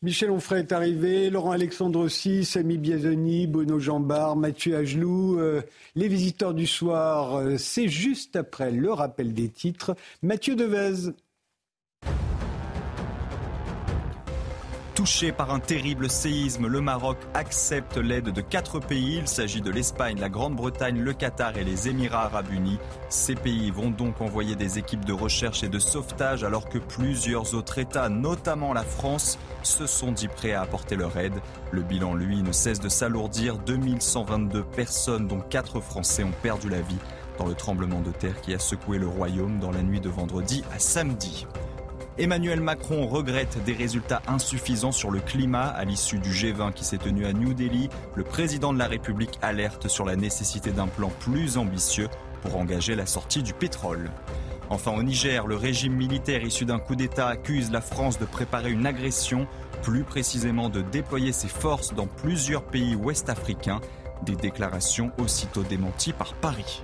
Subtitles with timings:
[0.00, 5.40] Michel Onfray est arrivé, Laurent Alexandre aussi, Samy Biazoni, Bono Jambard, Mathieu Agelou.
[5.40, 5.60] Euh,
[5.96, 9.96] les visiteurs du soir, euh, c'est juste après le rappel des titres.
[10.22, 11.10] Mathieu Devez.
[15.08, 19.16] Touché par un terrible séisme, le Maroc accepte l'aide de quatre pays.
[19.16, 22.78] Il s'agit de l'Espagne, la Grande-Bretagne, le Qatar et les Émirats arabes unis.
[23.08, 27.54] Ces pays vont donc envoyer des équipes de recherche et de sauvetage alors que plusieurs
[27.54, 31.40] autres États, notamment la France, se sont dit prêts à apporter leur aide.
[31.70, 33.56] Le bilan, lui, ne cesse de s'alourdir.
[33.56, 36.98] 2122 personnes, dont quatre Français, ont perdu la vie
[37.38, 40.64] dans le tremblement de terre qui a secoué le royaume dans la nuit de vendredi
[40.70, 41.46] à samedi.
[42.20, 46.98] Emmanuel Macron regrette des résultats insuffisants sur le climat à l'issue du G20 qui s'est
[46.98, 47.88] tenu à New Delhi.
[48.16, 52.08] Le président de la République alerte sur la nécessité d'un plan plus ambitieux
[52.42, 54.10] pour engager la sortie du pétrole.
[54.68, 58.72] Enfin, au Niger, le régime militaire issu d'un coup d'État accuse la France de préparer
[58.72, 59.46] une agression,
[59.82, 63.80] plus précisément de déployer ses forces dans plusieurs pays ouest-africains.
[64.24, 66.82] Des déclarations aussitôt démenties par Paris.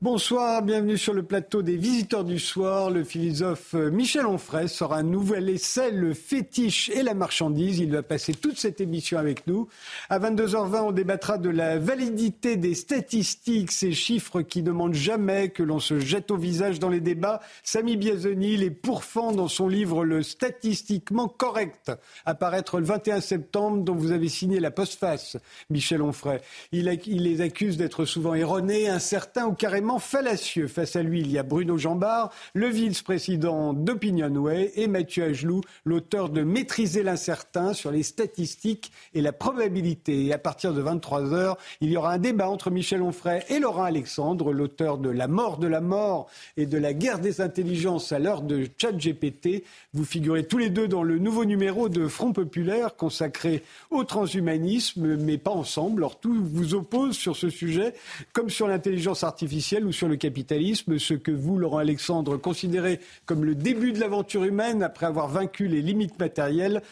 [0.00, 2.88] Bonsoir, bienvenue sur le plateau des visiteurs du soir.
[2.88, 7.80] Le philosophe euh, Michel Onfray sort un nouvel essai, Le fétiche et la marchandise.
[7.80, 9.66] Il va passer toute cette émission avec nous.
[10.08, 15.64] À 22h20, on débattra de la validité des statistiques, ces chiffres qui demandent jamais que
[15.64, 17.40] l'on se jette au visage dans les débats.
[17.64, 21.90] Samy Biazoni les pourfend dans son livre Le statistiquement correct,
[22.24, 25.38] apparaître le 21 septembre, dont vous avez signé la postface,
[25.70, 26.38] Michel Onfray.
[26.70, 30.66] Il les accuse d'être souvent erronés, incertains ou carrément fallacieux.
[30.66, 36.28] Face à lui, il y a Bruno Jambard, le vice-président d'Opinionway, et Mathieu Agelou, l'auteur
[36.28, 40.26] de Maîtriser l'incertain sur les statistiques et la probabilité.
[40.26, 43.58] Et à partir de 23 heures, il y aura un débat entre Michel Onfray et
[43.58, 46.28] Laurent Alexandre, l'auteur de La mort de la mort
[46.58, 49.64] et de la guerre des intelligences à l'heure de GPT.
[49.94, 55.16] Vous figurez tous les deux dans le nouveau numéro de Front Populaire consacré au transhumanisme,
[55.16, 56.02] mais pas ensemble.
[56.02, 57.94] Alors tout vous oppose sur ce sujet,
[58.32, 63.44] comme sur l'intelligence artificielle ou sur le capitalisme, ce que vous, Laurent Alexandre, considérez comme
[63.44, 66.82] le début de l'aventure humaine après avoir vaincu les limites matérielles,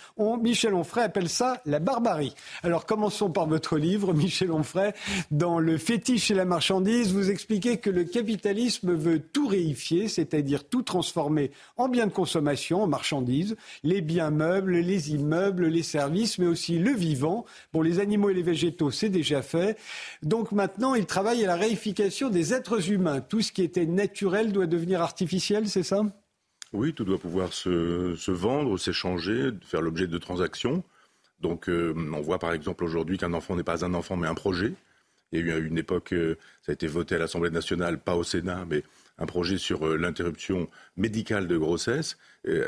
[0.41, 2.35] Michel Onfray appelle ça la barbarie.
[2.63, 4.93] Alors commençons par votre livre, Michel Onfray.
[5.31, 10.65] Dans Le fétiche et la marchandise, vous expliquez que le capitalisme veut tout réifier, c'est-à-dire
[10.65, 16.39] tout transformer en biens de consommation, en marchandises, les biens meubles, les immeubles, les services,
[16.39, 17.45] mais aussi le vivant.
[17.73, 19.79] Bon, les animaux et les végétaux, c'est déjà fait.
[20.23, 24.53] Donc maintenant, il travaille à la réification des êtres humains, tout ce qui était naturel
[24.53, 26.03] doit devenir artificiel, c'est ça?
[26.72, 30.82] Oui, tout doit pouvoir se, vendre, s'échanger, faire l'objet de transactions.
[31.41, 34.34] Donc euh, on voit par exemple aujourd'hui qu'un enfant n'est pas un enfant mais un
[34.34, 34.72] projet.
[35.32, 38.14] Il y a eu une époque, euh, ça a été voté à l'Assemblée nationale, pas
[38.14, 38.84] au Sénat, mais
[39.19, 42.16] un projet sur euh, l'interruption médicale de grossesse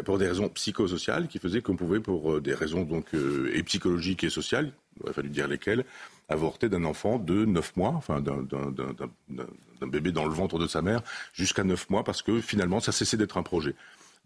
[0.05, 4.29] pour des raisons psychosociales qui faisaient qu'on pouvait, pour des raisons donc et psychologiques et
[4.29, 5.85] sociales, il aurait fallu dire lesquelles,
[6.29, 11.03] avorter d'un enfant de 9 mois, enfin d'un bébé dans le ventre de sa mère,
[11.33, 13.75] jusqu'à 9 mois, parce que finalement, ça cessait d'être un projet.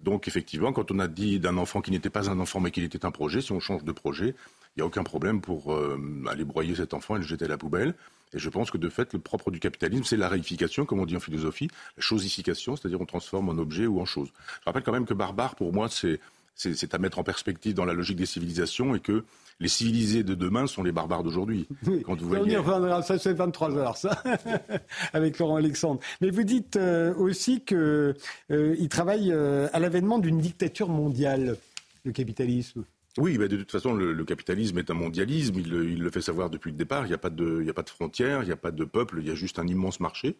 [0.00, 2.82] Donc effectivement, quand on a dit d'un enfant qui n'était pas un enfant mais qu'il
[2.82, 4.34] était un projet, si on change de projet,
[4.74, 5.96] il n'y a aucun problème pour euh,
[6.28, 7.94] aller broyer cet enfant et le jeter à la poubelle.
[8.34, 11.06] Et je pense que de fait, le propre du capitalisme, c'est la réification, comme on
[11.06, 14.32] dit en philosophie, la chosification, c'est-à-dire on transforme en objet ou en chose.
[14.60, 16.18] Je rappelle quand même que barbare, pour moi, c'est
[16.54, 19.24] c'est à mettre en perspective dans la logique des civilisations et que
[19.60, 21.66] les civilisés de demain sont les barbares d'aujourd'hui.
[22.04, 22.56] Quand vous voyez...
[22.56, 24.22] Reviendra, ça c'est 23 heures, ça,
[25.12, 26.00] avec Laurent Alexandre.
[26.20, 31.56] Mais vous dites euh, aussi qu'il euh, travaille euh, à l'avènement d'une dictature mondiale,
[32.04, 32.84] le capitalisme.
[33.18, 35.56] Oui, de toute façon, le, capitalisme est un mondialisme.
[35.58, 37.04] Il, le fait savoir depuis le départ.
[37.04, 39.18] Il n'y a, pas de, a pas de frontières, il n'y a pas de peuple,
[39.20, 40.36] il y a juste un immense marché.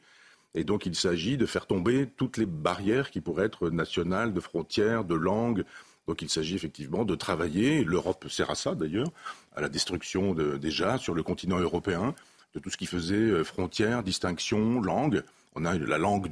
[0.55, 4.41] Et donc, il s'agit de faire tomber toutes les barrières qui pourraient être nationales, de
[4.41, 5.65] frontières, de langues,
[6.07, 9.09] donc il s'agit effectivement de travailler, l'Europe sert à ça d'ailleurs,
[9.55, 12.15] à la destruction déjà sur le continent européen
[12.55, 15.23] de tout ce qui faisait euh, frontières, distinctions, langue.
[15.55, 16.31] On a la langue,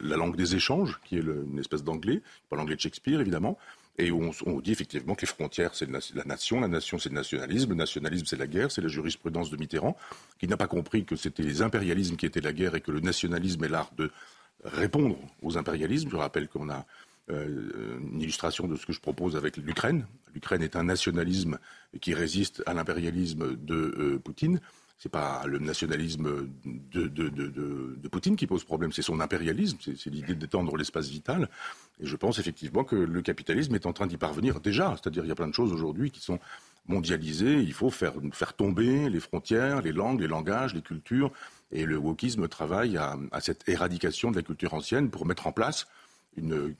[0.00, 3.58] la langue des échanges, qui est une espèce d'anglais, pas l'anglais de Shakespeare évidemment,
[3.98, 7.70] et on, dit effectivement que les frontières, c'est la nation, la nation, c'est le nationalisme,
[7.70, 9.96] le nationalisme, c'est la guerre, c'est la jurisprudence de Mitterrand,
[10.40, 12.98] qui n'a pas compris que c'était les impérialismes qui étaient la guerre et que le
[12.98, 14.10] nationalisme est l'art de
[14.64, 16.10] répondre aux impérialismes.
[16.10, 16.86] Je rappelle qu'on a
[17.30, 20.06] euh, une illustration de ce que je propose avec l'Ukraine.
[20.34, 21.58] L'Ukraine est un nationalisme
[22.02, 24.60] qui résiste à l'impérialisme de euh, Poutine.
[24.98, 30.34] Ce n'est pas le nationalisme de, Poutine qui pose problème, c'est son impérialisme, c'est l'idée
[30.34, 31.48] d'étendre l'espace vital.
[31.98, 34.94] Et je pense effectivement que le capitalisme est en train d'y parvenir déjà.
[35.00, 36.38] C'est-à-dire il y a plein de choses aujourd'hui qui sont
[36.86, 37.60] mondialisées.
[37.60, 38.12] Il faut faire,
[38.56, 41.32] tomber les frontières, les langues, les langages, les cultures.
[41.72, 45.86] Et le wokisme travaille à cette éradication de la culture ancienne pour mettre en place
[46.36, 46.74] une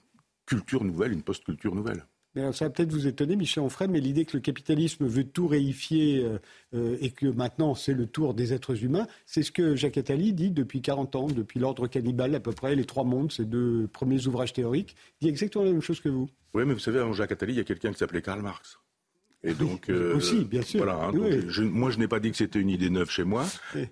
[0.46, 2.05] culture nouvelle, une post-culture nouvelle.
[2.35, 5.46] Mais ça va peut-être vous étonner, Michel Onfray, mais l'idée que le capitalisme veut tout
[5.46, 6.38] réifier euh,
[6.75, 10.32] euh, et que maintenant c'est le tour des êtres humains, c'est ce que Jacques Attali
[10.32, 13.87] dit depuis 40 ans, depuis l'ordre cannibale à peu près, les trois mondes, ces deux
[13.93, 16.29] premiers ouvrages théoriques, il dit exactement la même chose que vous.
[16.55, 18.79] Oui, mais vous savez, avant Jacques Attali, il y a quelqu'un qui s'appelait Karl Marx.
[19.44, 20.85] Et donc, euh, aussi, bien sûr.
[20.85, 21.12] Voilà, hein,
[21.64, 23.44] moi, je n'ai pas dit que c'était une idée neuve chez moi.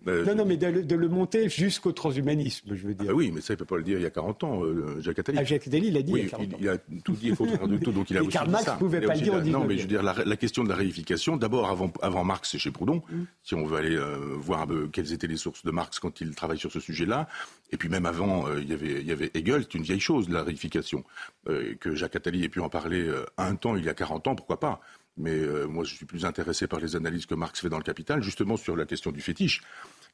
[0.08, 3.10] Euh, non, non, mais de, le monter jusqu'au transhumanisme, je veux dire.
[3.10, 4.64] Ah oui, mais ça, il ne peut pas le dire il y a 40 ans,
[4.64, 5.38] euh, Jacques Attali.
[5.38, 6.56] Ah, Jacques Attali, il a dit il y a 40 ans.
[6.58, 8.66] Il, a tout dit, il faut faire de tout, donc il a aussi Karl Marx
[8.66, 10.75] ne pouvait pas le dire au Non, mais je veux dire, la, question de la
[10.75, 13.22] réification, d'abord, avant, avant Marx, c'est chez Proudhon, mm.
[13.43, 13.99] si on veut aller
[14.38, 17.28] voir un peu quelles étaient les sources de Marx quand il travaille sur ce sujet-là.
[17.72, 20.31] Et puis même avant, il, y avait, il y avait Hegel, c'est une vieille chose,
[20.31, 21.04] la réification.
[21.46, 24.58] que Jacques Attali ait pu en parler un temps, il y a 40 ans, pourquoi
[24.58, 24.81] pas
[25.17, 27.85] mais euh, moi je suis plus intéressé par les analyses que Marx fait dans le
[27.85, 29.62] Capital, justement sur la question du fétiche,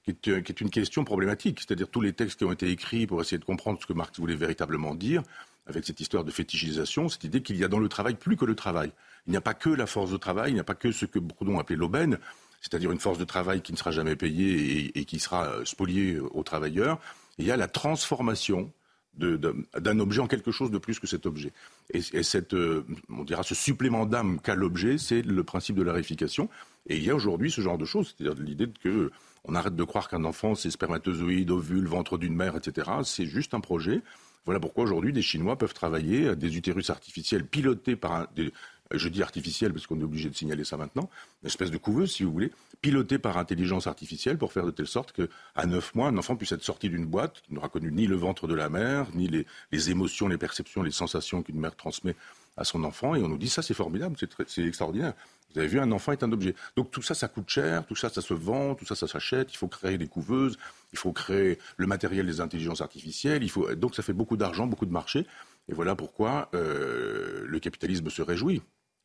[0.05, 1.61] qui est, euh, qui est une question problématique.
[1.61, 4.19] C'est-à-dire tous les textes qui ont été écrits pour essayer de comprendre ce que Marx
[4.19, 5.23] voulait véritablement dire,
[5.67, 8.45] avec cette histoire de fétichisation, cette idée qu'il y a dans le travail plus que
[8.45, 8.93] le travail.
[9.27, 11.05] Il n'y a pas que la force de travail, il n'y a pas que ce
[11.05, 12.19] que Bourdon appelait l'aubaine,
[12.63, 15.65] c'est-à-dire une force de travail qui ne sera jamais payée et, et qui sera euh,
[15.65, 16.99] spoliée aux travailleurs.
[17.39, 18.73] Il y a la transformation
[19.19, 21.53] d'un objet en quelque chose de plus que cet objet.
[21.93, 25.93] Et, cette, euh, on dira, ce supplément d'âme qu'a l'objet, c'est le principe de la
[25.93, 26.49] réification.
[26.87, 29.11] Et il y a aujourd'hui ce genre de choses, c'est-à-dire l'idée que
[29.45, 32.91] on arrête de croire qu'un enfant c'est spermatozoïde, ovule, ventre d'une mère, etc.
[33.05, 34.03] C'est juste un projet.
[34.45, 38.53] Voilà pourquoi aujourd'hui des Chinois peuvent travailler à des utérus artificiels pilotés par un, des,
[38.93, 41.11] je dis artificiel parce qu'on est obligé de signaler ça maintenant,
[41.43, 44.87] une espèce de couveuse, si vous voulez, pilotée par intelligence artificielle pour faire de telle
[44.87, 48.07] sorte qu'à neuf mois, un enfant puisse être sorti d'une boîte qui n'aura connu ni
[48.07, 52.17] le ventre de la mère, ni les, émotions, les perceptions, les sensations qu'une mère transmet
[52.57, 53.15] à son enfant.
[53.15, 55.15] Et on nous dit ça, c'est formidable, c'est extraordinaire.
[55.55, 56.55] Vous avez vu, un enfant est un objet.
[56.77, 59.53] Donc tout ça, ça coûte cher, tout ça, ça se vend, tout ça, ça s'achète.
[59.53, 60.59] Il faut créer des couveuses,
[60.93, 63.47] il faut créer le matériel des intelligences artificielles.
[63.77, 65.27] Donc ça fait beaucoup d'argent, beaucoup de marché.
[65.69, 68.63] Et voilà pourquoi euh, le capitalisme se réjouit.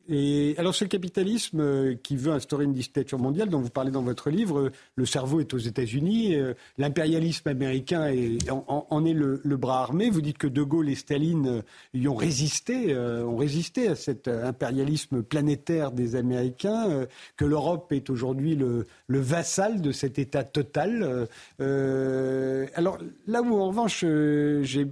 [0.09, 4.01] Et alors, ce capitalisme euh, qui veut instaurer une dictature mondiale, dont vous parlez dans
[4.01, 8.13] votre livre, euh, le cerveau est aux États-Unis, euh, l'impérialisme américain
[8.67, 10.09] en, est le, bras armé.
[10.09, 11.63] Vous dites que De Gaulle et Staline
[11.93, 17.05] y ont résisté, ont résisté à cet impérialisme planétaire des Américains,
[17.37, 21.27] que l'Europe est aujourd'hui le, vassal de cet État total.
[21.59, 22.97] alors
[23.27, 24.85] là où, en revanche, j'ai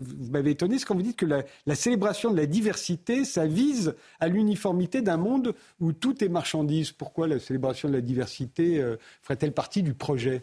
[0.00, 3.94] vous m'avez étonné, c'est quand vous dites que la, célébration de la diversité, ça vise
[4.20, 6.92] à l'uniformité d'un monde où tout est marchandise.
[6.92, 10.42] Pourquoi la célébration de la diversité euh, ferait-elle partie du projet?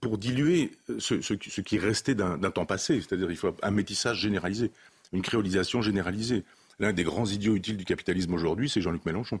[0.00, 4.70] Pour diluer euh, ce, qui restait d'un temps passé, c'est-à-dire il faut un métissage généralisé,
[5.12, 6.44] une créolisation généralisée.
[6.78, 9.40] L'un des grands idiots utiles du capitalisme aujourd'hui, c'est Jean-Luc Mélenchon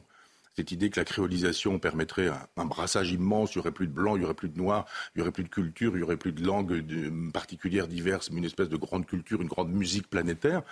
[0.56, 4.16] cette idée que la créolisation permettrait un, brassage immense, il n'y aurait plus de blanc,
[4.16, 6.16] il n'y aurait plus de noir, il n'y aurait plus de culture, il n'y aurait
[6.16, 6.84] plus de langues
[7.32, 10.62] particulières diverses, mais une espèce de grande culture, une grande musique planétaire.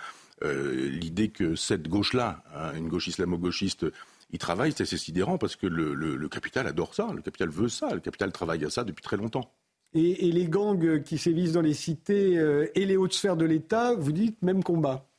[0.43, 3.85] Euh, l'idée que cette gauche-là, hein, une gauche islamo-gauchiste,
[4.31, 7.99] y travaille, c'est sidérant parce que le, capital adore ça, le capital veut ça, le
[7.99, 9.51] capital travaille à ça depuis très longtemps.
[9.93, 13.95] Et, les gangs qui sévissent dans les cités euh, et les hautes sphères de l'État,
[13.95, 15.09] vous dites même combat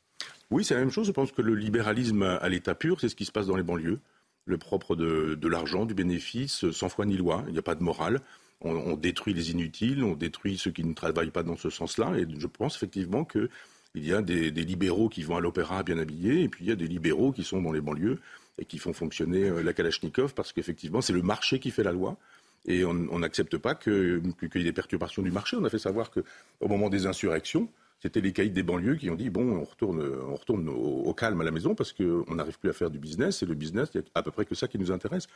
[0.53, 1.09] Oui, c'est la même chose.
[1.09, 3.65] Je pense que le libéralisme à l'état pur, c'est ce qui se passe dans les
[3.65, 3.99] banlieues
[4.45, 7.45] le propre de, l'argent, du bénéfice, sans foi ni loi.
[7.47, 8.21] Il n'y a pas de morale.
[8.63, 12.13] On, détruit les inutiles, on détruit ceux qui ne travaillent pas dans ce sens-là.
[12.19, 13.49] Et je pense effectivement qu'il
[13.95, 16.77] y a des, libéraux qui vont à l'opéra bien habillés, et puis il y a
[16.77, 18.19] des libéraux qui sont dans les banlieues
[18.59, 21.93] et qui font fonctionner euh, la Kalachnikov parce qu'effectivement, c'est le marché qui fait la
[21.93, 22.19] loi.
[22.67, 25.57] Et on n'accepte pas qu'il y ait des perturbations du marché.
[25.57, 29.15] On a fait savoir qu'au moment des insurrections, c'était les caïds des banlieues qui ont
[29.15, 32.71] dit bon, on retourne, on retourne au, calme à la maison parce qu'on n'arrive plus
[32.71, 34.69] à faire du business et le business, il y a à peu près que ça
[34.69, 35.27] qui nous intéresse.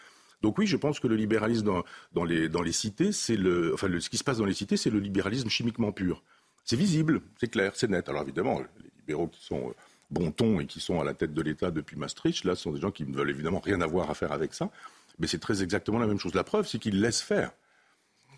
[0.43, 3.75] Donc oui, je pense que le libéralisme dans, dans, les, dans les cités, c'est le,
[3.75, 6.23] enfin, ce qui se passe dans les cités, c'est le libéralisme chimiquement pur.
[6.65, 8.09] C'est visible, c'est clair, c'est net.
[8.09, 9.75] Alors évidemment, les libéraux qui sont euh,
[10.11, 12.81] bon ton et qui sont à la tête de l'État depuis Maastricht, là, sont des
[12.81, 14.71] gens qui ne veulent évidemment rien avoir à faire avec ça.
[15.19, 16.35] Mais c'est très exactement la même chose.
[16.35, 17.53] La preuve, c'est qu'ils laissent faire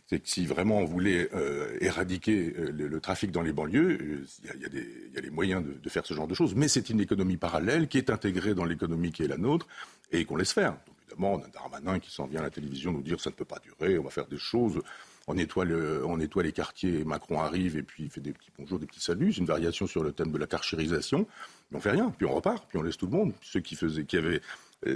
[0.09, 4.27] c'est que si vraiment on voulait euh, éradiquer euh, le, trafic dans les banlieues, euh,
[4.55, 6.55] il y, a, les moyens de, faire ce genre de choses.
[6.55, 9.67] Mais c'est une économie parallèle qui est intégrée dans l'économie qui est la nôtre
[10.13, 10.73] et qu'on laisse faire.
[10.73, 13.35] Donc, évidemment, on a Darmanin qui s'en vient à la télévision nous dire ça ne
[13.35, 14.81] peut pas durer, on va faire des choses.
[15.27, 15.65] On nettoie,
[16.05, 19.01] on nettoie les quartiers, Macron arrive et puis il fait des petits bonjours, des petits
[19.01, 19.33] saluts.
[19.33, 21.27] C'est une variation sur le thème de la carchérisation.
[21.73, 23.33] Mais on fait rien, puis on repart, puis on laisse tout le monde.
[23.43, 24.41] Ceux qui, faisaient, qui avaient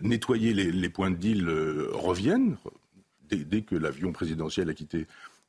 [0.03, 1.51] nettoyé les, les points de deal
[1.95, 2.59] reviennent,
[3.37, 5.07] dès, que l'avion présidentiel a quitté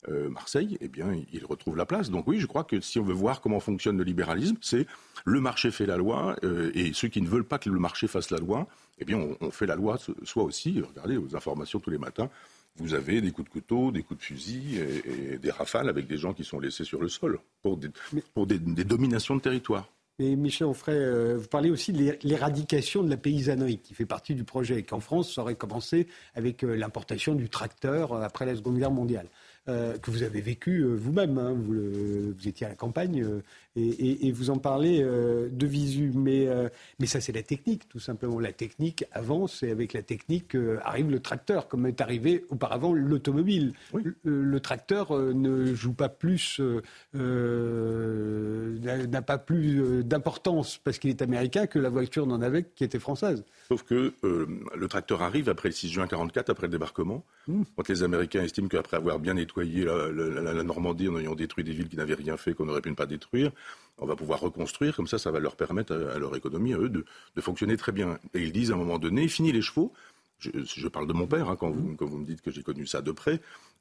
[0.08, 2.10] euh, Marseille, eh bien, il retrouve la place.
[2.10, 4.86] Donc oui, je crois que si on veut voir comment fonctionne le libéralisme, c'est
[5.24, 8.08] le marché fait la loi, euh, et ceux qui ne veulent pas que le marché
[8.08, 8.66] fasse la loi,
[8.98, 10.80] eh bien, on, fait la loi soit aussi.
[10.80, 12.30] Regardez aux informations tous les matins,
[12.76, 16.16] vous avez des coups de couteau, des coups de fusil et, des rafales avec des
[16.16, 17.90] gens qui sont laissés sur le sol pour des,
[18.34, 19.88] pour des dominations de territoire.
[20.18, 24.34] Et Michel Onfray, euh, vous parlez aussi de l'éradication de la paysannerie qui fait partie
[24.34, 28.44] du projet et qu'en France, ça aurait commencé avec euh, l'importation du tracteur euh, après
[28.44, 29.28] la Seconde Guerre mondiale.
[29.68, 31.38] Euh, que vous avez vécu euh, vous-même.
[31.38, 31.52] Hein.
[31.52, 33.42] vous, vous, étiez à la campagne euh,
[33.76, 36.10] et, et, vous en parlez de visu.
[36.14, 36.48] Mais,
[36.98, 38.38] mais ça, c'est la technique, tout simplement.
[38.38, 43.72] La technique avance et avec la technique arrive le tracteur, comme est arrivé auparavant l'automobile.
[44.24, 46.60] Le, tracteur ne joue pas plus,
[47.14, 47.22] n'a
[49.22, 53.42] pas plus d'importance parce qu'il est américain que la voiture n'en avait qui était française.
[53.68, 57.62] Sauf que le tracteur arrive après le 6 juin 1944, après le débarquement, mmh.
[57.74, 61.88] quand les Américains estiment qu'après avoir bien nettoyé la, Normandie en ayant détruit des villes
[61.88, 63.52] qui n'avaient rien fait, qu'on aurait pu ne pas détruire.
[63.98, 66.88] On va pouvoir reconstruire, comme ça, ça va leur permettre à, leur économie, à eux,
[66.88, 67.04] de,
[67.40, 68.18] fonctionner très bien.
[68.34, 69.92] Et ils disent à un moment donné, fini les chevaux.
[70.42, 73.12] Je, parle de mon père, hein, quand, vous, me dites que j'ai connu ça de
[73.12, 73.40] près.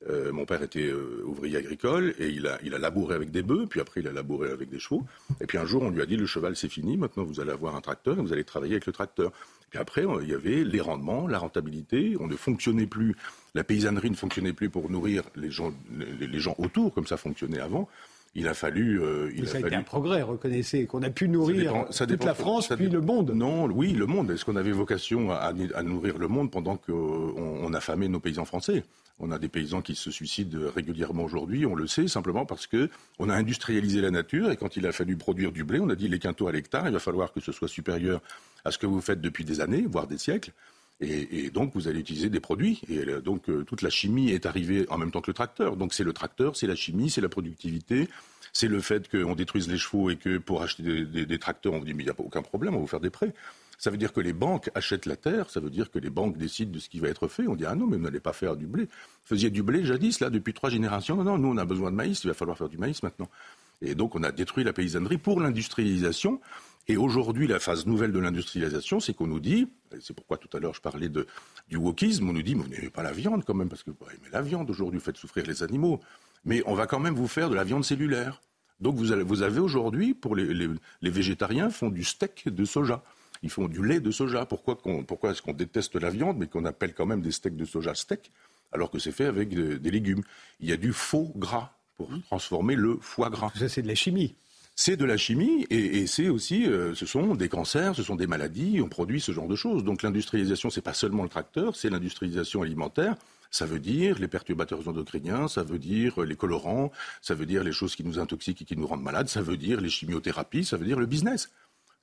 [0.10, 3.80] Euh, mon père était euh, ouvrier agricole et il a, labouré avec des bœufs, puis
[3.80, 5.03] après il a labouré avec des chevaux.
[5.41, 7.51] Et puis un jour, on lui a dit le cheval c'est fini, maintenant vous allez
[7.51, 9.32] avoir un tracteur et vous allez travailler avec le tracteur.
[9.72, 12.18] Puis après, il y avait les rendements, la rentabilité.
[12.20, 13.15] On ne fonctionnait plus,
[13.56, 15.74] la paysannerie ne fonctionnait plus pour nourrir les, gens
[16.58, 17.88] autour, comme ça fonctionnait avant.
[18.34, 19.02] Il a fallu.
[19.02, 22.72] Euh, il ça a, été un progrès, reconnaissez, qu'on a pu nourrir toute la France,
[22.76, 23.32] puis le monde.
[23.32, 24.32] Non, oui, le monde.
[24.32, 25.52] Est-ce qu'on avait vocation à,
[25.84, 28.84] nourrir le monde pendant qu'on on affamait nos paysans français?
[29.20, 32.90] On a des paysans qui se suicident régulièrement aujourd'hui, on le sait, simplement parce que
[33.20, 35.96] on a industrialisé la nature et quand il a fallu produire du blé, on a
[35.96, 38.20] dit les quintaux à l'hectare, il va falloir que ce soit supérieur
[38.66, 40.52] à ce que vous faites depuis des années, voire des siècles.
[41.01, 42.81] Et, donc, vous allez utiliser des produits.
[42.88, 45.75] Et euh, donc, euh, toute la chimie est arrivée en même temps que le tracteur.
[45.75, 48.08] Donc, c'est le tracteur, c'est la chimie, c'est la productivité,
[48.53, 51.86] c'est le fait qu'on détruise les chevaux et que pour acheter des, tracteurs, on vous
[51.86, 53.34] dit, mais il n'y a aucun problème, on va vous faire des prêts.
[53.79, 56.38] Ça veut dire que les banques achètent la terre, ça veut dire que les banques
[56.38, 57.48] décident de ce qui va être fait.
[57.48, 58.84] On dit, ah non, mais vous n'allez pas faire du blé.
[58.84, 58.89] Vous
[59.25, 61.15] faisiez du blé jadis, là, depuis trois générations.
[61.15, 63.27] Non, non, nous, on a besoin de maïs, il va falloir faire du maïs maintenant.
[63.81, 66.39] Et donc, on a détruit la paysannerie pour l'industrialisation.
[66.92, 69.66] Et aujourd'hui, la phase nouvelle de l'industrialisation, c'est qu'on nous dit,
[70.02, 71.26] c'est pourquoi tout à l'heure je parlais de,
[71.70, 73.92] du wokisme, on nous dit, mais vous n'aimez pas la viande quand même, parce que
[73.92, 76.02] vous aimez la viande aujourd'hui, vous faites souffrir les animaux.
[76.44, 78.42] Mais on va quand même vous faire de la viande cellulaire.
[78.82, 83.02] Donc vous avez, vous avez aujourd'hui, pour les, les, végétariens, font du steak de soja.
[83.42, 84.46] Ils font du lait de soja.
[84.46, 87.64] Pourquoi, pourquoi est-ce qu'on déteste la viande, mais qu'on appelle quand même des steaks de
[87.64, 88.34] soja steak,
[88.74, 90.24] alors que c'est fait avec des légumes?
[90.60, 93.50] Il y a du faux gras pour transformer le foie gras.
[93.56, 94.36] Ça, c'est de la chimie
[94.84, 98.26] c'est de la chimie et, c'est aussi, euh, ce sont des cancers, ce sont des
[98.26, 99.84] maladies, on produit ce genre de choses.
[99.84, 103.16] Donc l'industrialisation, c'est pas seulement le tracteur, c'est l'industrialisation alimentaire.
[103.52, 107.72] Ça veut dire les perturbateurs endocriniens, ça veut dire les colorants, ça veut dire les
[107.72, 110.78] choses qui nous intoxiquent et qui nous rendent malades, ça veut dire les chimiothérapies, ça
[110.78, 111.52] veut dire le business.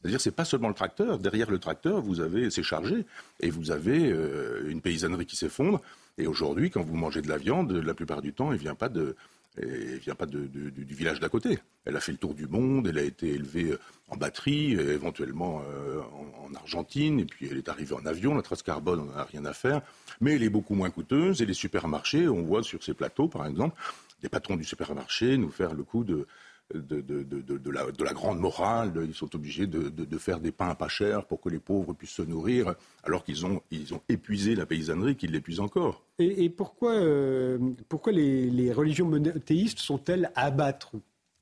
[0.01, 1.19] C'est-à-dire, c'est pas seulement le tracteur.
[1.19, 3.05] Derrière le tracteur, vous avez, c'est chargé,
[3.41, 5.81] et vous avez euh, une paysannerie qui s'effondre.
[6.17, 8.89] Et aujourd'hui, quand vous mangez de la viande, la plupart du temps, elle vient pas
[8.89, 9.17] de,
[9.57, 10.49] elle ne vient pas du,
[10.85, 11.59] village d'à côté.
[11.85, 14.95] Elle a fait le tour du monde, elle a été élevée euh, en batterie, euh,
[14.95, 18.35] éventuellement euh, en, Argentine, et puis elle est arrivée en avion.
[18.35, 19.83] La trace carbone, on n'en a rien à faire.
[20.21, 21.43] Mais elle est beaucoup moins coûteuse.
[21.43, 23.77] Et les supermarchés, on voit sur ces plateaux, par exemple,
[24.23, 26.27] des patrons du supermarché nous faire le coup de,
[26.75, 28.93] de, la, grande morale.
[29.07, 32.23] ils sont obligés de, faire des pains pas chers pour que les pauvres puissent se
[32.23, 36.05] nourrir, alors qu'ils ont, ils ont épuisé la paysannerie, qu'ils l'épuisent encore.
[36.19, 37.59] Et, pourquoi, euh,
[37.89, 40.93] pourquoi les, les religions monothéistes sont-elles à abattre,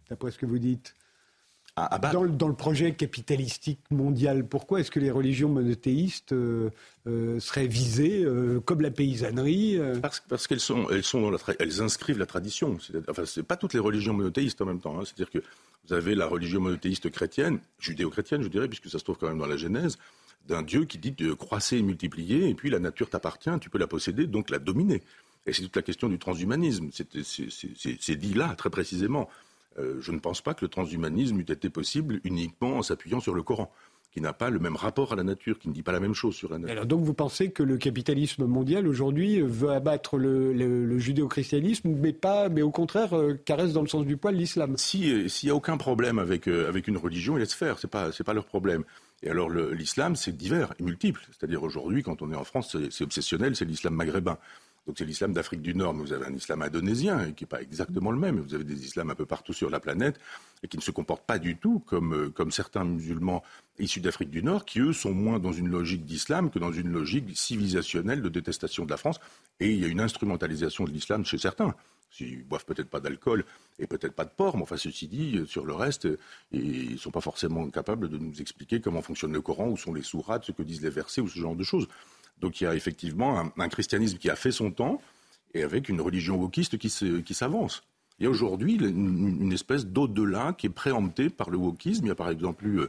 [0.09, 0.95] d'après ce que vous dites?
[2.13, 6.71] Dans, le projet capitalistique mondial, pourquoi est-ce que les religions monothéistes euh,
[7.07, 12.19] euh, seraient visées euh, comme la paysannerie Parce, qu'elles sont, elles sont dans elles inscrivent
[12.19, 12.79] la tradition.
[13.09, 14.99] Enfin, c'est pas toutes les religions monothéistes en même temps.
[14.99, 15.03] Hein.
[15.05, 15.47] C'est-à-dire que
[15.87, 19.39] vous avez la religion monothéiste chrétienne, judéo-chrétienne, je dirais, puisque ça se trouve quand même
[19.39, 19.99] dans la Genèse,
[20.49, 23.79] d'un Dieu qui dit de croisser et multiplier, et puis la nature t'appartient, tu peux
[23.79, 25.03] la posséder, donc la dominer.
[25.45, 26.89] Et c'est toute la question du transhumanisme.
[26.93, 29.29] C'est dit là, très précisément.
[29.79, 33.35] Euh, je ne pense pas que le transhumanisme eût été possible uniquement en s'appuyant sur
[33.35, 33.71] le Coran
[34.17, 36.15] qui n'a pas le même rapport à la nature, qui ne dit pas la même
[36.15, 36.73] chose sur la nature.
[36.73, 42.49] Alors donc vous pensez que le capitalisme mondial aujourd'hui veut abattre le, judéo-christianisme, mais pas,
[42.49, 44.79] mais au contraire euh, caresse dans le sens du poil l'islam?
[44.79, 47.91] Si euh, s'il n'y a aucun problème avec avec une religion, il laisse faire, c'est
[47.91, 48.85] pas c'est pas leur problème.
[49.23, 53.05] Et alors l'islam c'est divers et multiple, c'est-à-dire aujourd'hui quand on est en France c'est
[53.05, 54.39] obsessionnel, c'est l'islam maghrébin.
[54.87, 57.61] Donc c'est l'islam d'Afrique du Nord, mais vous avez un islam indonésien qui n'est pas
[57.61, 58.39] exactement le même.
[58.41, 60.21] Vous avez des islams un peu partout sur la planète
[60.63, 63.43] et qui ne se comportent pas du tout comme, euh, comme certains musulmans
[63.79, 66.93] issus d'Afrique du Nord, qui eux sont moins dans une logique d'islam que dans une
[66.93, 69.19] logique civilisationnelle de détestation de la France.
[69.59, 71.75] Et il y a une instrumentalisation de l'islam chez certains.
[72.21, 73.45] Ils boivent peut-être pas d'alcool
[73.79, 76.09] et peut-être pas de porc, mais enfin ceci dit, sur le reste,
[76.53, 79.93] ils ne sont pas forcément capables de nous expliquer comment fonctionne le Coran, où sont
[79.93, 81.89] les sourates, ce que disent les versets ou ce genre de choses.
[82.41, 85.01] Donc il y a effectivement un, christianisme qui a fait son temps
[85.55, 87.83] et avec une religion wokiste qui s'avance.
[88.19, 92.07] Il y a aujourd'hui une, espèce d'au-delà qui est préempté par le wokisme.
[92.07, 92.81] Il y a par exemple eu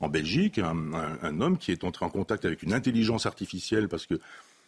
[0.00, 4.20] en Belgique un, homme qui est entré en contact avec une intelligence artificielle parce que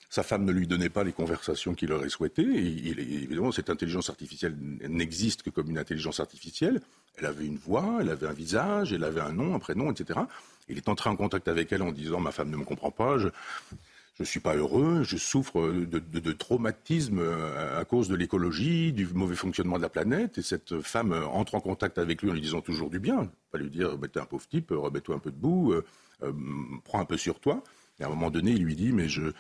[0.09, 2.47] sa femme ne lui donnait pas les conversations qu'il aurait souhaitées.
[2.47, 2.89] Et,
[3.25, 4.57] évidemment, cette intelligence artificielle
[4.89, 6.81] n'existe que comme une intelligence artificielle.
[7.19, 10.21] Elle avait une voix, elle avait un visage, elle avait un nom, un prénom, etc.
[10.69, 13.19] Il est entré en contact avec elle en disant Ma femme ne me comprend pas,
[13.19, 13.29] je
[14.21, 19.07] ne suis pas heureux, je souffre de, de, traumatisme euh, à cause de l'écologie, du
[19.09, 20.39] mauvais fonctionnement de la planète.
[20.39, 23.31] Et cette femme entre en contact avec lui en lui disant toujours du bien.
[23.51, 25.85] Pas lui dire bah, T'es un pauvre type, remets-toi un peu debout, euh,
[26.23, 26.33] euh,
[26.85, 27.63] prends un peu sur toi.
[28.01, 29.33] Et à un moment donné, il lui dit Mais je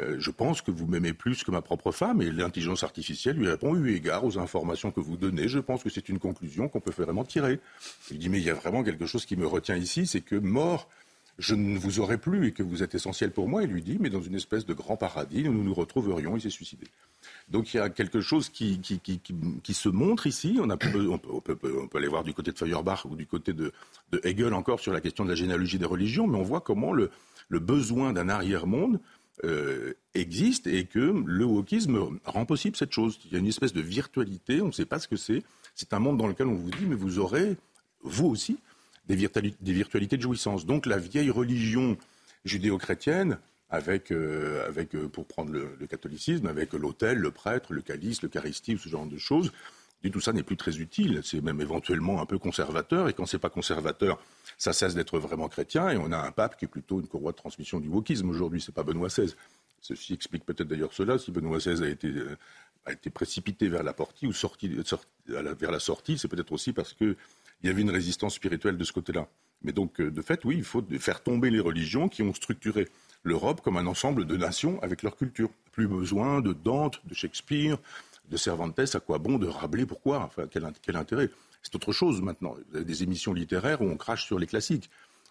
[0.00, 2.20] euh, je pense que vous m'aimez plus que ma propre femme.
[2.22, 5.90] Et l'intelligence artificielle lui répond, eu égard aux informations que vous donnez, je pense que
[5.90, 7.60] c'est une conclusion qu'on peut vraiment tirer.
[8.10, 10.36] Il dit, mais il y a vraiment quelque chose qui me retient ici, c'est que
[10.36, 10.88] mort,
[11.38, 13.62] je ne vous aurais plus et que vous êtes essentiel pour moi.
[13.62, 16.36] Il lui dit, mais dans une espèce de grand paradis, nous nous retrouverions.
[16.36, 16.86] Il s'est suicidé.
[17.48, 20.58] Donc il y a quelque chose qui, qui, se montre ici.
[20.60, 23.72] On, peut, aller voir du côté de Feuerbach ou du côté de,
[24.22, 27.10] Hegel encore sur la question de la généalogie des religions, mais on voit comment le,
[27.48, 29.00] le besoin d'un arrière-monde
[29.42, 33.18] euh, existe et que le wokisme rend possible cette chose.
[33.24, 35.42] Il y a une espèce de virtualité, on ne sait pas ce que c'est.
[35.74, 37.56] C'est un monde dans lequel on vous dit, mais vous aurez,
[38.04, 38.58] vous aussi,
[39.06, 40.66] des, virtualités de jouissance.
[40.66, 41.96] Donc la vieille religion
[42.44, 43.38] judéo-chrétienne,
[43.70, 48.78] avec, euh, avec euh, pour prendre le, catholicisme, avec l'autel, le prêtre, le calice, l'eucharistie,
[48.78, 49.52] ce genre de choses,
[50.10, 51.20] tout ça n'est plus très utile.
[51.22, 53.08] C'est même éventuellement un peu conservateur.
[53.08, 54.20] Et quand c'est pas conservateur,
[54.58, 55.90] ça cesse d'être vraiment chrétien.
[55.90, 58.60] Et on a un pape qui est plutôt une courroie de transmission du wokisme aujourd'hui.
[58.60, 59.34] C'est pas Benoît XVI.
[59.80, 61.18] Ceci explique peut-être d'ailleurs cela.
[61.18, 62.36] Si Benoît XVI a été, euh,
[62.86, 64.70] a été précipité vers la portie ou sorti,
[65.26, 66.92] vers la sortie, c'est peut-être aussi parce
[67.64, 69.26] qu'il y avait une résistance spirituelle de ce côté-là.
[69.62, 72.88] Mais donc, euh, de fait, oui, il faut faire tomber les religions qui ont structuré
[73.22, 75.48] l'Europe comme un ensemble de nations avec leur culture.
[75.72, 77.78] Plus besoin de Dante, de Shakespeare,
[78.30, 80.18] de Cervantes, à quoi bon de Rabelais Pourquoi?
[80.18, 81.30] Enfin, quel, quel intérêt?
[81.62, 82.54] C'est autre chose maintenant.
[82.68, 84.90] Vous avez des émissions littéraires où on crache sur les classiques.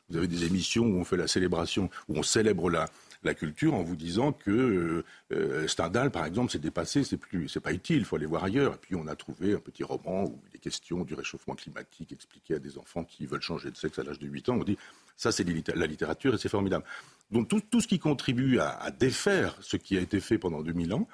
[0.09, 2.89] Vous avez des émissions où on fait la célébration, où on célèbre la,
[3.25, 7.47] la culture en vous disant que euh, euh, Stendhal, par exemple, s'est dépassé, c'est plus,
[7.49, 8.75] c'est pas utile, il faut aller voir ailleurs.
[8.75, 12.11] Et puis on a trouvé un petit roman où il est question du réchauffement climatique
[12.11, 14.57] expliqué à des enfants qui veulent changer de sexe à l'âge de 8 ans.
[14.59, 14.77] On dit
[15.17, 16.83] ça, c'est la littérature et c'est formidable.
[17.31, 21.07] Donc tout, ce qui contribue à, défaire ce qui a été fait pendant 2000 ans,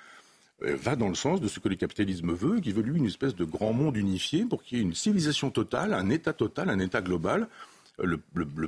[0.64, 3.06] euh, va dans le sens de ce que le capitalisme veut, qui veut lui une
[3.06, 6.70] espèce de grand monde unifié pour qu'il y ait une civilisation totale, un État total,
[6.70, 7.48] un État global.
[8.02, 8.18] Le,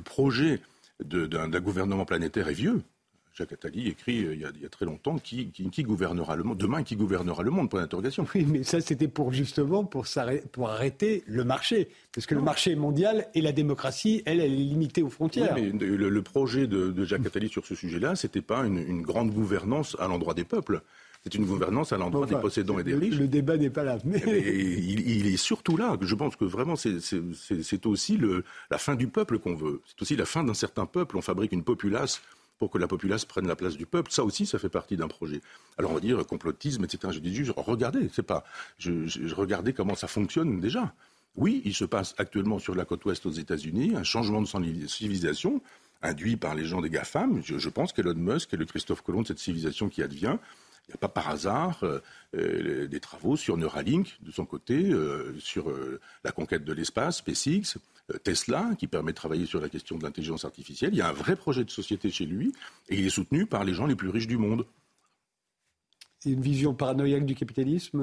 [0.00, 0.60] projet
[1.00, 2.82] d'un gouvernement planétaire est vieux.
[3.34, 6.82] Jacques Attali écrit euh, il, y a, très longtemps qui, qui, gouvernera le monde demain
[6.82, 8.26] qui gouvernera le monde pour l'interrogation.
[8.34, 10.06] Oui, mais ça c'était pour justement pour,
[10.52, 14.52] pour arrêter le marché, parce que le marché est mondial et la démocratie, elle, elle
[14.52, 15.54] est limitée aux frontières.
[15.56, 19.30] Oui, mais le, projet de, Jacques Attali sur ce sujet-là, c'était pas une, une grande
[19.32, 20.82] gouvernance à l'endroit des peuples.
[21.24, 23.14] C'est une gouvernance à l'endroit des possédants et des riches.
[23.14, 23.96] Le débat n'est pas là.
[24.04, 24.20] Mais...
[24.26, 25.96] il, est surtout là.
[26.00, 29.82] Je pense que vraiment, c'est aussi le, la fin du peuple qu'on veut.
[29.86, 31.16] C'est aussi la fin d'un certain peuple.
[31.16, 32.22] On fabrique une populace
[32.62, 34.12] pour que la populace prenne la place du peuple.
[34.12, 35.40] Ça aussi, ça fait partie d'un projet.
[35.78, 37.12] Alors on va dire complotisme, etc.
[37.12, 38.44] Je dis juste, regardez, c'est pas.
[38.78, 40.94] Je, je, regardez comment ça fonctionne déjà.
[41.34, 44.46] Oui, il se passe actuellement sur la côte ouest aux États-Unis un changement de
[44.86, 45.60] civilisation
[46.02, 47.42] induit par les gens des GAFAM.
[47.44, 50.36] Je, je pense qu'Elon Musk est le Christophe Colomb de cette civilisation qui advient.
[50.88, 52.00] Il n'y a pas par hasard euh,
[52.36, 55.72] euh, des travaux sur Neuralink de son côté, euh, sur
[56.24, 57.78] la conquête de l'espace, SpaceX,
[58.24, 60.90] Tesla, qui permet de travailler sur la question de l'intelligence artificielle.
[60.92, 62.52] Il y a un vrai projet de société chez lui
[62.88, 64.66] et il est soutenu par les gens les plus riches du monde.
[66.26, 68.02] une vision paranoïaque du capitalisme,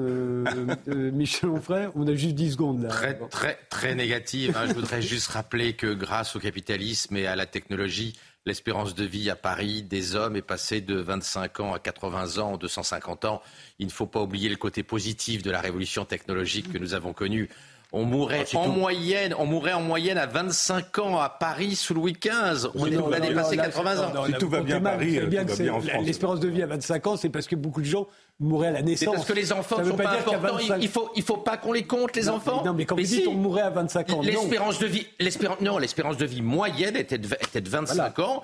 [1.12, 1.88] Michel Onfray?
[1.94, 2.88] On a juste 10 secondes là.
[2.88, 4.56] Très, très, très négative.
[4.56, 4.66] Hein.
[4.68, 8.16] Je voudrais juste rappeler que grâce au capitalisme et à la technologie,
[8.46, 12.56] L'espérance de vie à Paris des hommes est passée de 25 ans à 80 ans,
[12.56, 13.42] 250 ans.
[13.78, 17.12] Il ne faut pas oublier le côté positif de la révolution technologique que nous avons
[17.12, 17.50] connue.
[17.92, 21.92] On mourrait ah, en moyenne, on mourrait en moyenne à 25 ans à Paris sous
[21.92, 22.68] Louis XV.
[22.74, 24.24] On, a dépassé 80 ans.
[24.26, 26.06] si tout va bien à Paris, tout va bien en France.
[26.06, 28.06] L'espérance de vie à 25 ans, c'est parce que beaucoup de gens
[28.40, 29.14] mouraient à la naissance.
[29.14, 30.58] parce que les enfants ne sont pas, importants.
[30.80, 32.64] Il faut, il faut pas qu'on les compte, les enfants.
[32.64, 34.22] Non, mais quand vous dites on mourait à 25 ans.
[34.22, 38.42] L'espérance de vie, l'espérance, non, l'espérance de vie moyenne était de, était de 25 ans.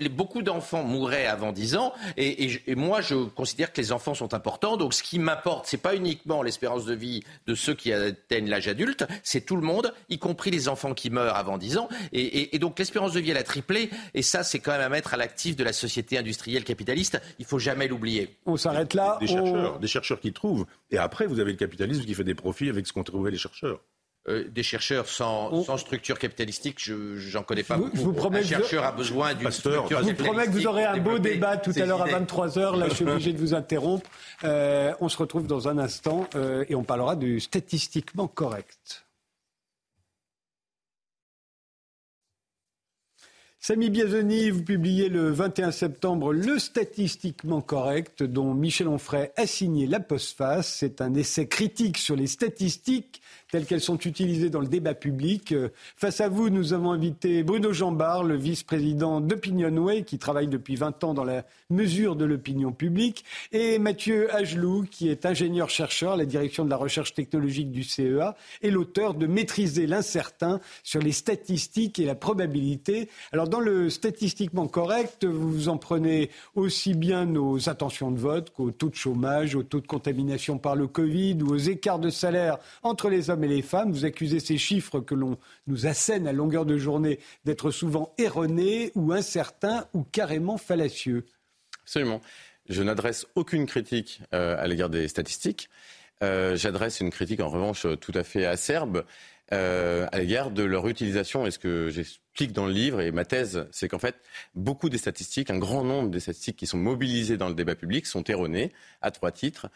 [0.00, 1.92] Les beaucoup d'enfants mouraient avant 10 ans.
[2.16, 4.76] Et, et, moi, je considère que les enfants sont importants.
[4.76, 8.68] Donc, ce qui m'importe, c'est pas uniquement l'espérance de vie de ceux qui atteignent l'âge
[8.68, 11.88] adulte, c'est tout le monde, y compris les enfants qui meurent avant 10 ans.
[12.12, 13.90] Et, et donc, l'espérance de vie, elle a triplé.
[14.14, 17.20] Et ça, c'est quand même à mettre à l'actif de la société industrielle capitaliste.
[17.38, 18.36] Il faut jamais l'oublier.
[18.46, 20.66] On s'arrête là des, chercheurs, des chercheurs qui trouvent.
[20.90, 23.38] Et après, vous avez le capitalisme qui fait des profits avec ce qu'ont trouvé les
[23.38, 23.80] chercheurs.
[24.26, 27.96] des chercheurs sans, sans, structure capitalistique, je n'en connais pas beaucoup.
[27.96, 30.84] Je vous promets un chercheur a besoin d'une structure Je vous promets que vous aurez
[30.84, 32.78] un beau débat tout à l'heure à 23h.
[32.78, 34.08] Là, je suis obligé de vous interrompre.
[34.42, 36.28] on se retrouve dans un instant
[36.68, 39.07] et on parlera du statistiquement correct.
[43.60, 49.88] Samy Biazoni, vous publiez le 21 septembre Le Statistiquement Correct, dont Michel Onfray a signé
[49.88, 50.72] la postface.
[50.72, 55.52] C'est un essai critique sur les statistiques telles qu'elles sont utilisées dans le débat public.
[55.52, 60.76] Euh, face à vous, nous avons invité Bruno Jambard, le vice-président d'Opinionway, qui travaille depuis
[60.76, 66.16] 20 ans dans la mesure de l'opinion publique, et Mathieu Agelou, qui est ingénieur-chercheur à
[66.16, 71.12] la direction de la recherche technologique du CEA, et l'auteur de Maîtriser l'incertain sur les
[71.12, 73.08] statistiques et la probabilité.
[73.32, 78.70] Alors, dans le statistiquement correct, vous en prenez aussi bien nos intentions de vote qu'au
[78.70, 82.58] taux de chômage, au taux de contamination par le Covid ou aux écarts de salaire
[82.82, 83.92] entre les et les femmes.
[83.92, 88.92] Vous accusez ces chiffres que l'on nous assène à longueur de journée d'être souvent erronés
[88.94, 91.26] ou incertains ou carrément fallacieux.
[91.82, 92.20] Absolument.
[92.68, 95.70] Je n'adresse aucune critique euh, à l'égard des statistiques.
[96.22, 99.04] Euh, j'adresse une critique en revanche tout à fait acerbe
[99.52, 101.46] euh, à l'égard de leur utilisation.
[101.46, 104.16] Et ce que j'explique dans le livre et ma thèse, c'est qu'en fait,
[104.54, 108.04] beaucoup des statistiques, un grand nombre des statistiques qui sont mobilisées dans le débat public
[108.04, 109.68] sont erronées à trois titres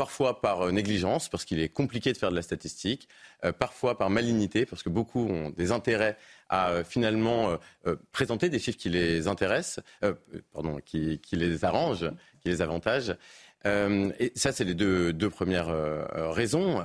[0.00, 3.06] parfois par euh, négligence, parce qu'il est compliqué de faire de la statistique,
[3.44, 6.16] euh, parfois par malignité, parce que beaucoup ont des intérêts
[6.48, 7.58] à euh, finalement
[8.10, 9.84] présenter des chiffres qui les intéressent,
[10.54, 12.10] pardon, qui, les arrangent,
[12.40, 13.14] qui les avantagent.
[13.66, 15.72] et ça, c'est les deux, deux premières
[16.32, 16.82] raisons.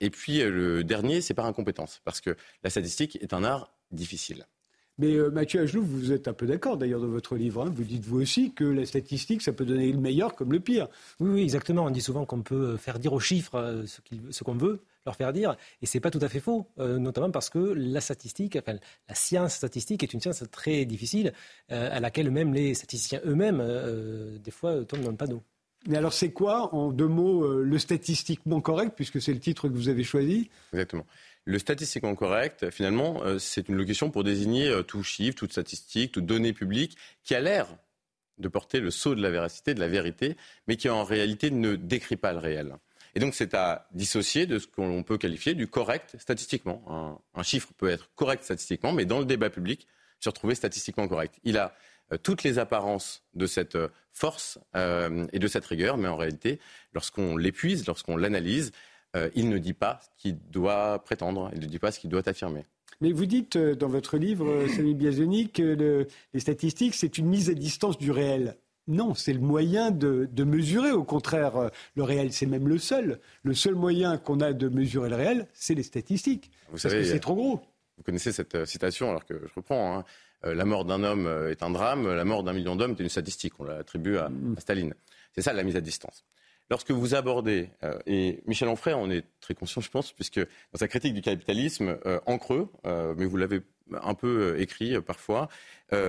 [0.00, 4.46] et puis le dernier, c'est par incompétence, parce que la statistique est un art difficile.
[4.98, 7.62] Mais euh, Mathieu Agelou, vous êtes un peu d'accord d'ailleurs dans votre livre.
[7.64, 7.72] Hein.
[7.74, 10.88] Vous dites vous aussi que la statistique, ça peut donner le meilleur comme le pire.
[11.18, 11.84] Oui, oui exactement.
[11.84, 13.84] On dit souvent qu'on peut faire dire aux chiffres euh,
[14.30, 15.56] ce qu'on veut leur faire dire.
[15.80, 18.78] Et c'est pas tout à fait faux, euh, notamment parce que la statistique, enfin,
[19.08, 21.32] la science statistique est une science très difficile,
[21.68, 23.60] à laquelle même les statisticiens eux-mêmes,
[24.44, 25.42] des fois, tombent dans le panneau.
[25.88, 29.74] Mais alors, c'est quoi, en deux mots, le statistiquement correct, puisque c'est le titre que
[29.74, 30.48] vous avez choisi?
[30.72, 31.04] Exactement.
[31.44, 36.12] Le statistiquement correct, finalement, euh, c'est une locution pour désigner euh, tout chiffre, toute statistique,
[36.12, 37.66] toute donnée publique qui a l'air
[38.38, 40.36] de porter le sceau de la véracité, de la vérité,
[40.68, 42.76] mais qui en réalité ne décrit pas le réel.
[43.14, 47.20] Et donc c'est à dissocier de ce qu'on peut qualifier du correct statistiquement.
[47.34, 49.86] Un, chiffre peut être correct statistiquement, mais dans le débat public,
[50.20, 51.34] se retrouver statistiquement correct.
[51.42, 51.74] Il a
[52.12, 53.76] euh, toutes les apparences de cette
[54.12, 56.60] force et de cette rigueur, mais en réalité,
[56.92, 58.72] lorsqu'on l'épuise, lorsqu'on l'analyse,
[59.14, 62.10] euh, il ne dit pas ce qu'il doit prétendre, il ne dit pas ce qu'il
[62.10, 62.64] doit affirmer.
[63.00, 67.26] Mais vous dites euh, dans votre livre, euh, Samy Biazoni, que les statistiques, c'est une
[67.26, 68.56] mise à distance du réel.
[68.88, 72.32] Non, c'est le moyen de, mesurer, au contraire, le réel.
[72.32, 73.20] C'est même le seul.
[73.44, 76.50] Le seul moyen qu'on a de mesurer le réel, c'est les statistiques.
[76.66, 77.60] Vous parce savez, que c'est trop gros.
[77.96, 79.98] Vous connaissez cette citation, alors que je reprends.
[79.98, 80.04] Hein.
[80.42, 83.52] la mort d'un homme est un drame, la mort d'un million d'hommes est une statistique.
[83.60, 84.54] On l'attribue à, mm.
[84.56, 84.94] à Staline.
[85.32, 86.24] C'est ça la mise à distance
[86.72, 90.78] lorsque vous abordez, euh, et Michel Onfray en est très conscient, je pense, puisque dans
[90.78, 93.60] sa critique du capitalisme, euh, en creux, euh, mais vous l'avez
[94.02, 95.50] un peu écrit parfois,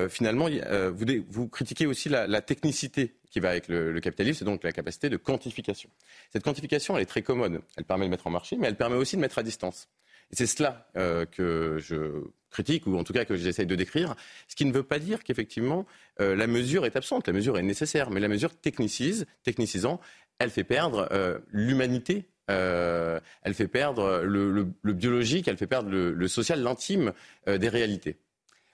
[0.07, 0.47] finalement,
[0.93, 5.09] vous, vous, critiquez aussi la, technicité qui va avec le, capitalisme, c'est donc la capacité
[5.09, 5.89] de quantification.
[6.31, 7.59] Cette quantification, elle est très commode.
[7.75, 9.89] Elle permet de mettre en marché, mais elle permet aussi de mettre à distance.
[10.31, 14.15] C'est cela que je critique, ou en tout cas que j'essaye de décrire,
[14.47, 15.85] ce qui ne veut pas dire qu'effectivement
[16.19, 17.27] la mesure est absente.
[17.27, 19.99] La mesure est nécessaire, mais la mesure technicise, technicisant,
[20.43, 26.27] elle fait perdre euh, l'humanité euh, elle fait perdre le, biologique, elle fait perdre le,
[26.27, 27.13] social, l'intime
[27.47, 28.17] euh, des réalités.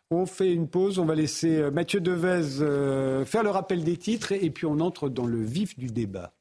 [0.10, 2.42] On fait une pause, on va laisser Mathieu Devez
[3.28, 6.34] faire le rappel des titres et puis on entre dans le vif du débat.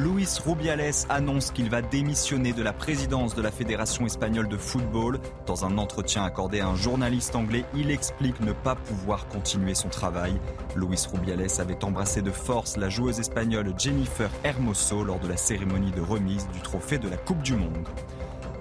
[0.00, 5.20] Luis Rubiales annonce qu'il va démissionner de la présidence de la Fédération espagnole de football.
[5.44, 9.90] Dans un entretien accordé à un journaliste anglais, il explique ne pas pouvoir continuer son
[9.90, 10.40] travail.
[10.74, 15.90] Luis Rubiales avait embrassé de force la joueuse espagnole Jennifer Hermoso lors de la cérémonie
[15.90, 17.86] de remise du trophée de la Coupe du Monde.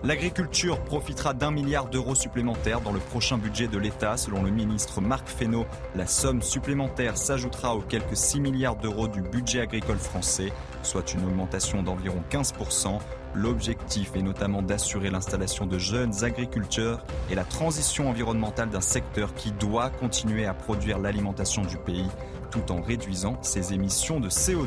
[0.02, 4.16] L'agriculture profitera d'un milliard d'euros supplémentaires dans le prochain budget de l'État.
[4.16, 9.22] Selon le ministre Marc Fesneau, la somme supplémentaire s'ajoutera aux quelques 6 milliards d'euros du
[9.22, 12.98] budget agricole français, soit une augmentation d'environ 15%.
[13.36, 19.52] L'objectif est notamment d'assurer l'installation de jeunes agriculteurs et la transition environnementale d'un secteur qui
[19.52, 22.08] doit continuer à produire l'alimentation du pays
[22.52, 24.66] tout en réduisant ses émissions de CO2.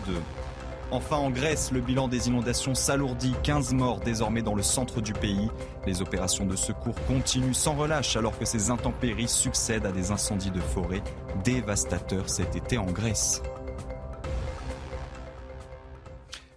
[0.93, 3.33] Enfin, en Grèce, le bilan des inondations s'alourdit.
[3.45, 5.49] 15 morts désormais dans le centre du pays.
[5.87, 10.51] Les opérations de secours continuent sans relâche alors que ces intempéries succèdent à des incendies
[10.51, 11.03] de forêt
[11.45, 13.41] dévastateurs cet été en Grèce.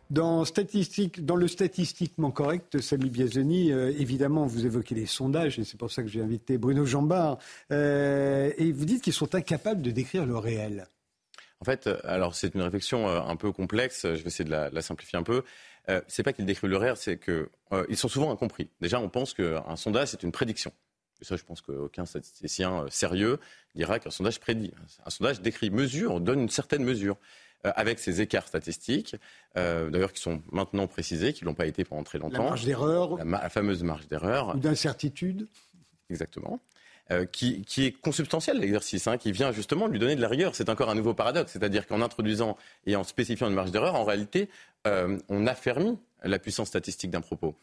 [0.09, 5.93] Dans, le statistiquement correct, Samy Biazoni, euh, évidemment, vous évoquez les sondages, et c'est pour
[5.93, 7.37] ça que j'ai invité Bruno Jambard,
[7.71, 10.87] euh, et vous dites qu'ils sont incapables de décrire le réel.
[11.65, 14.81] En fait, euh, alors c'est une réflexion un peu complexe, je vais essayer de la,
[14.81, 15.43] simplifier un peu.
[15.89, 18.69] Euh, c'est pas qu'ils décrivent réel, c'est qu'ils sont souvent incompris.
[18.81, 20.71] Déjà, on pense qu'un sondage, c'est une prédiction.
[21.21, 23.39] Et ça, je pense qu'aucun statisticien sérieux
[23.73, 24.73] dira qu'un sondage prédit.
[25.05, 27.17] Un sondage décrit, mesure, donne une certaine mesure.
[27.65, 29.15] Euh, avec ces écarts statistiques,
[29.57, 32.43] euh, d'ailleurs qui sont maintenant précisés, qui ne l'ont pas été pendant très longtemps.
[32.43, 33.17] La marge d'erreur.
[33.25, 34.55] La, fameuse marge d'erreur.
[34.55, 35.47] Ou d'incertitude.
[36.09, 36.59] Exactement.
[37.11, 40.55] Euh, qui, est consubstantiel l'exercice, hein, qui vient justement lui donner de la rigueur.
[40.55, 44.03] C'est encore un nouveau paradoxe, c'est-à-dire qu'en introduisant et en spécifiant une marge d'erreur, en
[44.03, 44.49] réalité,
[45.29, 47.55] on affermit la puissance statistique d'un propos.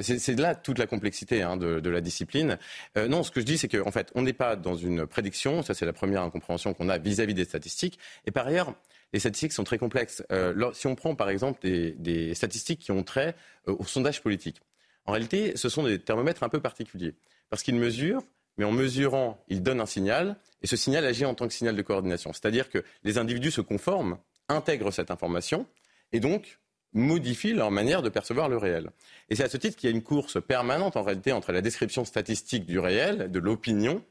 [0.00, 2.58] c'est là toute la complexité hein, de, la discipline.
[2.96, 5.62] non, ce que je dis, c'est qu'en fait, on n'est pas dans une prédiction.
[5.62, 7.98] Ça, c'est la première incompréhension qu'on a vis-à-vis des statistiques.
[8.26, 8.74] Et par ailleurs,
[9.12, 10.22] les statistiques sont très complexes.
[10.30, 13.34] Euh, si on prend par exemple des, statistiques qui ont trait
[13.68, 14.60] euh, au sondage politique,
[15.06, 17.14] en réalité, ce sont des thermomètres un peu particuliers.
[17.48, 18.22] Parce qu'ils mesurent,
[18.56, 21.76] mais en mesurant, ils donnent un signal, et ce signal agit en tant que signal
[21.76, 22.32] de coordination.
[22.32, 25.66] C'est-à-dire que les individus se conforment, intègrent cette information,
[26.12, 26.58] et donc
[26.92, 28.90] modifient leur manière de percevoir le réel.
[29.28, 31.62] Et c'est à ce titre qu'il y a une course permanente en réalité entre la
[31.62, 34.04] description statistique du réel, de l'opinion,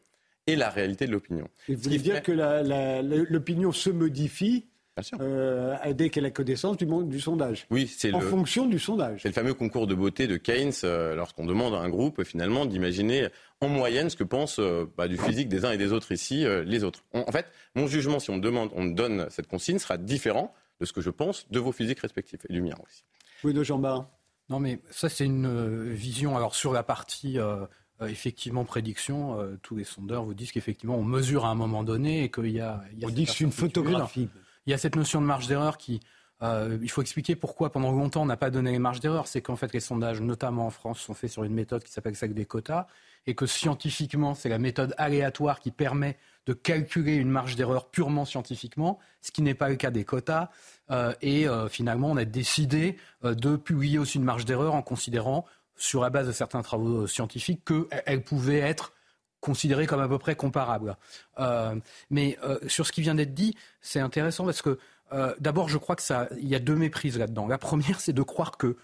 [0.47, 1.47] et la réalité de l'opinion.
[1.67, 2.32] Vous voulez dire que
[3.32, 4.65] l'opinion se modifie
[5.19, 7.65] euh, dès qu'elle a connaissance du, du sondage.
[7.69, 9.21] Oui, c'est en fonction du sondage.
[9.21, 12.65] C'est le fameux concours de beauté de Keynes, euh, lorsqu'on demande à un groupe finalement
[12.65, 13.27] d'imaginer
[13.62, 16.45] en moyenne ce que pensent euh, bah, du physique des uns et des autres ici,
[16.65, 17.03] les autres.
[17.13, 20.53] en fait, mon jugement, si on me demande, on me donne cette consigne, sera différent
[20.79, 23.03] de ce que je pense de vos physiques respectifs et du mien aussi.
[23.43, 23.79] Oui, de jean
[24.49, 26.35] Non, mais ça, c'est une vision.
[26.38, 27.38] Alors, sur la partie.
[28.01, 32.31] effectivement, prédiction, tous les sondeurs vous disent qu'effectivement, on mesure à un moment donné et
[32.31, 32.81] qu'il y a.
[32.93, 34.29] Il y a on dit que c'est une photographie.
[34.65, 35.99] Il y a cette notion de marge d'erreur qui,
[36.41, 39.27] euh, il faut expliquer pourquoi pendant longtemps on n'a pas donné les marges d'erreur.
[39.27, 42.15] C'est qu'en fait les sondages, notamment en France, sont faits sur une méthode qui s'appelle
[42.15, 42.87] celle des quotas
[43.27, 48.25] et que scientifiquement c'est la méthode aléatoire qui permet de calculer une marge d'erreur purement
[48.25, 50.49] scientifiquement, ce qui n'est pas le cas des quotas.
[50.91, 55.45] Euh, et euh, finalement on a décidé de publier aussi une marge d'erreur en considérant,
[55.75, 58.93] sur la base de certains travaux scientifiques, qu'elle pouvait être
[59.41, 60.97] considéré comme à peu près comparable.
[61.39, 61.75] Euh,
[62.10, 64.80] mais euh, sur ce qui vient d'être dit, c'est intéressant parce que
[65.12, 67.47] euh, d'abord, je crois que ça, il y a deux méprises là-dedans.
[67.47, 68.78] La première, c'est de croire que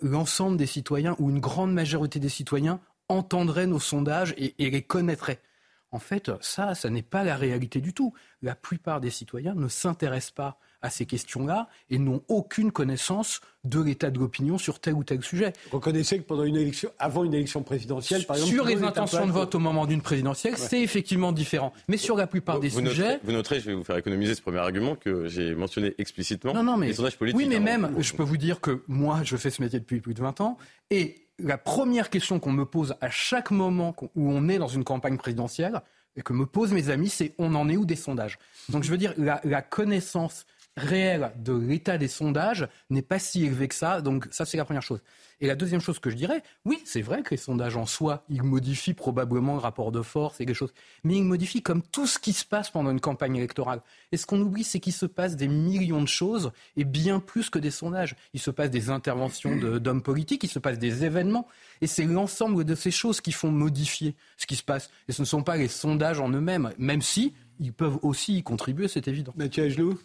[0.00, 2.80] l'ensemble des citoyens ou une grande majorité des citoyens
[3.10, 5.42] entendraient nos sondages et, et les connaîtraient.
[5.90, 8.14] En fait, ça, ça n'est pas la réalité du tout.
[8.40, 13.80] La plupart des citoyens ne s'intéressent pas à ces questions-là et n'ont aucune connaissance de
[13.80, 15.52] l'état de l'opinion sur tel ou tel sujet.
[15.72, 19.32] Reconnaissez que pendant une élection, avant une élection présidentielle, par exemple, sur les intentions de
[19.32, 21.72] vote au moment d'une présidentielle, c'est effectivement différent.
[21.88, 24.58] Mais sur la plupart des sujets, vous noterez, je vais vous faire économiser ce premier
[24.58, 26.54] argument que j'ai mentionné explicitement.
[26.54, 27.38] Non, non, mais les sondages politiques.
[27.38, 27.78] Oui, mais hein.
[27.78, 30.40] même, je peux vous dire que moi, je fais ce métier depuis plus de 20
[30.40, 30.58] ans
[30.90, 34.84] et la première question qu'on me pose à chaque moment où on est dans une
[34.84, 35.82] campagne présidentielle,
[36.16, 38.38] et que me posent mes amis, c'est on en est où des sondages?
[38.70, 43.68] Donc je veux dire, la connaissance réel de l'état des sondages n'est pas si élevé
[43.68, 44.00] que ça.
[44.00, 45.00] Donc ça, c'est la première chose.
[45.40, 48.24] Et la deuxième chose que je dirais, oui, c'est vrai que les sondages en soi,
[48.28, 50.72] ils modifient probablement le rapport de force et des choses.
[51.04, 53.82] Mais ils modifient comme tout ce qui se passe pendant une campagne électorale.
[54.12, 57.50] Et ce qu'on oublie, c'est qu'il se passe des millions de choses et bien plus
[57.50, 58.16] que des sondages.
[58.32, 61.46] Il se passe des interventions d'hommes politiques, il se passe des événements.
[61.82, 64.90] Et c'est l'ensemble de ces choses qui font modifier ce qui se passe.
[65.08, 68.42] Et ce ne sont pas les sondages en eux-mêmes, même si ils peuvent aussi y
[68.42, 69.32] contribuer, c'est évident.
[69.36, 69.98] Mathieu Agelou?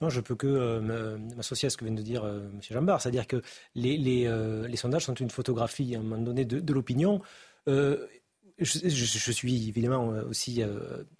[0.00, 2.60] Non, je peux que euh, m'associer à ce que vient de dire euh, M.
[2.62, 3.42] Jambard, c'est-à-dire que
[3.74, 7.20] les, euh, les, sondages sont une photographie à un moment donné de, l'opinion.
[7.66, 10.62] Je, suis évidemment aussi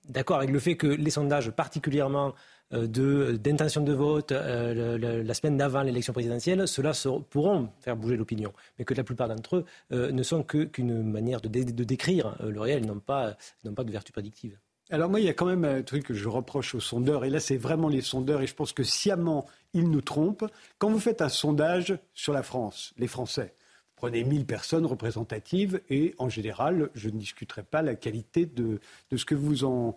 [0.09, 2.35] d'accord avec le fait que les sondages, particulièrement
[2.73, 6.93] d'intention de, vote la semaine d'avant l'élection présidentielle, cela
[7.31, 11.49] pourront faire bouger l'opinion, mais que la plupart d'entre eux ne sont qu'une manière de,
[11.49, 13.37] de, décrire le réel, n'ont pas,
[13.77, 14.59] pas de vertu prédictive.
[14.91, 17.31] Alors moi, il y a quand même un truc que je reproche aux sondeurs, et
[17.31, 20.51] là c'est vraiment les sondeurs, et je pense que sciemment, ils nous trompent.
[20.79, 25.83] Quand vous faites un sondage sur la France, les Français, vous prenez 1000 personnes représentatives,
[25.91, 28.81] et en général, je ne discuterai pas la qualité de,
[29.15, 29.95] ce, que vous en,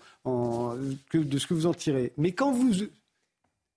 [1.74, 2.12] tirez.
[2.18, 2.74] Mais quand vous,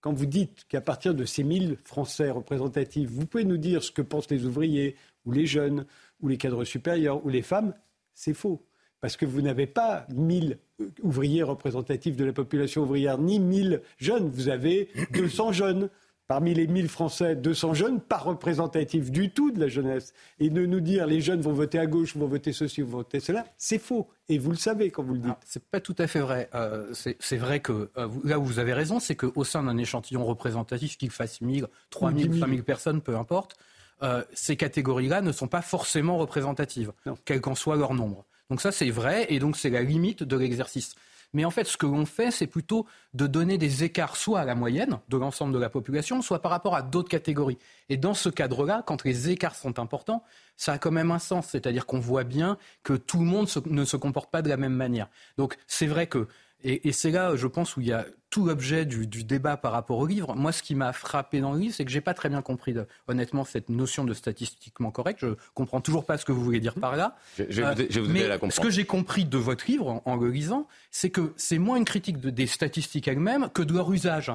[0.00, 3.92] quand vous dites qu'à partir de ces 1000 Français représentatifs, vous pouvez nous dire ce
[3.92, 4.96] que pensent les ouvriers,
[5.26, 5.86] ou les jeunes,
[6.20, 7.72] ou les cadres supérieurs, ou les femmes,
[8.14, 8.66] c'est faux
[9.04, 10.56] parce que vous n'avez pas 1000
[11.02, 15.90] ouvriers représentatifs de la population ouvrière, ni 1000 jeunes, vous avez 200 jeunes.
[16.26, 20.14] parmi les 1000 Français, 200 jeunes, pas représentatifs du tout de la jeunesse.
[20.38, 23.20] Et de nous dire les jeunes vont voter à gauche, vont voter ceci, vont voter
[23.20, 24.08] cela, c'est faux.
[24.30, 25.36] Et vous le savez quand vous le dites.
[25.44, 26.48] C'est pas tout à fait vrai.
[26.54, 30.24] Euh, c'est vrai que euh, là où vous avez raison, c'est qu'au sein d'un échantillon
[30.24, 33.58] représentatif, qu'il fasse 1000, 3000, 5000 personnes, peu importe,
[34.02, 36.92] euh, ces catégories-là ne sont pas forcément représentatives,
[37.26, 38.24] quel qu'en soit leur nombre.
[38.50, 40.94] Donc ça, c'est vrai, et donc c'est la limite de l'exercice.
[41.34, 44.44] Mais en fait, ce que l'on fait, c'est plutôt de donner des écarts soit à
[44.44, 47.58] la moyenne de l'ensemble de la population, soit par rapport à d'autres catégories.
[47.88, 50.22] Et dans ce cadre-là, quand les écarts sont importants,
[50.56, 51.48] ça a quand même un sens.
[51.48, 54.74] C'est-à-dire qu'on voit bien que tout le monde ne se comporte pas de la même
[54.74, 55.08] manière.
[55.36, 56.28] Donc c'est vrai que
[56.64, 59.98] et, c'est là, je pense, où il y a tout l'objet du, débat par rapport
[59.98, 60.34] au livre.
[60.34, 62.74] Moi, ce qui m'a frappé dans le livre, c'est que j'ai pas très bien compris,
[63.06, 65.18] honnêtement, cette notion de statistiquement correct.
[65.20, 67.16] Je comprends toujours pas ce que vous voulez dire par là.
[67.38, 70.66] Je, je, vous, mais la ce que j'ai compris de votre livre, en, le lisant,
[70.90, 74.32] c'est que c'est moins une critique des statistiques elles-mêmes que de leur usage.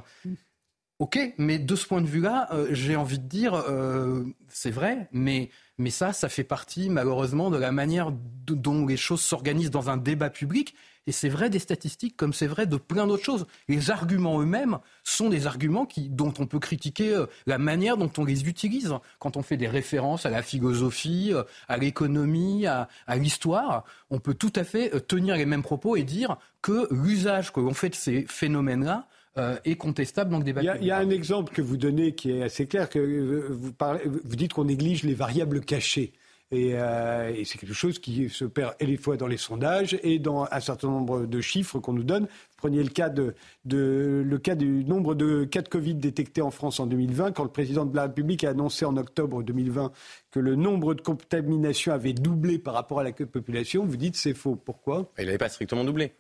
[1.00, 5.08] Ok, mais de ce point de vue-là, euh, j'ai envie de dire, euh, c'est vrai,
[5.14, 9.90] mais, mais ça, ça fait partie malheureusement de la manière dont les choses s'organisent dans
[9.90, 10.76] un débat public
[11.10, 13.48] et c'est vrai des statistiques comme c'est vrai de plein d'autres choses.
[13.68, 18.12] Les arguments eux-mêmes sont des arguments qui, dont on peut critiquer euh, la manière dont
[18.20, 18.94] on les utilise.
[19.18, 24.36] Quand on fait des références à la philosophie, euh, à l'économie, à, l'histoire, on peut
[24.36, 27.96] tout à fait tenir les mêmes propos et dire que l'usage que l'on fait de
[27.96, 29.08] ces phénomènes-là
[29.66, 30.62] est contestable dans le débat.
[30.62, 33.00] Il y, a, un exemple que vous donnez qui est assez clair, que
[33.50, 36.14] vous, parlez, vous dites qu'on néglige les variables cachées.
[36.52, 40.18] Euh, et, c'est quelque chose qui se perd et les fois dans les sondages et
[40.18, 42.28] dans un certain nombre de chiffres qu'on nous donne.
[42.58, 46.80] prenez le cas, de, le cas du nombre de cas de Covid détectés en France
[46.80, 49.92] en 2020, quand le président de la République a annoncé en octobre 2020
[50.32, 53.86] que le nombre de contaminations avait doublé par rapport à la population.
[53.86, 54.56] Vous dites c'est faux.
[54.56, 55.12] Pourquoi?
[55.20, 56.14] Il n'avait pas strictement doublé.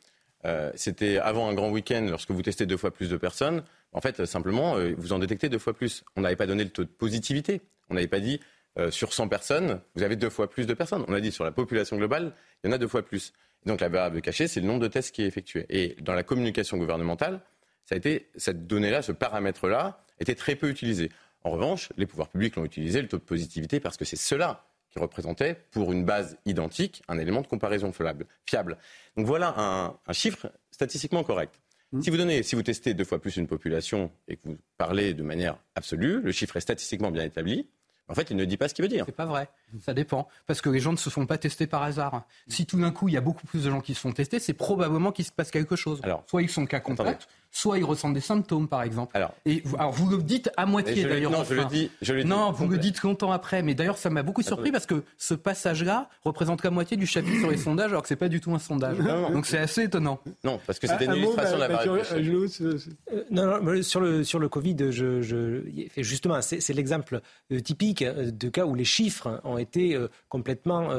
[0.45, 3.63] Euh, c'était avant un grand week-end, lorsque vous testez deux fois plus de personnes.
[3.91, 6.03] En fait, simplement, euh, vous en détectez deux fois plus.
[6.15, 7.61] On n'avait pas donné le taux de positivité.
[7.89, 8.39] On n'avait pas dit
[8.77, 11.03] euh, sur 100 personnes, vous avez deux fois plus de personnes.
[11.07, 13.33] On a dit sur la population globale, il y en a deux fois plus.
[13.65, 15.65] Donc la variable cachée, c'est le nombre de tests qui est effectué.
[15.69, 17.41] Et dans la communication gouvernementale,
[17.85, 21.09] cette donnée-là, ce paramètre-là, était très peu utilisé.
[21.43, 24.65] En revanche, les pouvoirs publics l'ont utilisé, le taux de positivité, parce que c'est cela
[24.91, 27.91] qui représentait, pour une base identique, un élément de comparaison
[28.45, 28.77] fiable.
[29.15, 31.59] Donc voilà un, chiffre statistiquement correct.
[31.91, 32.01] Mmh.
[32.01, 35.13] Si vous donnez, si vous testez deux fois plus une population et que vous parlez
[35.13, 37.67] de manière absolue, le chiffre est statistiquement bien établi.
[38.09, 39.03] En fait, il ne dit pas ce qu'il veut dire.
[39.05, 39.49] C'est pas vrai.
[39.81, 40.27] Ça dépend.
[40.47, 42.25] Parce que les gens ne se font pas tester par hasard.
[42.47, 44.39] Si tout d'un coup, il y a beaucoup plus de gens qui se font tester,
[44.39, 45.99] c'est probablement qu'il se passe quelque chose.
[46.03, 49.15] Alors, soit ils sont cas contact, soit ils ressentent des symptômes, par exemple.
[49.15, 51.31] Alors, et vous, alors vous le dites à moitié d'ailleurs.
[51.31, 51.91] Non, je le dis.
[52.01, 53.63] Je le non, vous le dites longtemps après.
[53.63, 57.39] Mais d'ailleurs, ça m'a beaucoup surpris parce que ce passage-là représente qu'à moitié du chapitre
[57.39, 58.97] sur les sondages, alors que c'est pas du tout un sondage.
[58.97, 60.19] Donc c'est assez étonnant.
[60.43, 64.49] Non, parce que c'était une illustration de la euh, Non, non, sur le sur le
[64.49, 65.63] Covid, je, je
[65.97, 69.97] justement, c'est l'exemple euh, typique euh, de cas où les chiffres ont été
[70.29, 70.89] complètement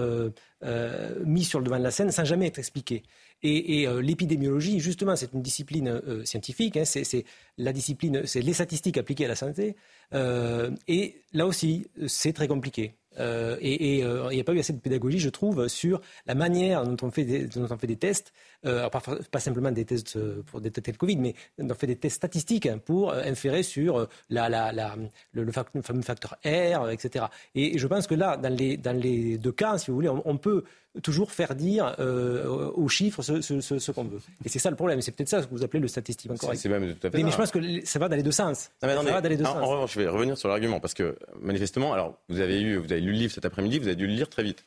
[1.25, 3.03] mis sur le devant de la scène sans jamais être expliqués.
[3.43, 6.77] Et, euh, l'épidémiologie, justement, c'est une discipline euh, scientifique.
[6.77, 7.25] Hein, c'est
[7.59, 9.77] la discipline, c'est les statistiques appliquées à la santé.
[10.15, 12.95] Euh, et là aussi, c'est très compliqué.
[13.19, 16.97] Et il n'y a pas eu assez de pédagogie, je trouve, sur la manière dont
[17.07, 20.97] on fait des, dont on fait des tests, pas, simplement des tests pour détecter le
[20.97, 27.27] Covid, mais on fait des tests statistiques pour inférer sur le, fameux facteur R, etc.
[27.55, 30.65] Et je pense que là, dans les deux cas, si vous voulez, on peut
[31.03, 34.21] toujours faire dire euh, aux chiffres ce, ce, ce, qu'on veut.
[34.45, 35.01] Et c'est ça le problème.
[35.01, 36.65] C'est peut-être ça ce que vous appelez le statistiquement correct.
[36.67, 38.71] Même tout à fait mais, je pense que ça va dans les deux sens.
[38.81, 39.57] ça va dans les deux sens.
[39.57, 42.93] En revanche, je vais revenir sur l'argument parce que manifestement, alors vous avez eu, vous
[42.93, 44.65] avez lu le livre cet après-midi, vous avez dû le lire très vite.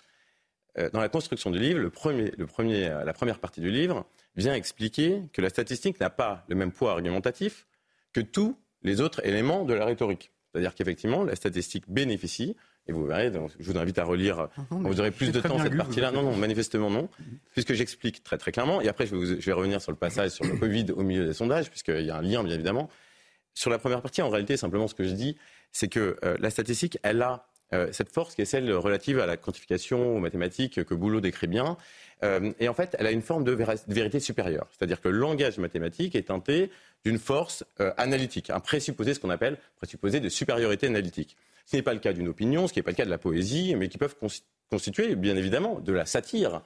[0.80, 4.06] Euh, dans la construction du livre, le premier, le premier, la première partie du livre
[4.36, 7.68] vient expliquer que la statistique n'a pas le même poids argumentatif
[8.14, 10.32] que tous les autres éléments de la rhétorique.
[10.52, 12.56] C'est-à-dire qu'effectivement, la statistique bénéficie
[12.88, 14.50] et vous verrez, je vous invite à relire.
[14.58, 16.12] Ah vous aurez plus de temps cette partie-là.
[16.12, 17.10] Non, non, manifestement non.
[17.54, 18.82] Puisque j'explique très très clairement.
[18.82, 21.26] Et après, je vais, je vais, revenir sur le passage sur le Covid au milieu
[21.26, 22.89] des sondages, puisqu'il y a un lien, bien évidemment.
[23.54, 25.38] Sur la première partie, en réalité, simplement ce que je dis,
[25.72, 29.26] c'est que euh, la statistique, elle a euh, cette force qui est celle relative à
[29.26, 31.78] la quantification, aux mathématiques, que Boulot décrit bien.
[32.24, 34.67] Euh, et en fait, elle a une forme de, vérité supérieure.
[34.72, 36.72] C'est-à-dire que le langage mathématique est teinté
[37.06, 37.65] d'une force
[37.98, 41.36] analytique, un présupposé, ce qu'on appelle présupposé de supériorité analytique.
[41.65, 43.17] Ce n'est pas le cas d'une opinion, ce qui n'est pas le cas de la
[43.17, 44.15] poésie, mais qui peuvent
[44.69, 46.62] constituer, bien évidemment, de la satire,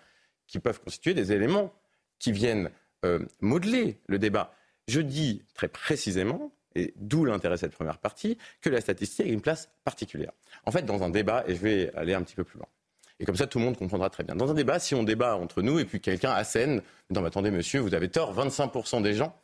[0.47, 1.73] qui peuvent constituer des éléments
[2.19, 2.71] qui viennent
[3.05, 4.53] euh, modeler le débat.
[4.87, 9.29] Je dis très précisément, et d'où l'intérêt de cette première partie, que la statistique a
[9.29, 10.31] une place particulière.
[10.65, 12.67] En fait, dans un débat, et je vais aller un petit peu plus loin,
[13.19, 14.35] et comme ça tout le monde comprendra très bien.
[14.35, 17.51] Dans un débat, si on débat entre nous et puis quelqu'un assène, non mais attendez
[17.51, 19.35] monsieur, vous avez tort, 25% des gens,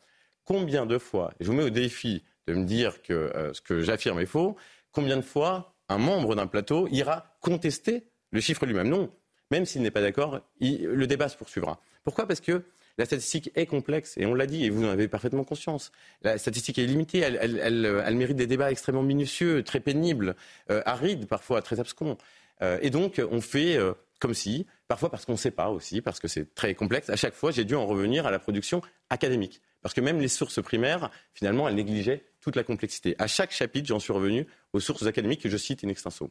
[0.44, 3.60] combien de fois, et je vous mets au défi de me dire que euh, ce
[3.60, 4.56] que j'affirme est faux,
[4.94, 8.88] combien de fois un membre d'un plateau ira contester le chiffre lui-même?
[8.88, 9.10] Non,
[9.50, 11.80] même s'il n'est pas d'accord, le débat se poursuivra.
[12.04, 12.26] Pourquoi?
[12.26, 12.64] Parce que
[12.96, 15.90] la statistique est complexe, et on l'a dit, et vous en avez parfaitement conscience.
[16.22, 20.36] La statistique est limitée, elle, mérite des débats extrêmement minutieux, très pénibles,
[20.70, 22.16] euh, arides parfois, très abscons.
[22.62, 26.00] Euh, et donc, on fait euh, comme si, parfois parce qu'on ne sait pas aussi,
[26.00, 28.80] parce que c'est très complexe, à chaque fois, j'ai dû en revenir à la production
[29.10, 29.60] académique.
[29.84, 33.16] Parce que même les sources primaires, finalement, elles négligeaient toute la complexité.
[33.18, 36.30] À chaque chapitre, j'en suis revenu aux sources académiques que je cite in extenso.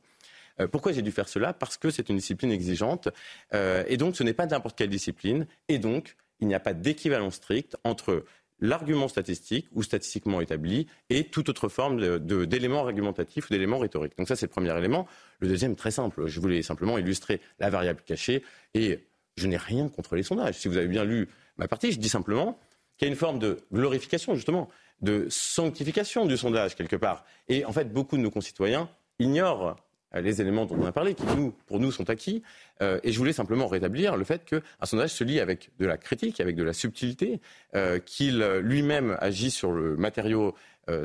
[0.71, 1.53] pourquoi j'ai dû faire cela?
[1.53, 3.09] Parce que c'est une discipline exigeante,
[3.53, 7.35] et donc ce n'est pas n'importe quelle discipline, et donc il n'y a pas d'équivalence
[7.35, 8.25] stricte entre
[8.59, 14.17] l'argument statistique ou statistiquement établi et toute autre forme d'éléments argumentatifs ou d'éléments rhétoriques.
[14.17, 15.07] Donc ça, c'est le premier élément.
[15.41, 16.25] Le deuxième, très simple.
[16.25, 18.43] Je voulais simplement illustrer la variable cachée
[18.73, 18.99] et
[19.37, 20.55] je n'ai rien contre les sondages.
[20.55, 22.59] Si vous avez bien lu ma partie, je dis simplement
[23.03, 24.69] qu'il y a une forme de glorification, justement,
[25.01, 27.25] de sanctification du sondage, quelque part.
[27.49, 28.89] Et en fait, beaucoup de nos concitoyens
[29.19, 29.75] ignorent
[30.15, 31.25] euh, les éléments dont on a parlé, qui
[31.65, 32.43] pour nous sont acquis.
[32.81, 35.97] Euh, et je voulais simplement rétablir le fait qu'un sondage se lie avec de la
[35.97, 37.41] critique, avec de la subtilité,
[37.75, 40.55] euh, qu'il lui-même agit sur le matériau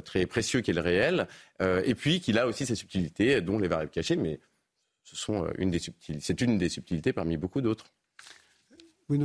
[0.04, 1.28] très précieux qu'est le réel,
[1.60, 4.40] et puis qu'il a aussi ses subtilités, dont les variables cachées, mais
[5.04, 5.14] ce
[6.18, 7.92] c'est une des subtilités parmi beaucoup d'autres.
[9.08, 9.18] Oui,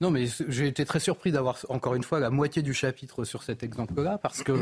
[0.00, 3.42] non, mais j'ai été très surpris d'avoir encore une fois la moitié du chapitre sur
[3.42, 4.52] cet exemple-là, parce que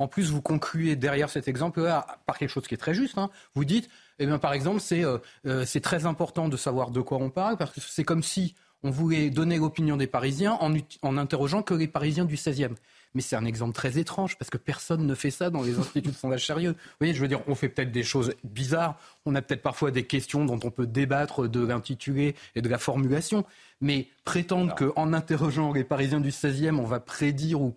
[0.00, 3.16] en plus vous concluez derrière cet exemple-là par quelque chose qui est très juste.
[3.16, 3.30] Hein.
[3.54, 3.88] Vous dites,
[4.18, 7.56] eh bien, par exemple, euh, euh, c'est très important de savoir de quoi on parle,
[7.56, 11.74] parce que c'est comme si on voulait donner l'opinion des Parisiens en, en interrogeant que
[11.74, 12.74] les Parisiens du 16e.
[13.14, 16.08] Mais c'est un exemple très étrange parce que personne ne fait ça dans les instituts
[16.08, 16.72] de sondage sérieux.
[16.72, 19.90] Vous voyez, je veux dire, on fait peut-être des choses bizarres, on a peut-être parfois
[19.90, 23.44] des questions dont on peut débattre de l'intitulé et de la formulation,
[23.80, 27.74] mais prétendre qu'en interrogeant les Parisiens du 16e, on va prédire ou,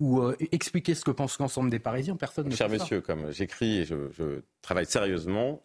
[0.00, 3.30] ou euh, expliquer ce que pense l'ensemble des Parisiens, personne ne Cher fait monsieur, comme
[3.30, 5.60] j'écris et je, travaille sérieusement,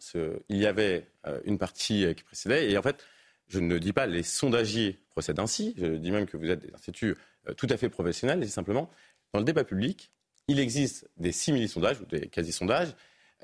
[0.48, 3.04] il y avait euh, une partie qui précédait et en fait,
[3.48, 6.72] je ne dis pas les sondagiers procèdent ainsi, je dis même que vous êtes des
[6.74, 7.16] instituts
[7.48, 8.90] euh, tout à fait professionnels, c'est simplement
[9.32, 10.10] dans le débat public,
[10.48, 12.94] il existe des simili-sondages ou des quasi-sondages.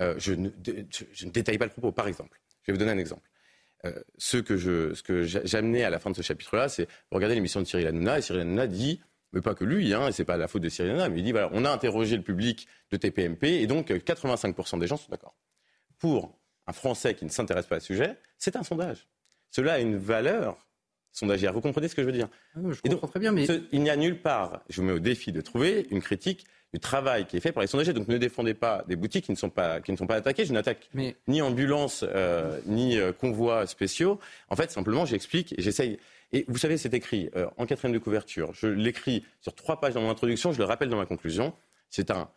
[0.00, 0.50] Euh, je, ne,
[1.30, 1.92] détaille pas le propos.
[1.92, 3.28] Par exemple, je vais vous donner un exemple.
[3.84, 7.86] Euh, ce que, j'amenais à la fin de ce chapitre-là, c'est regarder l'émission de Cyril
[7.86, 9.00] Hanouna, et Cyril Hanouna dit,
[9.32, 11.24] mais pas que lui, hein, et c'est pas la faute de Cyril Hanouna, mais il
[11.24, 15.10] dit, voilà, on a interrogé le public de TPMP, et donc 85% des gens sont
[15.10, 15.36] d'accord.
[15.98, 19.06] Pour un Français qui ne s'intéresse pas à ce sujet, c'est un sondage.
[19.50, 20.66] Cela a une valeur
[21.14, 21.54] sondagière.
[21.54, 23.46] Vous comprenez ce que je veux dire ah Je comprends très bien, mais...
[23.72, 26.44] il n'y a nulle part, je vous mets au défi de trouver une critique
[26.74, 27.92] du travail qui est fait par les sondagers.
[27.92, 30.44] Donc ne défendez pas des boutiques qui ne sont pas, qui ne sont pas attaquées.
[30.44, 30.90] Je n'attaque
[31.28, 34.18] ni ambulance, euh, ni euh, convois spéciaux.
[34.50, 35.98] En fait, simplement, j'explique et j'essaye.
[36.32, 38.52] Et vous savez, c'est écrit euh, en quatrième de couverture.
[38.54, 40.52] Je l'écris sur trois pages dans mon introduction.
[40.52, 41.54] Je le rappelle dans ma conclusion.
[41.90, 42.28] C'est un,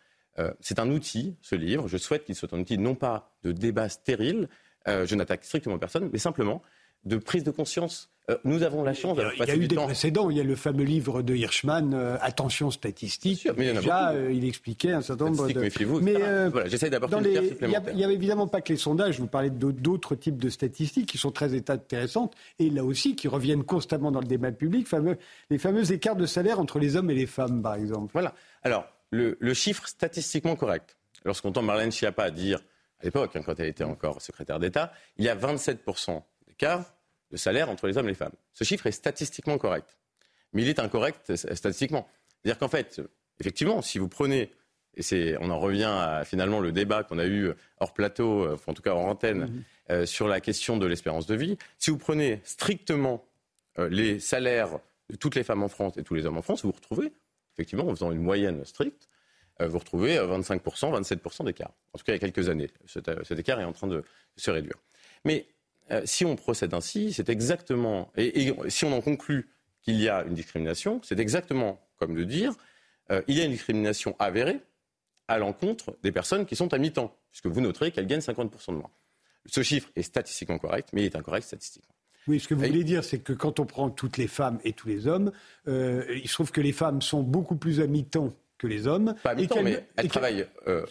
[0.60, 1.88] c'est un outil, ce livre.
[1.88, 4.50] Je souhaite qu'il soit un outil non pas de débat stérile.
[4.86, 6.62] je n'attaque strictement personne, mais simplement
[7.06, 8.12] de prise de conscience
[8.44, 10.30] nous avons la chance d'avoir Il y a eu des précédents.
[10.30, 13.48] Il y a le fameux livre de Hirschman, euh, Attention statistique.
[13.56, 16.02] mais il Déjà, euh, il expliquait un certain nombre de.
[16.02, 17.58] mais voilà, j'essaie d'apporter une les...
[17.62, 19.20] Il n'y a, évidemment pas que les sondages.
[19.20, 23.64] Vous parlez d'autres types de statistiques qui sont très intéressantes et là aussi qui reviennent
[23.64, 24.88] constamment dans le débat public.
[24.88, 25.18] Fameux,
[25.50, 28.12] les fameux écarts de salaire entre les hommes et les femmes, par exemple.
[28.12, 28.34] Voilà.
[28.64, 30.98] Alors, le, le chiffre statistiquement correct.
[31.24, 32.60] Lorsqu'on entend Marlène Schiappa dire,
[33.00, 36.97] à l'époque, hein, quand elle était encore secrétaire d'État, il y a 27% d'écart
[37.32, 38.34] de salaire entre les hommes et les femmes.
[38.54, 39.98] Ce chiffre est statistiquement correct.
[40.54, 42.08] Mais il est incorrect statistiquement.
[42.42, 43.02] C'est-à-dire qu'en fait,
[43.40, 44.52] effectivement, si vous prenez,
[44.96, 48.58] et c'est, on en revient à finalement le débat qu'on a eu hors plateau, euh,
[48.66, 49.64] en tout cas hors antenne, mhm.
[49.92, 53.26] euh, sur la question de l'espérance de vie, si vous prenez strictement
[53.80, 56.64] euh, les salaires de toutes les femmes en France et tous les hommes en France,
[56.64, 57.14] vous retrouvez,
[57.54, 59.08] effectivement, en faisant une moyenne stricte,
[59.60, 60.60] vous retrouvez 25%,
[61.02, 61.72] 27% d'écart.
[61.92, 62.70] En tout cas, il y a quelques années.
[62.86, 64.04] Cet, cet écart est en train de
[64.36, 64.76] se réduire.
[65.26, 65.48] Mais
[65.92, 68.12] euh, si on procède ainsi, c'est exactement.
[68.18, 69.50] Et, si on en conclut
[69.82, 72.54] qu'il y a une discrimination, c'est exactement comme de dire
[73.12, 74.60] euh, il y a une discrimination avérée
[75.28, 78.72] à l'encontre des personnes qui sont à mi-temps, puisque vous noterez qu'elles gagnent 50% de
[78.74, 78.90] moins.
[79.46, 81.94] Ce chiffre est statistiquement correct, mais il est incorrect statistiquement.
[82.28, 84.74] Oui, ce que vous voulez dire, c'est que quand on prend toutes les femmes et
[84.74, 85.32] tous les hommes,
[85.70, 89.16] euh, il se trouve que les femmes sont beaucoup plus à mi-temps que les hommes.
[89.24, 90.46] Pas à mi-temps, mais elles travaillent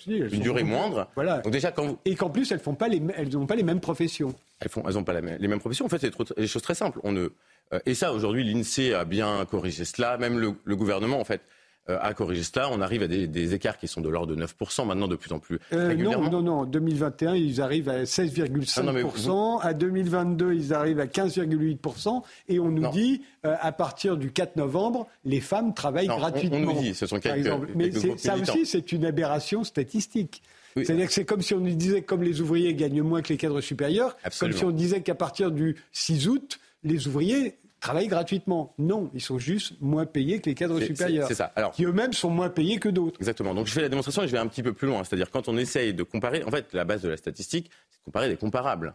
[0.07, 1.11] une durée moindre.
[1.15, 1.41] Voilà.
[1.41, 3.01] Donc déjà, quand Et qu'en plus, elles n'ont pas, les...
[3.01, 4.35] pas les mêmes professions.
[4.61, 5.85] Elles font, elles n'ont pas les mêmes professions.
[5.85, 6.99] En fait, c'est des choses très simples.
[7.03, 7.29] On ne,
[7.73, 10.17] euh, et ça, aujourd'hui, l'INSEE a bien corrigé cela.
[10.19, 11.43] Même le, gouvernement, en fait,
[11.89, 12.69] euh, à corriger cela.
[12.71, 15.39] On arrive à des, écarts qui sont de l'ordre de 9%, maintenant de plus en
[15.39, 16.31] plus euh, régulièrement.
[16.31, 16.61] Non, non, non.
[16.61, 19.61] En 2021, ils arrivent à 16,5%.
[19.63, 22.23] Ah à 2022, ils arrivent à 15,8%.
[22.49, 26.57] Et on nous dit, euh, à partir du 4 novembre, les femmes travaillent gratuitement.
[26.57, 30.43] On, nous dit, ce sont quelques, Mais ça aussi, c'est une aberration statistique.
[30.77, 33.61] C'est-à-dire que c'est comme si on disait comme les ouvriers gagnent moins que les cadres
[33.61, 38.75] supérieurs, comme si on disait qu'à partir du 6 août, les ouvriers travaillent gratuitement.
[38.79, 41.29] Non, ils sont juste moins payés que les cadres supérieurs.
[41.29, 41.53] C'est ça.
[41.57, 43.21] Alors, qui eux-mêmes sont moins payés que d'autres.
[43.21, 43.55] Exactement.
[43.55, 45.05] Donc je fais la démonstration et je vais un petit peu plus loin.
[45.05, 48.05] C'est-à-dire quand on essaye de comparer, en fait, la base de la statistique, c'est de
[48.05, 48.95] comparer des comparables.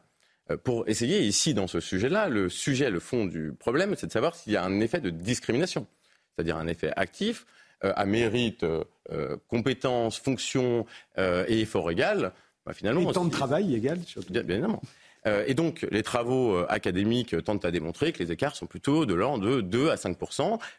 [0.50, 4.12] Euh, pour essayer, ici, dans ce sujet-là, le sujet, le fond du problème, c'est de
[4.12, 5.88] savoir s'il y a un effet de discrimination.
[6.36, 7.46] C'est-à-dire un effet actif,
[7.84, 10.86] à mérite, euh, compétences, fonctions
[11.18, 12.34] et effort égal.
[12.66, 14.32] Bah, finalement, et temps de travail égal, surtout.
[14.32, 14.82] bien évidemment.
[15.28, 19.06] Euh, et donc, les travaux euh, académiques tentent à démontrer que les écarts sont plutôt
[19.06, 20.18] de l'ordre de 2 à 5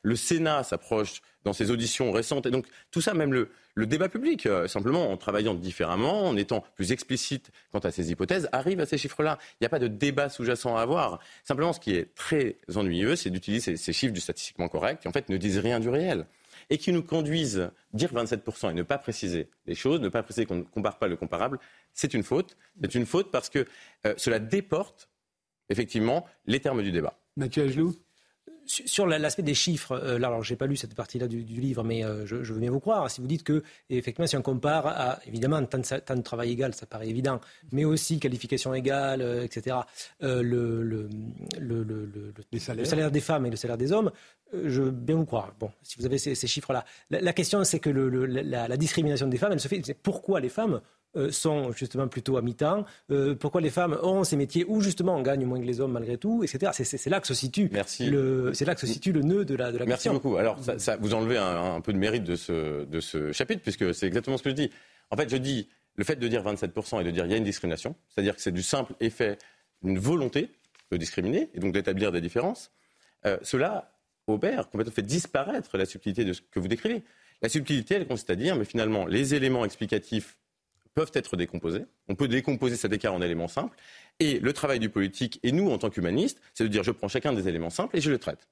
[0.03, 2.47] Le Sénat s'approche dans ses auditions récentes.
[2.47, 3.49] Et donc, tout ça, même le,
[3.87, 8.49] débat public, euh, simplement en travaillant différemment, en étant plus explicite quant à ces hypothèses,
[8.53, 9.39] arrive à ces chiffres-là.
[9.55, 11.21] Il n'y a pas de débat sous-jacent à avoir.
[11.45, 15.13] Simplement, ce qui est très ennuyeux, c'est d'utiliser ces chiffres du statistiquement correct qui, en
[15.13, 16.27] fait, ne disent rien du réel
[16.73, 20.47] et qui nous conduisent, dire 27% et ne pas préciser les choses, ne pas préciser
[20.47, 21.59] qu'on ne compare pas le comparable,
[21.93, 22.57] c'est une faute.
[22.81, 23.67] C'est une faute parce que
[24.07, 25.11] euh, cela déporte
[25.69, 27.19] effectivement les termes du débat.
[27.37, 27.95] Mathieu Agelou
[28.67, 32.05] sur l'aspect des chiffres, euh, là, alors j'ai pas lu cette partie-là du, livre, mais
[32.05, 33.11] euh, je, veux bien vous croire.
[33.11, 36.75] Si vous dites que, effectivement, si on compare à, évidemment, temps de, de travail égal,
[36.75, 37.41] ça paraît évident,
[37.73, 39.77] mais aussi qualification égale, etc.,
[40.21, 41.09] le, le,
[41.59, 44.11] le, salaire des femmes et le salaire des hommes,
[44.53, 45.55] je veux bien vous croire.
[45.59, 46.85] Bon, si vous avez ces, chiffres-là.
[47.11, 49.81] La, question, c'est que la, la, discrimination des femmes, elle se fait.
[49.85, 50.81] C'est pourquoi les femmes euh,
[51.31, 55.23] sont justement plutôt à mi-temps, euh, pourquoi les femmes ont ces métiers où justement on
[55.23, 56.73] gagne moins que les hommes malgré tout, etc.
[56.73, 59.73] C'est là que se situe le, c'est là que se situe le nœud de la,
[59.73, 60.37] de la Merci beaucoup.
[60.37, 64.07] Alors ça, vous enlevez un, peu de mérite de ce, de ce chapitre puisque c'est
[64.07, 64.71] exactement ce que je dis.
[65.11, 67.37] En fait, je dis le fait de dire 27% et de dire il y a
[67.37, 69.39] une discrimination, c'est-à-dire que c'est du simple effet
[69.83, 70.51] d'une volonté
[70.91, 72.71] de discriminer et donc d'établir des différences.
[73.27, 73.93] Euh, cela
[74.27, 77.03] opère, complètement fait disparaître la subtilité de ce que vous décrivez.
[77.43, 80.39] La subtilité, elle consiste à dire, mais finalement, les éléments explicatifs
[80.95, 81.85] peuvent être décomposés.
[82.09, 83.77] On peut décomposer cet écart en éléments simples.
[84.21, 87.09] Et le travail du politique, et nous, en tant qu'humanistes, c'est de dire je prends
[87.09, 88.49] chacun des éléments simples et je le traite.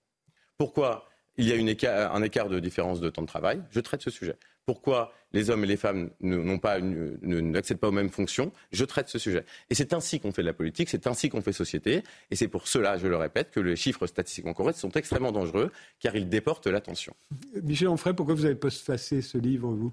[0.57, 3.62] Pourquoi il y a un écart de différence de temps de travail?
[3.70, 4.36] Je traite ce sujet.
[4.66, 8.53] Pourquoi les hommes et les femmes n'accèdent pas aux mêmes fonctions?
[8.72, 9.45] Je traite ce sujet.
[9.70, 12.03] Et c'est ainsi qu'on fait de la politique, c'est ainsi qu'on fait société.
[12.30, 15.72] Et c'est pour cela, je le répète, que les chiffres statistiquement corrects sont extrêmement dangereux,
[15.99, 17.14] car ils déportent l'attention.
[17.62, 19.93] Michel Onfray, pourquoi vous avez postfacé ce livre, vous?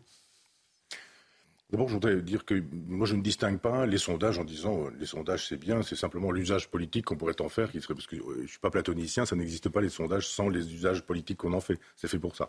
[1.69, 4.89] D'abord, je voudrais dire que moi, je ne distingue pas les sondages en disant euh,
[4.97, 8.07] les sondages, c'est bien, c'est simplement l'usage politique qu'on pourrait en faire, qui serait, parce
[8.07, 11.01] que euh, je ne suis pas platonicien, ça n'existe pas les sondages sans les usages
[11.03, 11.77] politiques qu'on en fait.
[11.97, 12.47] C'est fait pour ça.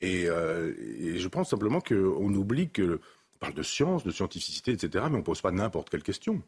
[0.00, 0.72] Et, euh,
[1.18, 3.00] je pense simplement qu'on oublie que
[3.34, 6.42] on parle de science, de scientificité, etc., mais on ne pose pas n'importe quelle question.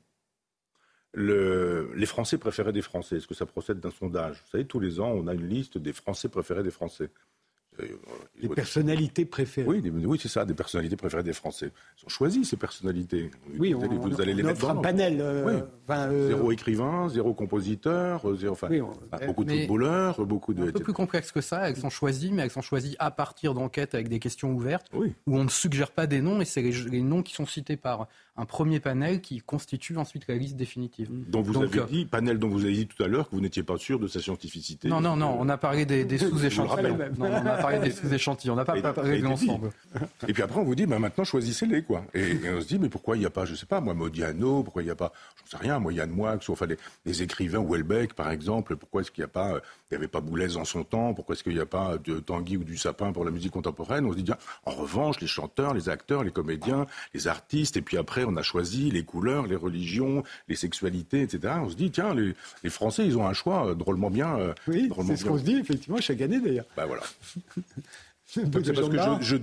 [1.12, 4.42] Le, les Français préférés des Français, est-ce que ça procède d'un sondage?
[4.44, 7.10] Vous savez, tous les ans, on a une liste des Français préférés des Français.
[8.40, 9.68] Les personnalités préférées.
[9.68, 11.72] Oui, oui c'est ça, des personnalités préférées des Français.
[12.00, 13.30] Ils ont choisi ces personnalités.
[13.58, 15.20] Oui, vous, on, allez, les mettre dans un panel.
[15.20, 18.68] Euh, euh, zéro écrivain, zéro compositeur, zéro, enfin,
[19.26, 20.68] beaucoup de footballeurs, beaucoup de.
[20.68, 21.68] Un peu plus complexe que ça.
[21.68, 25.36] Elles sont choisies, mais elles sont choisies à partir d'enquêtes avec des questions ouvertes, où
[25.38, 28.08] on ne suggère pas des noms, et c'est les, noms qui sont cités par
[28.38, 31.08] un premier panel qui constitue ensuite la liste définitive.
[31.28, 33.42] Donc vous avez euh, dit, panel dont vous avez dit tout à l'heure que vous
[33.42, 34.88] n'étiez pas sûr de sa scientificité.
[34.88, 36.98] Non, non, non, on a parlé des, sous-échantillons.
[37.18, 39.70] on a parlé des sous-échantillons, on n'a pas parlé de l'ensemble.
[40.28, 42.04] Et puis après, on vous dit, bah, maintenant choisissez-les, quoi.
[42.14, 43.92] Et, on se dit, mais pourquoi il n'y a pas, je ne sais pas, moi,
[43.92, 46.76] Modiano, pourquoi il n'y a pas, je ne sais rien, moi, Yann Moix, enfin, les,
[47.06, 49.60] les écrivains, Welbeck, par exemple, pourquoi est-ce qu'il n'y a pas,
[49.90, 52.20] il n'y avait pas Boulez en son temps, pourquoi est-ce qu'il n'y a pas de
[52.20, 54.04] Tanguy ou du Sapin pour la musique contemporaine?
[54.04, 54.30] On se dit,
[54.64, 58.42] en revanche, les chanteurs, les acteurs, les comédiens, les artistes, et puis après, on a
[58.42, 61.54] choisi les couleurs, les religions, les sexualités, etc.
[61.60, 62.34] On se dit, tiens, les,
[62.70, 64.38] Français, ils ont un choix euh, drôlement bien.
[64.38, 66.66] Euh, oui, c'est ce qu'on se dit, effectivement, chaque année d'ailleurs.
[66.76, 67.02] Ben voilà.
[68.24, 68.72] c'est parce que
[69.22, 69.36] je,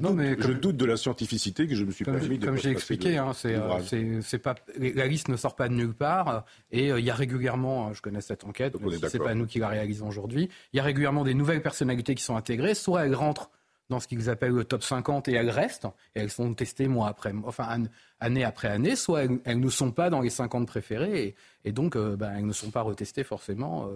[0.53, 3.31] doute, de la scientificité que je me suis comme permis de Comme j'ai expliqué, hein,
[3.45, 6.45] euh, c'est, pas, la liste ne sort pas de nulle part.
[6.71, 8.75] Et il y a régulièrement, je connais cette enquête,
[9.09, 12.23] c'est pas nous qui la réalisons aujourd'hui, il y a régulièrement des nouvelles personnalités qui
[12.23, 12.75] sont intégrées.
[12.75, 13.49] Soit elles rentrent
[13.89, 17.07] dans ce qu'ils appellent le top 50 et elles restent, et elles sont testées mois
[17.07, 17.83] après, enfin
[18.19, 22.33] année après année, soit elles, ne sont pas dans les 50 préférés, et donc ben,
[22.38, 23.89] elles ne sont pas retestées forcément.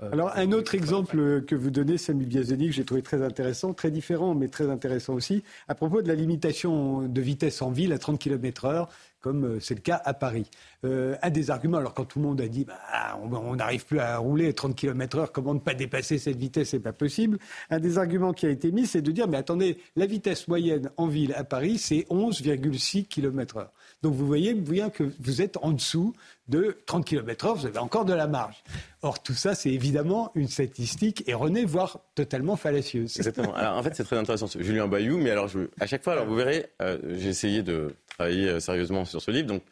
[0.00, 3.90] Alors un autre exemple que vous donnez, Samuel Biazoni, que j'ai trouvé très intéressant, très
[3.90, 7.98] différent, mais très intéressant aussi, à propos de la limitation de vitesse en ville à
[7.98, 8.88] 30 km heure
[9.26, 10.48] comme euh, c'est le cas à Paris.
[10.84, 13.98] Euh, un des arguments, alors quand tout le monde a dit bah, on n'arrive plus
[13.98, 17.38] à rouler à 30 km/h, comment ne pas dépasser cette vitesse C'est pas possible.
[17.68, 20.90] Un des arguments qui a été mis, c'est de dire mais attendez, la vitesse moyenne
[20.96, 23.66] en ville à Paris, c'est 11,6 km/h.
[24.02, 26.14] Donc vous voyez bien que vous êtes en dessous
[26.48, 28.62] de 30 km/h, vous avez encore de la marge.
[29.02, 33.16] Or, tout ça, c'est évidemment une statistique erronée, voire totalement fallacieuse.
[33.16, 33.54] Exactement.
[33.56, 34.46] Alors, en fait, c'est très intéressant.
[34.58, 37.94] Julien Bayou, mais alors, je, à chaque fois, alors vous verrez, euh, j'ai essayé de
[38.08, 39.48] travailler euh, sérieusement sur ce livre.
[39.48, 39.62] Donc,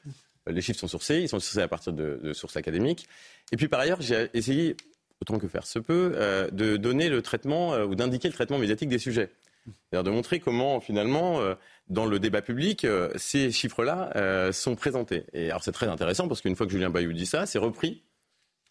[0.49, 3.07] euh, les chiffres sont sourcés, ils sont sourcés à partir de, sources académiques.
[3.53, 4.77] Et puis, par ailleurs, j'ai essayé,
[5.20, 6.16] autant que faire se peut,
[6.53, 9.31] de donner le traitement ou d'indiquer le traitement médiatique des sujets.
[9.66, 11.41] C'est-à-dire de montrer comment, finalement,
[11.89, 15.24] dans le débat public, ces chiffres-là sont présentés.
[15.32, 18.05] Et alors, c'est très intéressant parce qu'une fois que Julien Bayou dit ça, c'est repris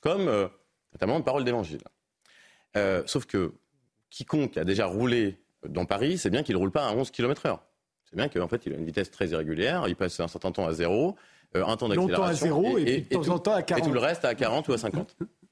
[0.02, 0.50] comme
[0.94, 1.82] notamment une parole d'évangile.
[3.06, 3.54] sauf que
[4.10, 7.46] quiconque a déjà roulé dans Paris, c'est bien qu'il ne roule pas à 11 km
[7.46, 7.64] heure.
[8.10, 10.68] C'est bien qu'en fait, il a une vitesse très irrégulière, il passe un certain temps
[10.68, 11.16] à zéro,
[11.56, 12.18] euh, un temps d'accélération.
[12.18, 13.84] Longtemps à zéro et, de temps en temps à 40.
[13.84, 15.18] Et tout le reste à 40 ou à 50.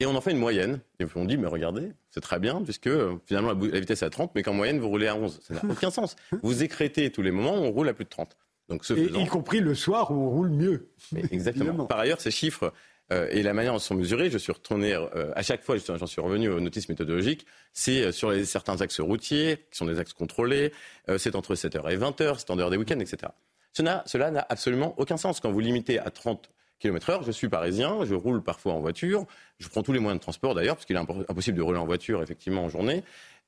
[0.00, 0.80] Et on en fait une moyenne.
[1.00, 4.10] Et on dit, mais regardez, c'est très bien, puisque euh, finalement la, vitesse est à
[4.10, 5.40] 30, mais qu'en moyenne, vous roulez à 11.
[5.42, 6.16] Ça n'a aucun sens.
[6.42, 8.36] Vous écrétez tous les moments où on roule à plus de 30.
[8.68, 10.90] Donc, ce et y compris le soir où on roule mieux.
[11.30, 11.86] exactement.
[11.86, 12.72] Par ailleurs, ces chiffres
[13.12, 15.76] euh, et la manière dont ils sont mesurés, je suis retourné euh, à chaque fois,
[15.78, 19.86] j'en suis revenu aux notices méthodologiques, c'est euh, sur les, certains axes routiers, qui sont
[19.86, 20.72] des axes contrôlés,
[21.16, 23.32] c'est entre 7h et 20h, c'est en dehors des week-ends, etc.
[23.72, 25.40] Cela n'a absolument aucun sens.
[25.40, 29.26] Quand vous limitez à 30 km heure, je suis parisien, je roule parfois en voiture,
[29.58, 31.86] je prends tous les moyens de transport d'ailleurs, parce qu'il est impossible de rouler en
[31.86, 33.02] voiture effectivement en journée.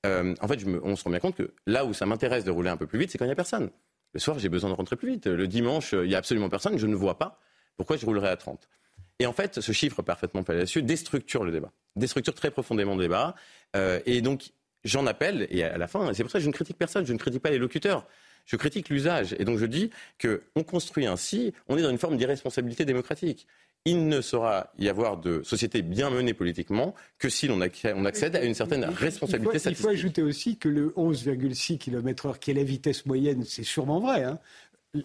[0.04, 2.76] en fait, on se rend bien compte que là où ça m'intéresse de rouler un
[2.76, 3.70] peu plus vite, c'est quand il n'y a personne.
[4.12, 5.26] Le soir, j'ai besoin de rentrer plus vite.
[5.26, 7.38] Le dimanche, il n'y a absolument personne, je ne vois pas.
[7.76, 8.68] Pourquoi je roulerai à 30
[9.20, 13.34] et en fait, ce chiffre parfaitement fallacieux déstructure le débat, déstructure très profondément le débat.
[13.76, 14.50] Euh, et donc,
[14.82, 17.12] j'en appelle, et à la fin, c'est pour ça que je ne critique personne, je
[17.12, 18.06] ne critique pas les locuteurs.
[18.50, 19.36] Je critique l'usage.
[19.38, 19.90] Et donc je dis
[20.20, 23.46] qu'on construit ainsi, on est dans une forme d'irresponsabilité démocratique.
[23.84, 28.42] Il ne saura y avoir de société bien menée politiquement que si l'on accède à
[28.42, 32.54] une certaine responsabilité il faut, il faut ajouter aussi que le 11,6 km/h, qui est
[32.54, 34.24] la vitesse moyenne, c'est sûrement vrai.
[34.24, 34.40] Hein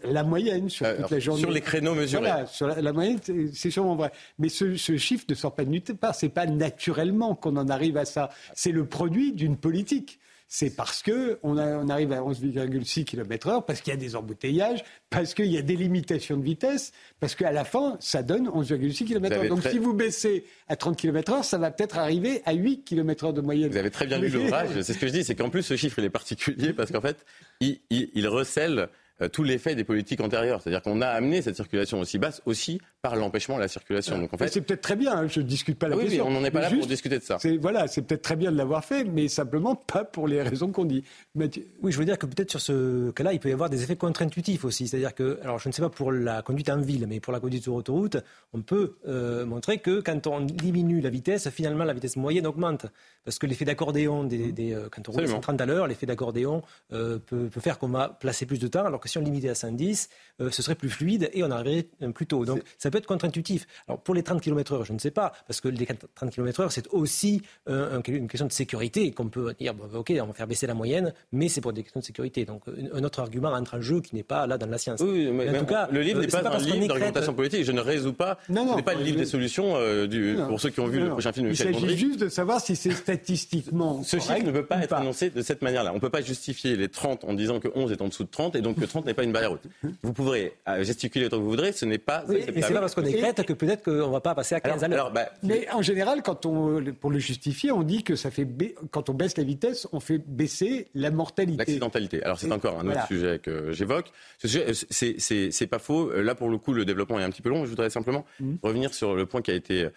[0.03, 1.41] la moyenne sur toute la journée.
[1.41, 2.23] Sur les créneaux mesurés.
[2.23, 3.19] Voilà, sur la, moyenne,
[3.53, 4.11] c'est sûrement vrai.
[4.39, 6.15] Mais ce, chiffre ne sort pas de nulle part.
[6.15, 8.29] C'est pas naturellement qu'on en arrive à ça.
[8.55, 10.19] C'est le produit d'une politique.
[10.47, 15.33] C'est parce que on, arrive à 11,6 km/h, parce qu'il y a des embouteillages, parce
[15.33, 19.47] qu'il y a des limitations de vitesse, parce qu'à la fin, ça donne 11,6 km/h.
[19.47, 23.41] Donc si vous baissez à 30 km/h, ça va peut-être arriver à 8 km/h de
[23.41, 23.71] moyenne.
[23.71, 24.69] Vous avez très bien lu l'ouvrage.
[24.81, 27.01] C'est ce que je dis, c'est qu'en plus ce chiffre il est particulier parce qu'en
[27.01, 27.25] fait,
[27.59, 28.89] il, il recèle
[29.31, 30.61] tout l'effet des politiques antérieures.
[30.61, 34.17] C'est-à-dire qu'on a amené cette circulation aussi basse aussi par l'empêchement de la circulation.
[34.17, 35.15] Donc en fait, c'est peut-être très bien.
[35.15, 36.25] Hein, je ne discute pas la oui, question.
[36.25, 37.37] Oui, on n'en est pas là pour discuter de ça.
[37.59, 40.85] Voilà, c'est peut-être très bien de l'avoir fait, mais simplement pas pour les raisons qu'on
[40.85, 41.03] dit.
[41.35, 43.95] Oui, je veux dire que peut-être sur ce cas-là, il peut y avoir des effets
[43.95, 44.87] contre-intuitifs aussi.
[44.87, 47.39] C'est-à-dire que, alors je ne sais pas pour la conduite en ville, mais pour la
[47.39, 48.17] conduite sur autoroute,
[48.53, 52.87] on peut euh, montrer que quand on diminue la vitesse, finalement la vitesse moyenne augmente.
[53.23, 56.61] Parce que l'effet d'accordéon, des, euh, quand on roule à 130 à l'heure, l'effet d'accordéon
[56.89, 59.55] peut, peut, faire qu'on va placer plus de temps, alors que si on limitait à
[59.55, 60.09] 110,
[60.41, 62.43] euh, ce serait plus fluide et on arriverait euh, plus tôt.
[62.43, 63.67] Donc ça peut être contre-intuitif.
[63.87, 66.87] Alors pour les 30 km/h, je ne sais pas, parce que les 30 km/h, c'est
[66.89, 70.73] aussi euh, une question de sécurité qu'on peut dire, ok, on va faire baisser la
[70.73, 72.43] moyenne, mais c'est pour des questions de sécurité.
[72.43, 74.99] Donc un autre argument entre en jeu qui n'est pas là dans la science.
[75.01, 77.63] Oui, mais, en tout cas, le livre n'est pas, un livre d'orientation politique.
[77.63, 78.37] Je ne résous pas.
[78.49, 79.75] Non, ce n'est pas le livre des solutions
[80.07, 82.29] du, pour ceux qui ont vu le prochain film de Michel Il s'agit juste de
[82.29, 84.03] savoir si c'est statistiquement.
[84.03, 85.91] Ce chiffre ne peut pas être annoncé de cette manière-là.
[85.91, 88.29] On ne peut pas justifier les 30 en disant que 11 est en dessous de
[88.29, 89.67] 30 et donc que 30 n'est pas une barrière haute.
[90.03, 92.79] Vous pourrez euh, gesticuler autant que vous voudrez, ce n'est pas oui, Mais c'est pas
[92.79, 95.11] parce qu'on est crête que peut-être qu'on ne va pas passer à 15 à l'heure.
[95.11, 98.47] Bah, mais en général, quand on, pour le justifier, on dit que ça fait
[98.91, 101.57] quand on baisse la vitesse, on fait baisser la mortalité.
[101.57, 102.23] L'accidentalité.
[102.23, 104.11] Alors c'est encore un autre sujet que j'évoque.
[104.39, 106.11] C'est pas faux.
[106.13, 107.65] Là, pour le coup, le développement est un petit peu long.
[107.65, 108.55] Je voudrais simplement mmh.
[108.63, 109.89] revenir sur le point qui a été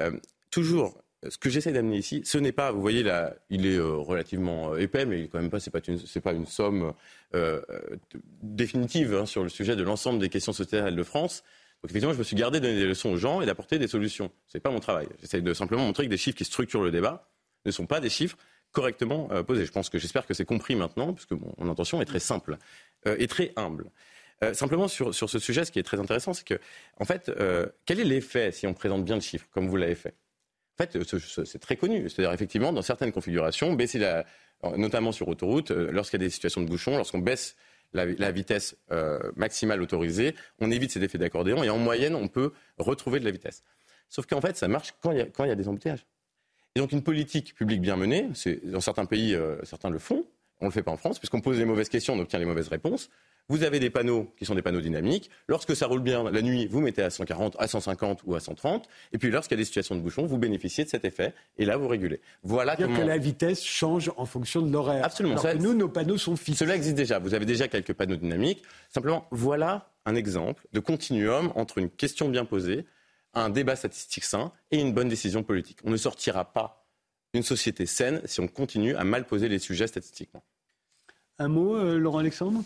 [0.00, 0.10] euh,
[0.50, 3.96] toujours ce que j'essaie d'amener ici, ce n'est pas, vous voyez là, il est euh,
[3.96, 6.92] relativement euh, épais, mais quand même pas, c'est pas une, somme
[7.34, 7.60] euh,
[8.42, 11.42] définitive hein, sur le sujet de l'ensemble des questions sociétales de France.
[11.82, 13.88] Donc effectivement, je me suis gardé de donner des leçons aux gens et d'apporter des
[13.88, 14.30] solutions.
[14.46, 15.08] C'est pas mon travail.
[15.20, 17.28] J'essaie de simplement montrer que des chiffres qui structurent le débat
[17.66, 18.36] ne sont pas des chiffres
[18.72, 19.64] correctement posés.
[19.64, 22.58] Je pense que j'espère que c'est compris maintenant, puisque mon intention est très simple
[23.06, 23.90] et très humble.
[24.52, 26.58] simplement sur ce sujet, ce qui est très intéressant, c'est que,
[26.98, 27.30] en fait,
[27.86, 30.14] quel est l'effet si on présente bien le chiffre, comme vous l'avez fait?
[30.78, 32.08] En fait, c'est très connu.
[32.08, 34.24] C'est-à-dire, effectivement, dans certaines configurations, baisser la,
[34.76, 37.56] notamment sur autoroute, euh, lorsqu'il y a des situations de bouchon, lorsqu'on baisse
[37.92, 38.76] la, vitesse
[39.34, 43.30] maximale autorisée, on évite ces effets d'accordéon et en moyenne, on peut retrouver de la
[43.30, 43.64] vitesse.
[44.10, 46.06] Sauf qu'en fait, ça marche quand il y, a des embouteillages.
[46.74, 48.28] Et donc une politique publique bien menée,
[48.64, 50.26] dans certains pays, certains le font,
[50.60, 52.44] on ne le fait pas en France, puisqu'on pose les mauvaises questions, on obtient les
[52.44, 53.08] mauvaises réponses.
[53.50, 55.30] Vous avez des panneaux qui sont des panneaux dynamiques.
[55.46, 58.86] Lorsque ça roule bien la nuit, vous mettez à 140, à 150 ou à 130.
[59.12, 61.32] Et puis lorsqu'il y a des situations de bouchon, vous bénéficiez de cet effet.
[61.56, 62.20] Et là, vous régulez.
[62.42, 62.94] Voilà comment...
[62.94, 65.02] que la vitesse change en fonction de l'horaire.
[65.02, 65.36] Absolument.
[65.58, 66.58] nous, nos panneaux sont fixes.
[66.58, 67.18] Cela existe déjà.
[67.18, 68.62] Vous avez déjà quelques panneaux dynamiques.
[68.90, 72.84] Simplement, voilà un exemple de continuum entre une question bien posée,
[73.32, 75.78] un débat statistique sain et une bonne décision politique.
[75.84, 76.86] On ne sortira pas
[77.32, 80.42] d'une société saine si on continue à mal poser les sujets statistiquement.
[81.38, 82.62] Un mot, euh, Laurent Alexandre?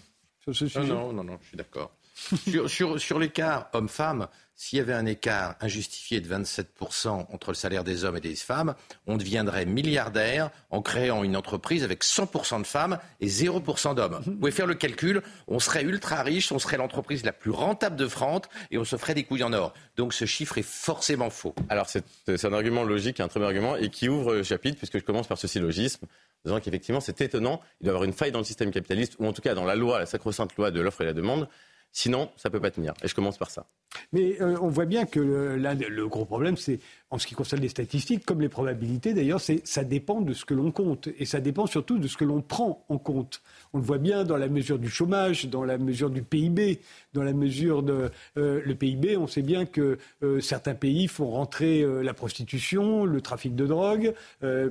[0.47, 1.93] Non, non, non, je suis d'accord.
[2.49, 7.55] sur, sur, sur l'écart homme-femme, s'il y avait un écart injustifié de 27% entre le
[7.55, 8.75] salaire des hommes et des femmes,
[9.07, 14.21] on deviendrait milliardaire en créant une entreprise avec 100% de femmes et 0% d'hommes.
[14.25, 17.97] Vous pouvez faire le calcul, on serait ultra riche, on serait l'entreprise la plus rentable
[17.97, 19.73] de France et on se ferait des couilles en or.
[19.97, 21.55] Donc ce chiffre est forcément faux.
[21.69, 24.99] Alors c'est un argument logique, un très bon argument et qui ouvre le chapitre puisque
[24.99, 26.07] je commence par ce syllogisme
[26.45, 29.27] disant qu'effectivement c'est étonnant, il doit y avoir une faille dans le système capitaliste, ou
[29.27, 31.49] en tout cas dans la loi, la sacro-sainte loi de l'offre et la demande,
[31.93, 32.95] sinon ça ne peut pas tenir.
[33.03, 33.67] Et je commence par ça.
[34.13, 36.81] Mais euh, on voit bien que le, le gros problème, c'est
[37.13, 40.55] en ce qui concerne les statistiques, comme les probabilités d'ailleurs, ça dépend de ce que
[40.55, 43.43] l'on compte et ça dépend surtout de ce que l'on prend en compte.
[43.75, 46.81] On le voit bien dans la mesure du chômage, dans la mesure du PIB,
[47.13, 49.19] dans la mesure de euh, le PIB.
[49.19, 54.15] On sait bien que euh, certains pays font rentrer la prostitution, le trafic de drogue,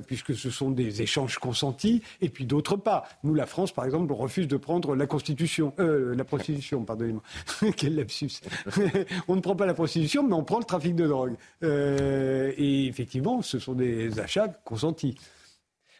[0.06, 3.04] puisque ce sont des échanges consentis, et puis d'autres pas.
[3.22, 7.22] Nous, la France, par exemple, refuse de prendre la constitution, la prostitution, pardonnez-moi,
[7.76, 8.40] quel lapsus.
[9.28, 11.34] on ne prend pas la prostitution, mais on prend le trafic de drogue.
[11.62, 15.16] Euh, et effectivement, ce sont des achats consentis.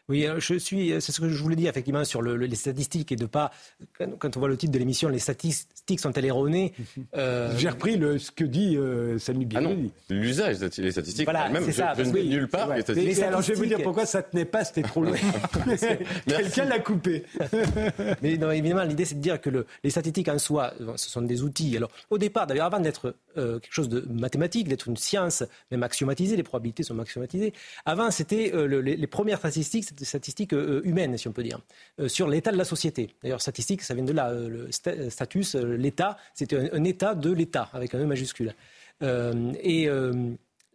[0.08, 3.12] Oui, euh, je suis, euh, c'est ce que je voulais dire effectivement sur les statistiques
[3.12, 3.52] et de pas,
[4.18, 6.72] quand, on voit le titre de l'émission, les statistiques sont-elles erronées
[7.16, 9.78] euh, J'ai repris le, ce que dit euh, Samy Ah non,
[10.10, 11.24] l'usage des statistiques.
[11.24, 11.94] Voilà, même, ça.
[11.96, 13.22] Je, ne nulle part les statistiques.
[13.22, 15.12] alors je vais vous dire pourquoi ça tenait pas, c'était trop long.
[16.26, 17.24] Quelqu'un l'a coupé.
[18.22, 21.22] Mais non, évidemment, l'idée c'est de dire que le, les statistiques en soi, ce sont
[21.22, 21.76] des outils.
[21.76, 26.34] Alors au départ, d'ailleurs, avant d'être quelque chose de mathématique, d'être une science, même axiomatisée,
[26.34, 27.52] les probabilités sont axiomatisées.
[27.84, 31.60] Avant, c'était les, les premières statistiques statistiques euh, humaines, si on peut dire,
[32.00, 33.14] euh, sur l'état de la société.
[33.22, 34.30] D'ailleurs, statistique, ça vient de là.
[34.30, 34.72] Euh, le
[35.10, 38.54] status, l'état, c'était un, état de l'état, avec un E majuscule.
[39.02, 39.88] et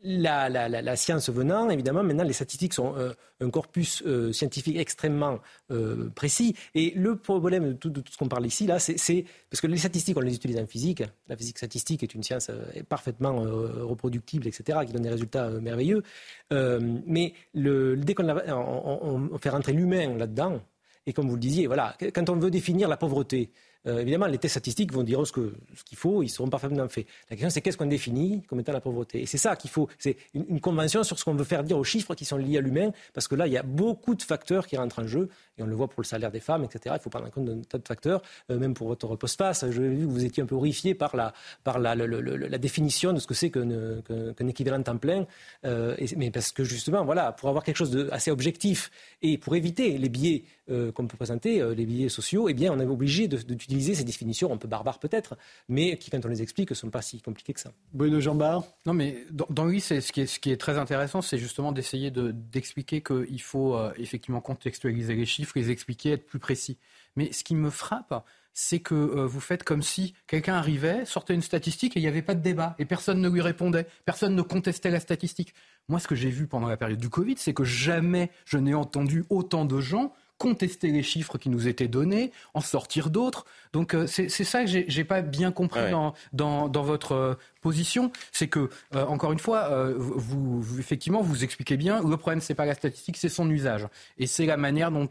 [0.04, 5.40] la, science venant, évidemment, maintenant les statistiques sont euh, un corpus euh, scientifique extrêmement
[5.72, 6.56] euh, précis.
[6.76, 10.18] Et le problème de tout, ce qu'on parle ici, là, c'est parce que les statistiques,
[10.18, 11.04] on les utilise en physique.
[11.28, 12.52] La physique statistique est une science
[12.90, 16.04] parfaitement reproductible, etc., qui donne des résultats merveilleux.
[16.52, 20.62] mais dès qu'on on fait rentrer l'humain là-dedans,
[21.06, 23.50] et comme vous le disiez, voilà, quand on veut définir la pauvreté,
[23.86, 27.06] euh, évidemment, les tests statistiques vont dire ce qu'il faut, ils seront parfaitement faits.
[27.30, 29.22] La question, c'est qu'est-ce qu'on définit comme étant la pauvreté?
[29.22, 31.84] Et c'est ça qu'il faut, c'est une, convention sur ce qu'on veut faire dire aux
[31.84, 34.68] chiffres qui sont liés à l'humain, parce que là, il y a beaucoup de facteurs
[34.68, 36.96] qui rentrent en jeu, et on le voit pour le salaire des femmes, etc.
[36.98, 39.66] Il faut prendre en compte d'un tas de facteurs, euh, même pour votre post-pass.
[39.70, 41.34] Je vu que vous étiez un peu horrifié par la,
[41.64, 45.26] par la, la, définition de ce que c'est qu'un équivalent temps plein,
[45.66, 48.92] euh, mais parce que justement, voilà, pour avoir quelque chose d'assez objectif
[49.22, 52.86] et pour éviter les biais qu'on peut présenter, les biais sociaux, eh bien, on est
[52.86, 55.38] obligé d'utiliser ces définitions, un peu barbares peut-être,
[55.70, 57.72] mais qui, quand on les explique, ne sont pas si compliquées que ça.
[57.94, 61.22] Bruno Jambard Non, mais dans, dans oui, ce qui, est, ce qui est très intéressant,
[61.22, 66.40] c'est justement d'essayer d'expliquer qu'il faut euh, effectivement contextualiser les chiffres, les expliquer, être plus
[66.40, 66.78] précis.
[67.16, 71.36] Mais ce qui me frappe, c'est que euh, vous faites comme si quelqu'un arrivait, sortait
[71.36, 74.36] une statistique et il n'y avait pas de débat et personne ne lui répondait, personne
[74.36, 75.54] ne contestait la statistique.
[75.90, 78.74] Moi, ce que j'ai vu pendant la période du Covid, c'est que jamais je n'ai
[78.74, 83.46] entendu autant de gens contester les chiffres qui nous étaient donnés, en sortir d'autres.
[83.74, 88.12] Donc euh, c'est ça que j'ai pas bien compris dans, dans, dans, votre euh, position,
[88.32, 92.02] c'est que euh, encore une fois, vous, effectivement vous expliquez bien.
[92.02, 95.08] Le problème c'est pas la statistique, c'est son usage et c'est la manière dont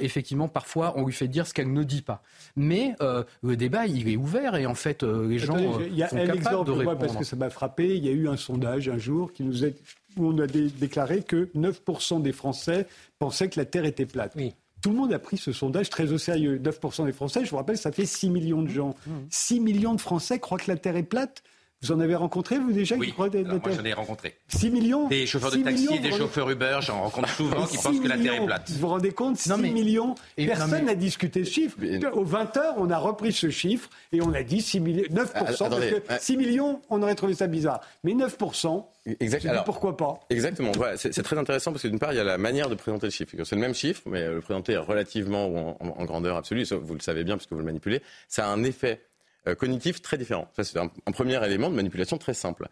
[0.00, 2.22] effectivement parfois on lui fait dire ce qu'elle ne dit pas.
[2.56, 2.94] Mais
[3.42, 6.66] le débat il est ouvert et en fait les gens il y a un exemple
[6.66, 6.98] de répondre.
[6.98, 7.96] parce que ça m'a frappé.
[7.96, 9.68] Il y a eu un sondage un jour qui nous a
[10.16, 12.86] où on a déclaré que 9% des Français
[13.18, 14.36] pensaient que la Terre était plate.
[14.82, 16.58] Tout le monde a pris ce sondage très au sérieux.
[16.58, 18.96] 9% des Français, je vous rappelle, ça fait 6 millions de gens.
[19.30, 19.62] 6 mmh.
[19.62, 21.42] millions de Français croient que la Terre est plate.
[21.82, 24.36] Vous en avez rencontré, vous déjà Oui, moi j'en ai rencontré.
[24.48, 28.08] 6 millions Des chauffeurs de taxi, des chauffeurs Uber, j'en rencontre souvent qui pensent que
[28.08, 28.70] la Terre est plate.
[28.70, 31.76] Vous vous rendez compte 6 millions Personne n'a discuté ce chiffre.
[32.12, 35.44] Au 20h, on a repris ce chiffre et on a dit 6 millions, 9%, ah,
[35.44, 37.80] parce que 6 millions, on aurait trouvé ça bizarre.
[38.04, 38.84] Mais 9%,
[39.18, 39.62] Exactement.
[39.64, 40.72] pourquoi pas Exactement.
[40.96, 43.10] c'est très intéressant parce que d'une part, il y a la manière de présenter le
[43.10, 43.32] chiffre.
[43.44, 47.00] C'est le même chiffre, mais le présenter relativement ou en, en, grandeur absolue, vous le
[47.00, 49.00] savez bien puisque vous le manipulez, ça a un effet
[49.48, 50.50] euh, cognitif très différent.
[50.56, 52.68] Ça, c'est un, premier élément de manipulation très simple.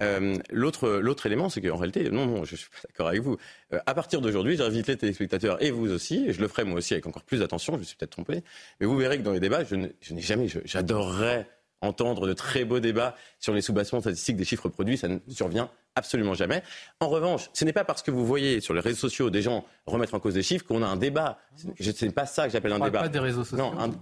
[0.00, 3.36] Euh, l'autre, élément, c'est qu'en réalité, non, non, je suis pas d'accord avec vous.
[3.72, 6.78] Euh, à partir d'aujourd'hui, j'invite les téléspectateurs et vous aussi, et je le ferai moi
[6.78, 8.42] aussi avec encore plus d'attention, je me suis peut-être trompé,
[8.80, 11.48] mais vous verrez que dans les débats, je, n'ai jamais, j'adorerais
[11.82, 15.70] entendre de très beaux débats sur les soubassements statistiques des chiffres produits, ça ne survient
[15.94, 16.62] absolument jamais.
[17.00, 19.64] En revanche, ce n'est pas parce que vous voyez sur les réseaux sociaux des gens
[19.86, 21.38] remettre en cause des chiffres qu'on a un débat.
[21.56, 23.00] Ce n'est pas ça que j'appelle un débat.
[23.00, 23.58] Pas des réseaux sociaux.
[23.58, 23.92] Non,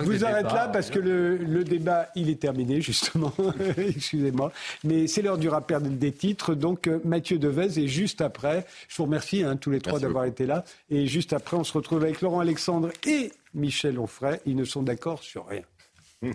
[0.00, 3.32] je vous arrête là parce que le, débat, il est terminé, justement.
[3.76, 4.52] Excusez-moi.
[4.84, 6.54] Mais c'est l'heure du rappel des titres.
[6.54, 8.66] Donc, euh, Mathieu Devez est juste après.
[8.88, 10.64] Je vous remercie, hein, tous les trois, d'avoir été là.
[10.90, 14.40] Et juste après, on se retrouve avec Laurent Alexandre et Michel Onfray.
[14.46, 15.62] Ils ne sont d'accord sur rien.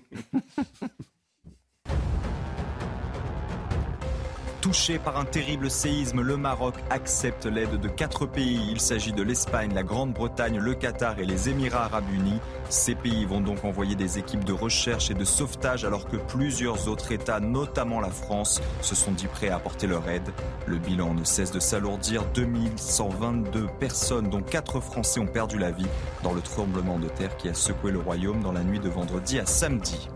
[4.62, 8.60] Touché par un terrible séisme, le Maroc accepte l'aide de quatre pays.
[8.72, 12.40] Il s'agit de l'Espagne, la Grande-Bretagne, le Qatar et les Émirats arabes unis.
[12.70, 16.88] Ces pays vont donc envoyer des équipes de recherche et de sauvetage alors que plusieurs
[16.88, 20.30] autres États, notamment la France, se sont dit prêts à apporter leur aide.
[20.66, 22.26] Le bilan ne cesse de s'alourdir.
[22.34, 25.88] 2122 personnes, dont quatre Français, ont perdu la vie
[26.24, 29.40] dans le tremblement de terre qui a secoué le royaume dans la nuit de vendredi
[29.40, 30.10] à samedi.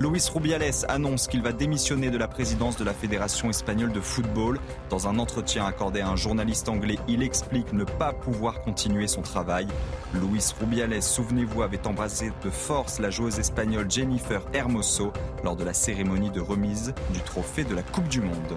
[0.00, 4.60] Luis Rubiales annonce qu'il va démissionner de la présidence de la Fédération espagnole de football.
[4.90, 9.22] Dans un entretien accordé à un journaliste anglais, il explique ne pas pouvoir continuer son
[9.22, 9.66] travail.
[10.14, 15.74] Luis Rubiales, souvenez-vous, avait embrasé de force la joueuse espagnole Jennifer Hermoso lors de la
[15.74, 18.56] cérémonie de remise du trophée de la Coupe du Monde.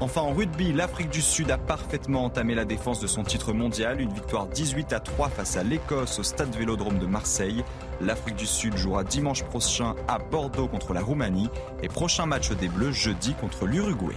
[0.00, 4.00] Enfin, en rugby, l'Afrique du Sud a parfaitement entamé la défense de son titre mondial.
[4.00, 7.64] Une victoire 18 à 3 face à l'Écosse au stade Vélodrome de Marseille.
[8.00, 11.48] L'Afrique du Sud jouera dimanche prochain à Bordeaux contre la Roumanie
[11.82, 14.16] et prochain match des Bleus jeudi contre l'Uruguay.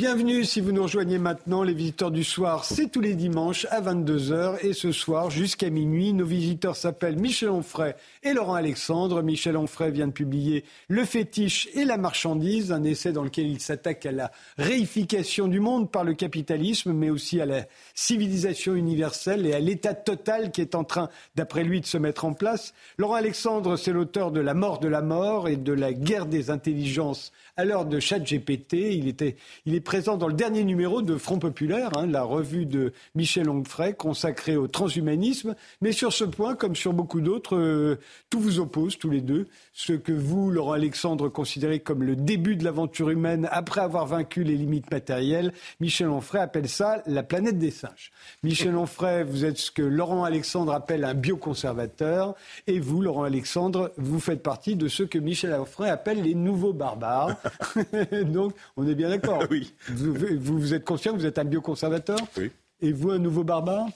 [0.00, 1.62] Bienvenue si vous nous rejoignez maintenant.
[1.62, 4.64] Les visiteurs du soir, c'est tous les dimanches à 22h.
[4.64, 9.20] Et ce soir, jusqu'à minuit, nos visiteurs s'appellent Michel Onfray et Laurent Alexandre.
[9.22, 13.60] Michel Onfray vient de publier Le fétiche et la marchandise, un essai dans lequel il
[13.60, 19.44] s'attaque à la réification du monde par le capitalisme, mais aussi à la civilisation universelle
[19.44, 22.72] et à l'état total qui est en train, d'après lui, de se mettre en place.
[22.96, 26.48] Laurent Alexandre, c'est l'auteur de La mort de la mort et de La guerre des
[26.48, 28.94] intelligences à l'heure de ChatGPT.
[28.94, 29.36] Il, était,
[29.66, 33.50] il est présent dans le dernier numéro de Front Populaire, hein, la revue de Michel
[33.50, 35.54] Onfray consacrée au transhumanisme.
[35.82, 37.98] Mais sur ce point, comme sur beaucoup d'autres, euh,
[38.30, 39.46] tout vous oppose tous les deux.
[39.82, 44.44] Ce que vous, Laurent Alexandre, considérez comme le début de l'aventure humaine après avoir vaincu
[44.44, 48.12] les limites matérielles, Michel Onfray appelle ça la planète des singes.
[48.42, 52.34] Michel Onfray, vous êtes ce que Laurent Alexandre appelle un bioconservateur.
[52.66, 56.74] Et vous, Laurent Alexandre, vous faites partie de ceux que Michel Onfray appelle les nouveaux
[56.74, 57.36] barbares.
[58.26, 59.44] Donc, on est bien d'accord.
[59.50, 59.72] Oui.
[59.88, 62.18] Vous, vous, êtes conscient que vous êtes un bioconservateur?
[62.36, 62.50] Oui.
[62.82, 63.86] Et vous, un nouveau barbare?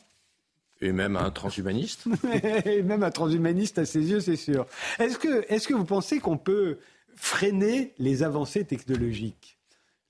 [0.80, 2.04] Et même un transhumaniste
[2.64, 4.66] Et même un transhumaniste à ses yeux, c'est sûr.
[4.98, 6.78] Est-ce que, est que vous pensez qu'on peut
[7.16, 9.58] freiner les avancées technologiques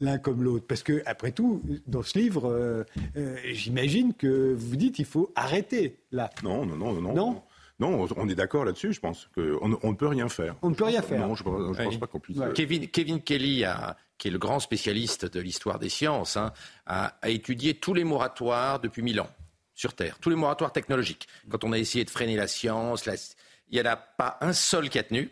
[0.01, 0.67] l'un comme l'autre?
[0.67, 2.85] Parce que, après tout, dans ce livre, euh,
[3.17, 6.31] euh, j'imagine que vous dites qu'il faut arrêter là.
[6.43, 7.15] Non, non, non, non.
[7.15, 7.43] Non?
[7.81, 9.29] Non, on est d'accord là-dessus, je pense.
[9.35, 10.55] qu'on on ne peut rien faire.
[10.63, 11.27] On ne peut rien faire.
[11.27, 12.39] Non, je ne pense pas qu'on puisse.
[12.39, 13.65] Euh, Kevin, Kevin Kelly,
[14.17, 16.53] qui est le grand spécialiste de l'histoire des sciences, hein,
[16.87, 19.31] a, étudié tous les moratoires depuis mille ans
[19.75, 21.29] sur Terre, tous les moratoires technologiques.
[21.51, 23.05] Quand on a essayé de freiner la science,
[23.69, 25.31] il n'y en a pas un seul qui a tenu.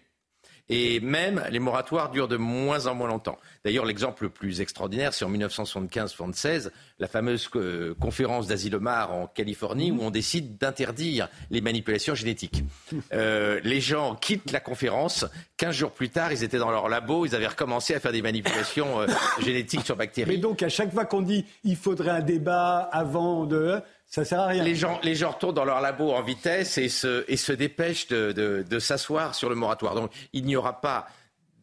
[0.69, 3.37] Et même les moratoires durent de moins en moins longtemps.
[3.65, 9.91] D'ailleurs, l'exemple le plus extraordinaire, c'est en 1975-76, la fameuse euh, conférence d'Asilomar en Californie,
[9.91, 12.65] où on décide d'interdire les manipulations génétiques.
[13.13, 15.27] Euh, les gens quittent la conférence.
[15.59, 18.23] 15 jours plus tard, ils étaient dans leur labo, ils avaient recommencé à faire des
[18.23, 19.07] manipulations euh,
[19.41, 20.31] génétiques sur bactéries.
[20.31, 23.83] Mais donc, à chaque fois qu'on dit il faudrait un débat avant de
[24.13, 24.63] ça sert à rien.
[24.63, 29.55] Les gens, retournent dans leur labo en vitesse et se, dépêchent de s'asseoir sur le
[29.55, 29.95] moratoire.
[29.95, 31.07] Donc il n'y aura pas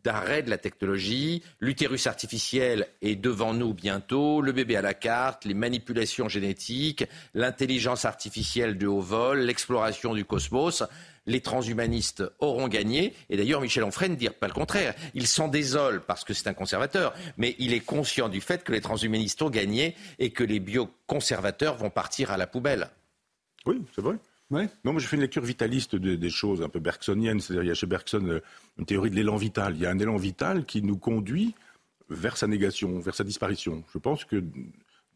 [0.03, 1.43] d'arrêt de la technologie.
[1.59, 8.05] L'utérus artificiel est devant nous bientôt, le bébé à la carte, les manipulations génétiques, l'intelligence
[8.05, 10.83] artificielle de haut vol, l'exploration du cosmos
[11.29, 13.13] les transhumanistes auront gagné.
[13.29, 14.95] Et d'ailleurs, Michel Onfray ne dit pas le contraire.
[15.13, 18.71] Il s'en désole parce que c'est un conservateur, mais il est conscient du fait que
[18.71, 22.89] les transhumanistes ont gagné et que les bioconservateurs vont partir à la poubelle.
[23.65, 24.15] Oui, c'est vrai.
[24.51, 27.39] Non, moi je fais une lecture vitaliste des choses, un peu bergsonienne.
[27.39, 28.41] C'est-à-dire, il y a chez Bergson euh,
[28.79, 29.75] une théorie de l'élan vital.
[29.75, 31.53] Il y a un élan vital qui nous conduit
[32.09, 33.83] vers sa négation, vers sa disparition.
[33.93, 34.43] Je pense que,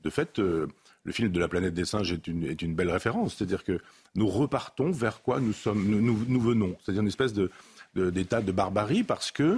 [0.04, 0.68] de fait, euh,
[1.04, 3.36] le film de la planète des singes est une, belle référence.
[3.36, 3.80] C'est-à-dire que
[4.16, 6.76] nous repartons vers quoi nous, sommes, nous, venons.
[6.82, 7.52] C'est-à-dire une espèce de,
[7.96, 9.58] d'état de barbarie parce que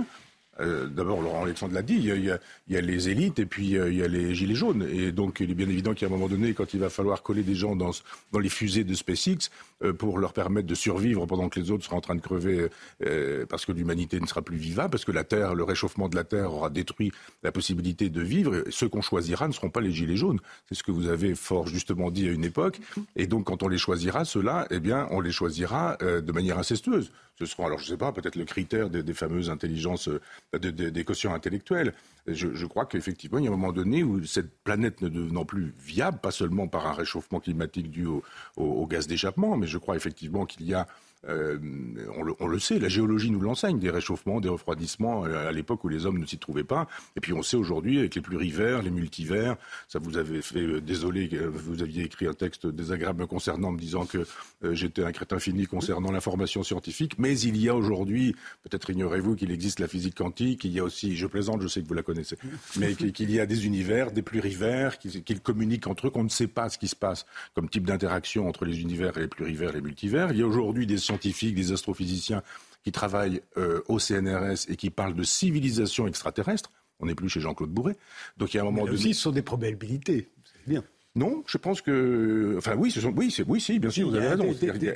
[0.61, 3.97] euh, d'abord, Laurent Alexandre l'a dit, il y, a, les élites et puis euh, il
[3.97, 4.87] y a les gilets jaunes.
[4.89, 7.43] Et donc, il est bien évident qu'à un moment donné, quand il va falloir coller
[7.43, 7.91] des gens dans,
[8.39, 9.49] les fusées de SpaceX
[9.83, 12.67] euh, pour leur permettre de survivre pendant que les autres seront en train de crever
[13.49, 16.23] parce que l'humanité ne sera plus vivable, parce que la Terre, le réchauffement de la
[16.23, 17.11] Terre aura détruit
[17.43, 20.39] la possibilité de vivre, ceux qu'on choisira ne seront pas les gilets jaunes.
[20.67, 22.79] C'est ce que vous avez fort justement dit à une époque.
[23.15, 27.11] Et donc, quand on les choisira, ceux-là, eh bien, on les choisira de manière incestueuse.
[27.37, 30.09] Ce seront, alors je ne sais pas, peut-être le critère des, des fameuses intelligences
[30.53, 31.93] des quotients intellectuels.
[32.27, 35.73] Je, crois qu'effectivement, il y a un moment donné où cette planète ne devenant plus
[35.79, 38.07] viable, pas seulement par un réchauffement climatique dû
[38.55, 40.87] au gaz d'échappement, mais je crois effectivement qu'il y a
[41.27, 41.57] euh,
[42.39, 45.89] on, le, sait, la géologie nous l'enseigne, des réchauffements, des refroidissements euh, à l'époque où
[45.89, 46.87] les hommes ne s'y trouvaient pas.
[47.15, 49.55] Et puis on sait aujourd'hui avec les plurivers, les multivers,
[49.87, 54.05] ça vous avait fait euh, désolé, vous aviez écrit un texte désagréable concernant, me disant
[54.05, 54.25] que
[54.71, 57.17] j'étais un crétin fini concernant l'information scientifique.
[57.17, 60.83] Mais il y a aujourd'hui, peut-être ignorez-vous qu'il existe la physique quantique, il y a
[60.83, 62.37] aussi, je plaisante, je sais que vous la connaissez,
[62.77, 66.47] mais qu'il y a des univers, des plurivers, qu'ils communiquent entre eux, qu'on ne sait
[66.47, 69.81] pas ce qui se passe comme type d'interaction entre les univers et les plurivers les
[69.81, 70.31] multivers.
[70.31, 72.43] Il y a aujourd'hui des scientifiques, des astrophysiciens
[72.83, 76.71] qui travaillent euh, au CNRS et qui parlent de civilisation extraterrestre.
[76.99, 77.97] On n'est plus chez Jean-Claude Bourret.
[78.37, 78.97] Donc il y a un moment donné.
[78.97, 80.29] Ce sont des probabilités.
[80.45, 80.83] C'est bien.
[81.17, 82.55] Non, je pense que.
[82.57, 83.13] Enfin, oui, ce sont...
[83.15, 84.53] oui, oui, si, bien sûr, vous avez raison.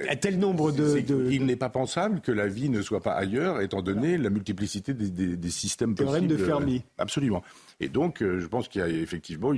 [0.10, 1.02] À tel nombre de.
[1.32, 4.94] Il n'est pas pensable que la vie ne soit pas ailleurs, étant donné la multiplicité
[4.94, 6.28] des, des, des systèmes possibles.
[6.28, 6.84] de Fermi.
[6.98, 7.42] Absolument.
[7.80, 9.54] Et donc, euh, je pense qu'il y a effectivement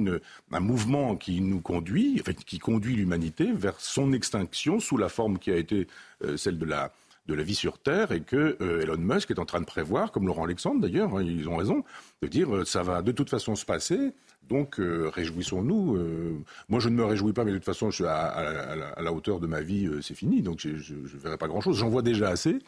[0.51, 5.51] un mouvement qui nous conduit, qui conduit l'humanité vers son extinction sous la forme qui
[5.51, 5.87] a été
[6.23, 6.91] euh, celle de la,
[7.27, 10.11] de la vie sur Terre et que euh, Elon Musk est en train de prévoir,
[10.11, 11.83] comme Laurent Alexandre d'ailleurs, hein, ils ont raison,
[12.21, 14.13] de dire ça va de toute façon se passer,
[14.47, 16.43] donc réjouissons-nous.
[16.69, 19.39] moi je ne me réjouis pas, mais de toute façon je suis à, la, hauteur
[19.39, 21.79] de ma vie, c'est fini, donc je ne verrai pas grand-chose.
[21.79, 22.59] J'en vois déjà assez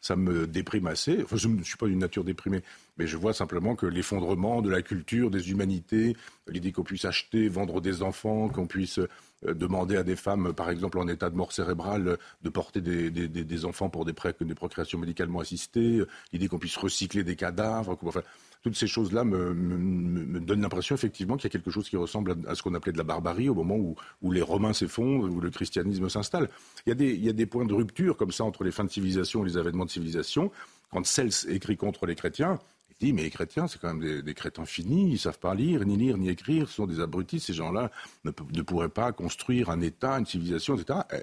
[0.00, 1.22] ça me déprime assez.
[1.22, 2.62] Enfin, je ne suis pas d'une nature déprimée,
[2.98, 6.16] mais je vois simplement que l'effondrement de la culture, des humanités,
[6.48, 9.00] l'idée qu'on puisse acheter, vendre des enfants, qu'on puisse
[9.42, 13.64] demander à des femmes, par exemple en état de mort cérébrale, de porter des, des,
[13.64, 18.22] enfants pour des, pré des procréations médicalement assistées, l'idée qu'on puisse recycler des cadavres, enfin,
[18.62, 22.54] toutes ces choses-là me, donnent l'impression effectivement qu'il y a quelque chose qui ressemble à,
[22.54, 25.50] ce qu'on appelait de la barbarie au moment où, où les Romains s'effondrent, où le
[25.50, 26.48] christianisme s'installe.
[26.86, 29.44] Il, il, y a des points de rupture comme ça entre les fins de civilisation
[29.44, 30.50] et les avènements de civilisation.
[30.90, 32.58] Quand Cels écrit contre les chrétiens,
[33.00, 35.84] dit mais les chrétiens, c'est quand même des, des, crétins finis, ils savent pas lire,
[35.84, 37.90] ni lire, ni écrire, ce sont des abrutis, ces gens-là
[38.24, 41.00] ne, ne, pourraient pas construire un État, une civilisation, etc.
[41.12, 41.22] Eh,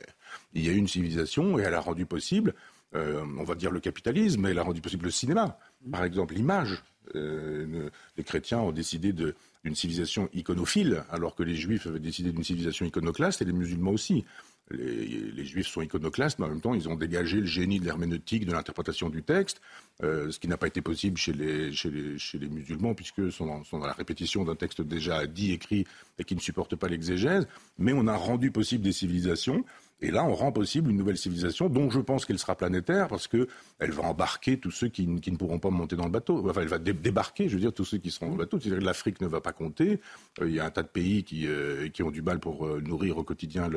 [0.54, 2.54] il y a eu une civilisation et elle a rendu possible,
[2.96, 5.58] euh, on va dire le capitalisme, elle a rendu possible le cinéma,
[5.92, 6.82] par exemple l'image.
[7.14, 12.44] Euh, les chrétiens ont décidé d'une civilisation iconophile, alors que les juifs avaient décidé d'une
[12.44, 14.26] civilisation iconoclaste et les musulmans aussi.
[14.72, 18.46] Les, juifs sont iconoclastes, mais en même temps, ils ont dégagé le génie de l'herméneutique,
[18.46, 19.62] de l'interprétation du texte,
[20.04, 24.44] euh, ce qui n'a pas été possible chez les, musulmans, puisque sont dans la répétition
[24.44, 25.86] d'un texte déjà dit, écrit,
[26.18, 27.48] et qui ne supporte pas l'exégèse.
[27.78, 29.64] Mais on a rendu possible des civilisations
[30.02, 33.28] et là, on rend possible une nouvelle civilisation dont je pense qu'elle sera planétaire parce
[33.28, 33.48] qu'elle
[33.80, 36.48] va embarquer tous ceux qui, ne pourront pas monter dans le bateau.
[36.50, 38.60] Enfin, elle va débarquer, je veux dire, tous ceux qui seront dans le bateau.
[38.60, 40.02] C'est-à-dire que l'Afrique ne va pas compter.
[40.42, 43.18] Euh, il y a un tas de pays qui, euh, ont du mal pour nourrir
[43.18, 43.70] au quotidien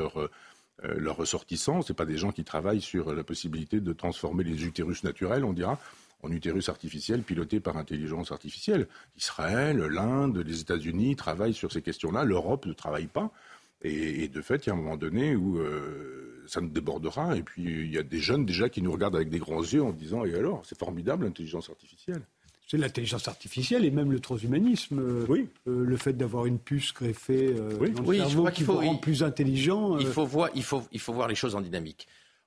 [0.82, 1.82] leurs leur ressortissants.
[1.82, 5.52] Ce pas des gens qui travaillent sur la possibilité de transformer les utérus naturels, on
[5.52, 5.78] dira,
[6.22, 8.88] en utérus artificiels pilotés par intelligence artificielle.
[9.16, 12.24] Israël, l'Inde, les États-Unis travaillent sur ces questions-là.
[12.24, 13.30] L'Europe ne travaille pas.
[13.82, 17.36] Et, de fait, il y a un moment donné où euh, ça nous débordera.
[17.36, 19.82] Et puis, il y a des jeunes déjà qui nous regardent avec des grands yeux
[19.82, 22.22] en disant Et alors, c'est formidable l'intelligence artificielle.
[22.70, 24.98] C'est l'intelligence artificielle et même le transhumanisme.
[24.98, 25.48] Euh, oui.
[25.66, 29.22] Euh, le fait d'avoir une puce greffée dans le cerveau qui faut, vous rend plus
[29.22, 29.98] intelligent.
[29.98, 32.06] Il, faut voir, il, faut, il faut voir les choses en dynamique.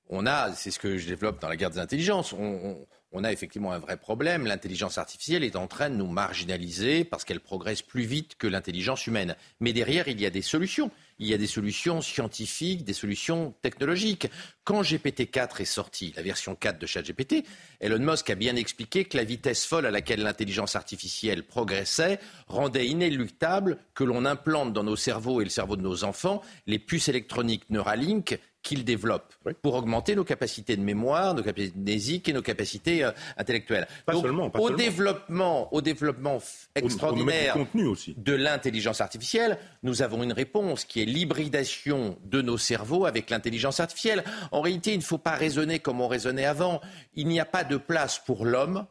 [0.09, 3.31] On a, c'est ce que je développe dans la guerre des intelligences, on, on a
[3.31, 4.45] effectivement un vrai problème.
[4.45, 9.05] L'intelligence artificielle est en train de nous marginaliser parce qu'elle progresse plus vite que l'intelligence
[9.07, 9.35] humaine.
[9.59, 10.91] Mais derrière, il y a des solutions
[11.21, 14.27] il y a des solutions scientifiques, des solutions technologiques.
[14.63, 17.45] Quand GPT-4 est sorti, la version 4 de ChatGPT,
[17.79, 22.87] Elon Musk a bien expliqué que la vitesse folle à laquelle l'intelligence artificielle progressait rendait
[22.87, 27.07] inéluctable que l'on implante dans nos cerveaux et le cerveau de nos enfants les puces
[27.07, 32.41] électroniques Neuralink qu'ils développent pour augmenter nos capacités de mémoire, nos capacités mnésiques et nos
[32.41, 33.87] capacités euh, intellectuelles.
[34.05, 34.77] Pas seulement, pas au seulement.
[34.77, 36.39] développement, au développement
[36.75, 37.57] extraordinaire
[37.87, 38.15] aussi.
[38.17, 43.79] de l'intelligence artificielle, nous avons une réponse qui est l'hybridation de nos cerveaux avec l'intelligence
[43.79, 44.23] artificielle.
[44.51, 46.81] En réalité, il ne faut pas raisonner comme on raisonnait avant.
[47.15, 48.85] Il n'y a pas de place pour l'homme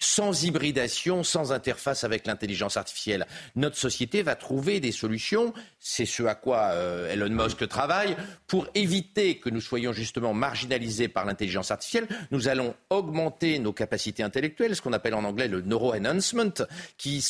[0.00, 3.26] sans hybridation, sans interface avec l'intelligence artificielle.
[3.54, 8.66] Notre société va trouver des solutions, c'est ce à quoi euh, Elon Musk travaille, pour
[8.74, 12.08] éviter que nous soyons justement marginalisés par l'intelligence artificielle.
[12.30, 16.64] Nous allons augmenter nos capacités intellectuelles, ce qu'on appelle en anglais le neuro-enhancement,
[16.96, 17.24] qui,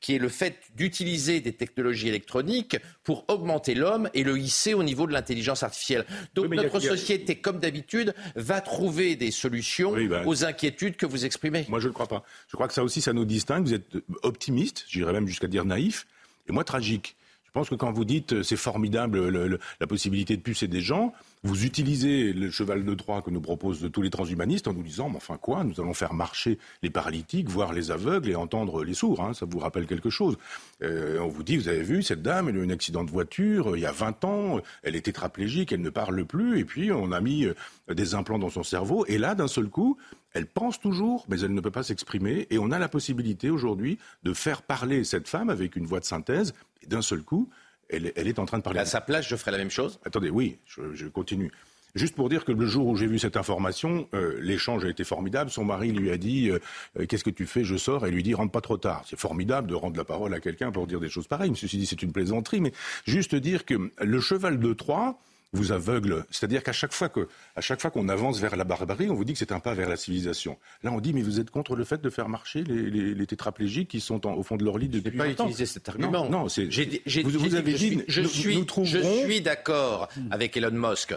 [0.00, 4.84] qui est le fait d'utiliser des technologies électroniques pour augmenter l'homme et le hisser au
[4.84, 6.04] niveau de l'intelligence artificielle.
[6.34, 11.66] Donc notre société, comme d'habitude, va trouver des solutions bah, aux inquiétudes que vous exprimez.
[11.68, 12.11] Moi, je ne crois pas.
[12.48, 13.64] Je crois que ça aussi, ça nous distingue.
[13.64, 16.06] Vous êtes optimiste, j'irais même jusqu'à dire naïf,
[16.48, 17.16] et moi tragique.
[17.52, 21.12] Je pense que quand vous dites euh, c'est formidable la possibilité de pucer des gens,
[21.42, 25.10] vous utilisez le cheval de Troie que nous proposent tous les transhumanistes en nous disant
[25.10, 28.94] mais enfin quoi, nous allons faire marcher les paralytiques, voir les aveugles et entendre les
[28.94, 29.20] sourds.
[29.20, 30.38] Hein, ça vous rappelle quelque chose
[30.82, 33.10] euh, On vous dit vous avez vu cette dame, elle a eu un accident de
[33.10, 36.64] voiture euh, il y a 20 ans, elle est tétraplégique, elle ne parle plus et
[36.64, 37.46] puis on a mis
[37.86, 39.98] des implants dans son cerveau et là d'un seul coup
[40.34, 42.46] elle pense toujours, mais elle ne peut pas s'exprimer.
[42.50, 46.04] Et on a la possibilité aujourd'hui de faire parler cette femme avec une voix de
[46.04, 46.54] synthèse.
[46.82, 47.48] Et d'un seul coup,
[47.88, 48.80] elle, est en train de parler.
[48.80, 50.00] À sa place, je ferai la même chose?
[50.04, 51.50] Attendez, oui, je, continue.
[51.94, 55.04] Juste pour dire que le jour où j'ai vu cette information, euh, l'échange a été
[55.04, 55.50] formidable.
[55.50, 56.58] Son mari lui a dit euh,
[56.98, 57.64] euh, Qu'est-ce que tu fais?
[57.64, 58.06] Je sors.
[58.06, 59.04] Et lui dit Rentre pas trop tard.
[59.06, 61.52] C'est formidable de rendre la parole à quelqu'un pour dire des choses pareilles.
[61.54, 62.62] Ceci dit, c'est une plaisanterie.
[62.62, 62.72] Mais
[63.04, 65.18] juste dire que le cheval de Troie,
[65.52, 66.24] vous aveugle.
[66.30, 69.24] C'est-à-dire qu'à chaque fois que, à chaque fois qu'on avance vers la barbarie, on vous
[69.24, 70.58] dit que c'est un pas vers la civilisation.
[70.82, 74.00] Là, on dit, mais vous êtes contre le fait de faire marcher les, tétraplégiques qui
[74.00, 75.16] sont au fond de leur lit depuis.
[75.16, 76.28] Je n'ai pas utilisé cet argument.
[76.28, 76.64] Non, c'est.
[76.64, 81.14] Vous, avez dit, je, suis, je suis d'accord avec Elon Musk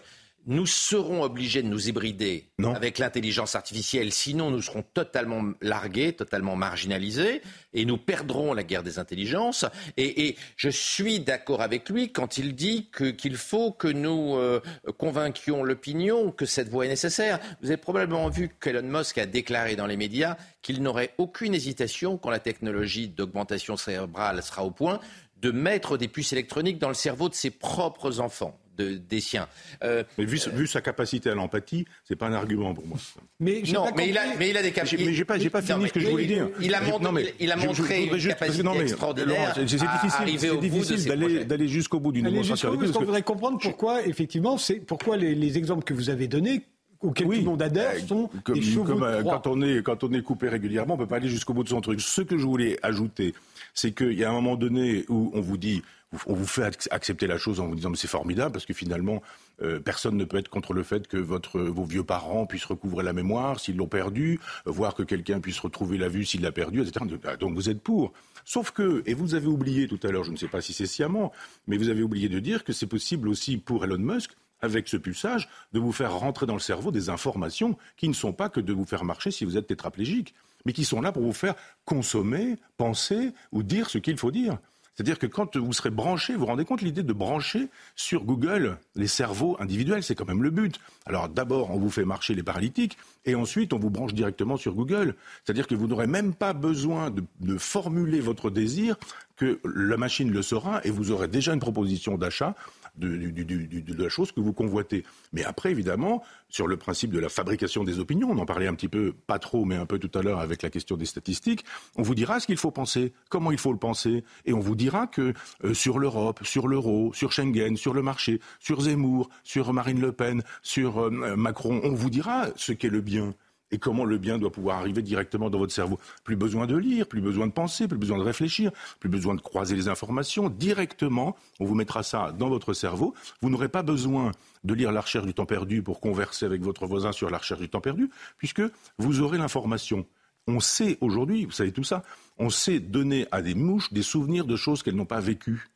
[0.48, 6.56] nous serons obligés de nous hybrider avec l'intelligence artificielle, sinon nous serons totalement largués, totalement
[6.56, 7.42] marginalisés,
[7.74, 9.66] et nous perdrons la guerre des intelligences.
[9.98, 14.62] Et, je suis d'accord avec lui quand il dit qu'il faut que nous euh,
[14.98, 17.40] convainquions l'opinion que cette voie est nécessaire.
[17.62, 22.18] Vous avez probablement vu qu'Elon Musk a déclaré dans les médias qu'il n'aurait aucune hésitation
[22.18, 25.00] quand la technologie d'augmentation cérébrale sera au point
[25.42, 29.48] de mettre des puces électroniques dans le cerveau de ses propres enfants des siens.
[29.84, 32.98] Euh, mais vu, vu, sa capacité à l'empathie, c'est pas un argument pour moi.
[33.40, 35.06] Mais non, mais il, a, mais il a des capacités.
[35.06, 36.50] Mais j'ai pas, pas fini ce que je voulais dire.
[36.62, 39.54] Il a, montré, il a montré une capacité non, mais, extraordinaire.
[39.56, 42.76] C'est difficile, difficile d'aller jusqu'au bout d'une démonstration.
[42.78, 46.64] Parce qu'on voudrait comprendre pourquoi, effectivement, c'est pourquoi les, les exemples que vous avez donnés
[47.02, 49.84] auxquels oui, tout le monde adhère euh, sont comme, des comme, de quand on est
[49.84, 52.02] quand on est coupé régulièrement, on peut pas aller jusqu'au bout de son truc.
[52.02, 53.34] Ce que je voulais ajouter,
[53.74, 55.84] c'est qu'il y a un moment donné où on vous dit
[56.26, 59.22] on vous fait accepter la chose en vous disant mais c'est formidable parce que finalement
[59.62, 63.04] euh, personne ne peut être contre le fait que votre, vos vieux parents puissent recouvrer
[63.04, 66.52] la mémoire s'ils l'ont perdu, euh, voir que quelqu'un puisse retrouver la vue s'il l'a
[66.52, 67.06] perdu, etc.
[67.40, 68.14] Donc vous êtes pour.
[68.44, 70.86] Sauf que, et vous avez oublié tout à l'heure, je ne sais pas si c'est
[70.86, 71.32] sciemment,
[71.68, 74.98] mais vous avez oublié de dire que c'est possible aussi pour Elon Musk avec ce
[74.98, 78.60] pulsage, de vous faire rentrer dans le cerveau des informations qui ne sont pas que
[78.60, 80.34] de vous faire marcher si vous êtes tétraplégique,
[80.66, 81.56] mais qui sont là pour vous faire
[81.86, 84.58] consommer, penser ou dire ce qu'il faut dire.
[84.96, 88.78] C'est-à-dire que quand vous serez branché, vous vous rendez compte l'idée de brancher sur Google
[88.96, 90.80] les cerveaux individuels, c'est quand même le but.
[91.06, 94.74] Alors d'abord, on vous fait marcher les paralytiques, et ensuite, on vous branche directement sur
[94.74, 95.16] Google.
[95.44, 98.96] C'est-à-dire que vous n'aurez même pas besoin de, de, formuler votre désir,
[99.36, 102.56] que la machine le saura, et vous aurez déjà une proposition d'achat
[102.98, 105.04] de, la chose que vous convoitez.
[105.34, 108.76] Mais après, évidemment, sur le principe de la fabrication des opinions, on en parlait un
[108.76, 111.66] petit peu, pas trop, mais un peu tout à l'heure avec la question des statistiques,
[111.96, 114.76] on vous dira ce qu'il faut penser, comment il faut le penser, et on vous
[114.76, 115.34] dira que
[115.64, 120.12] euh, sur l'Europe, sur l'euro, sur Schengen, sur le marché, sur Zemmour, sur Marine Le
[120.12, 123.34] Pen, sur euh, Macron, on vous dira ce qu'est le bien
[123.72, 126.00] et comment le bien doit pouvoir arriver directement dans votre cerveau?
[126.24, 129.42] Plus besoin de lire, plus besoin de penser, plus besoin de réfléchir, plus besoin de
[129.42, 130.50] croiser les informations.
[130.50, 133.14] Directement, on vous mettra ça dans votre cerveau.
[133.42, 134.32] Vous n'aurez pas besoin
[134.64, 137.62] de lire la recherche du temps perdu pour converser avec votre voisin sur la recherche
[137.62, 138.62] du temps perdu, puisque
[138.98, 140.06] vous aurez l'information.
[140.48, 142.04] On sait aujourd'hui, vous savez tout ça,
[142.38, 145.70] on sait donner à des mouches des souvenirs de choses qu'elles n'ont pas vécues.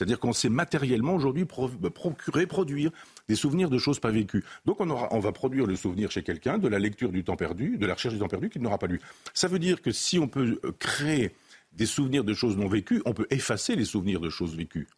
[0.00, 1.44] C'est-à-dire qu'on sait matériellement aujourd'hui
[1.78, 2.90] bah, procurer, produire
[3.28, 4.42] des souvenirs de choses pas vécues.
[4.64, 7.76] Donc on, aura, va produire le souvenir chez quelqu'un de la lecture du temps perdu,
[7.76, 8.98] de la recherche du temps perdu qu'il n'aura pas lu.
[9.34, 11.32] Ça veut dire que si on peut euh, créer
[11.74, 14.88] des souvenirs de choses non vécues, on peut effacer les souvenirs de choses vécues.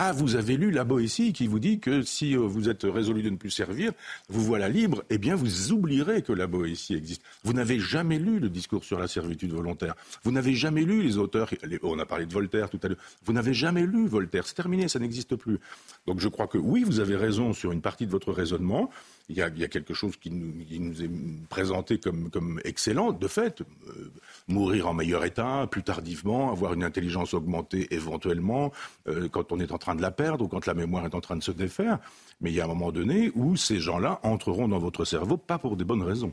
[0.00, 3.20] Ah, vous avez lu la Boétie qui vous dit que si euh, vous êtes résolu
[3.20, 3.90] de ne plus servir,
[4.28, 7.20] vous voilà libre, eh bien vous oublierez que la Boétie existe.
[7.42, 9.96] Vous n'avez jamais lu le discours sur la servitude volontaire.
[10.22, 11.50] Vous n'avez jamais lu les auteurs,
[11.82, 14.86] on a parlé de Voltaire tout à l'heure, vous n'avez jamais lu Voltaire, c'est terminé,
[14.86, 15.58] ça n'existe plus.
[16.06, 18.90] Donc je crois que oui, vous avez raison sur une partie de votre raisonnement
[19.30, 21.10] il y, a, quelque chose qui nous, est
[21.50, 23.60] présenté comme, excellent, de fait.
[23.60, 24.10] Euh,
[24.48, 28.72] mourir en meilleur état, plus tardivement, avoir une intelligence augmentée éventuellement,
[29.06, 31.20] euh, quand on est en train de la perdre ou quand la mémoire est en
[31.20, 31.98] train de se défaire.
[32.40, 35.58] Mais il y a un moment donné où ces gens-là entreront dans votre cerveau, pas
[35.58, 36.32] pour des bonnes raisons.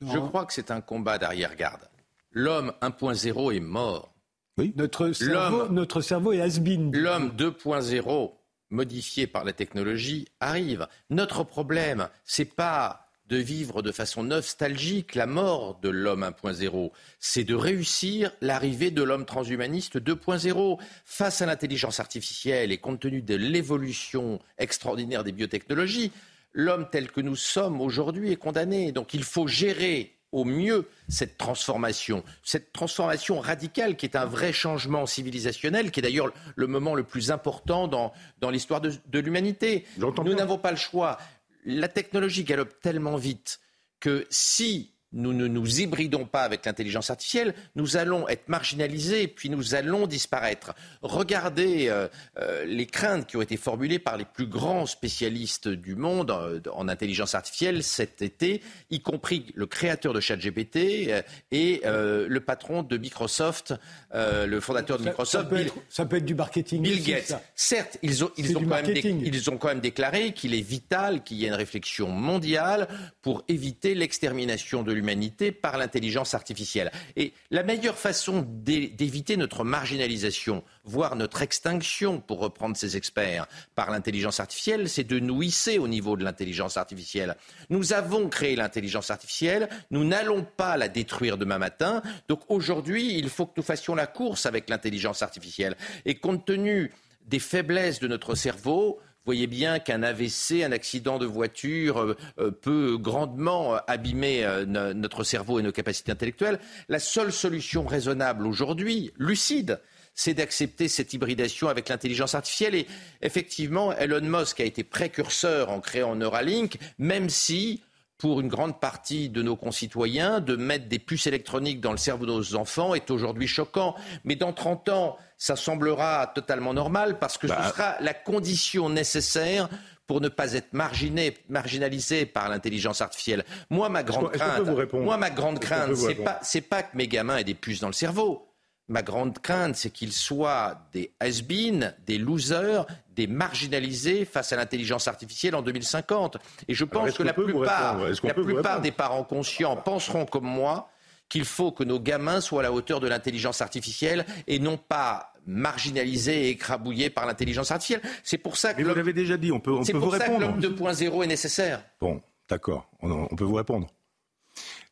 [0.00, 1.88] Je crois que c'est un combat d'arrière-garde.
[2.30, 4.12] L'homme 1.0 est mort.
[4.58, 4.72] Oui.
[4.76, 8.32] Notre cerveau, notre cerveau est has L'homme 2.0
[8.70, 10.86] modifié par la technologie arrive.
[11.10, 17.44] Notre problème, c'est pas de vivre de façon nostalgique la mort de l'homme 1.0, c'est
[17.44, 23.34] de réussir l'arrivée de l'homme transhumaniste 2.0 face à l'intelligence artificielle et compte tenu de
[23.34, 26.12] l'évolution extraordinaire des biotechnologies.
[26.52, 28.92] L'homme tel que nous sommes aujourd'hui est condamné.
[28.92, 34.52] Donc il faut gérer au mieux cette transformation, cette transformation radicale qui est un vrai
[34.52, 39.18] changement civilisationnel, qui est d'ailleurs le moment le plus important dans, dans l'histoire de, de
[39.18, 39.86] l'humanité.
[39.98, 41.18] Nous n'avons pas le choix.
[41.68, 43.58] La technologie galope tellement vite
[43.98, 49.50] que si nous ne nous hybridons pas avec l'intelligence artificielle, nous allons être marginalisés, puis
[49.50, 50.74] nous allons disparaître.
[51.02, 52.06] Regardez euh,
[52.38, 56.60] euh, les craintes qui ont été formulées par les plus grands spécialistes du monde euh,
[56.72, 58.60] en intelligence artificielle cet été,
[58.90, 61.10] y compris le créateur de ChatGPT
[61.50, 63.74] et le patron de Microsoft,
[64.12, 65.44] le fondateur de Microsoft.
[65.44, 66.82] Ça peut, être, ça peut, être, du marketing.
[66.82, 67.34] Bill Gates.
[67.54, 71.24] Certes, ils ont, ils, ont quand même ils ont quand même déclaré qu'il est vital
[71.24, 72.88] qu'il y ait une réflexion mondiale
[73.22, 75.05] pour éviter l'extermination de l'humanité
[75.52, 76.90] par l'intelligence artificielle.
[77.16, 83.90] Et la meilleure façon d'éviter notre marginalisation, voire notre extinction, pour reprendre ces experts, par
[83.90, 87.36] l'intelligence artificielle, c'est de nous hisser au niveau de l'intelligence artificielle.
[87.70, 92.02] Nous avons créé l'intelligence artificielle, nous n'allons pas la détruire demain matin.
[92.28, 95.76] Donc aujourd'hui, il faut que nous fassions la course avec l'intelligence artificielle.
[96.04, 96.92] Et compte tenu
[97.26, 102.50] des faiblesses de notre cerveau, voyez bien qu'un AVC, un accident de voiture euh, euh,
[102.52, 106.60] peut grandement euh, abîmer notre cerveau et nos capacités intellectuelles.
[106.88, 109.80] La seule solution raisonnable aujourd'hui, lucide,
[110.14, 112.74] c'est d'accepter cette hybridation avec l'intelligence artificielle.
[112.74, 112.86] Et
[113.20, 117.82] effectivement, Elon Musk a été précurseur en créant Neuralink, même si
[118.18, 122.24] pour une grande partie de nos concitoyens, de mettre des puces électroniques dans le cerveau
[122.24, 123.94] de nos enfants est aujourd'hui choquant.
[124.24, 127.68] Mais dans 30 ans, ça semblera totalement normal parce que ce bah.
[127.68, 129.68] sera la condition nécessaire
[130.06, 133.44] pour ne pas être marginé, marginalisé par l'intelligence artificielle.
[133.70, 137.36] Moi, ma grande crainte, moi, ma grande crainte, c'est pas, c'est pas que mes gamins
[137.36, 138.46] aient des puces dans le cerveau.
[138.88, 142.86] Ma grande crainte, c'est qu'ils soient des has des losers,
[143.16, 146.36] des marginalisés face à l'intelligence artificielle en 2050.
[146.68, 150.88] Et je pense que la plupart, la plupart des parents conscients penseront comme moi
[151.28, 155.32] qu'il faut que nos gamins soient à la hauteur de l'intelligence artificielle et non pas
[155.46, 158.02] marginalisés et écrabouillés par l'intelligence artificielle.
[158.22, 158.82] C'est pour ça que.
[158.82, 160.40] vous l'avez déjà dit, on peut, on peut vous répondre.
[160.60, 161.82] C'est pour ça que l'homme 2.0 est nécessaire.
[162.00, 163.88] Bon, d'accord, on, peut vous répondre.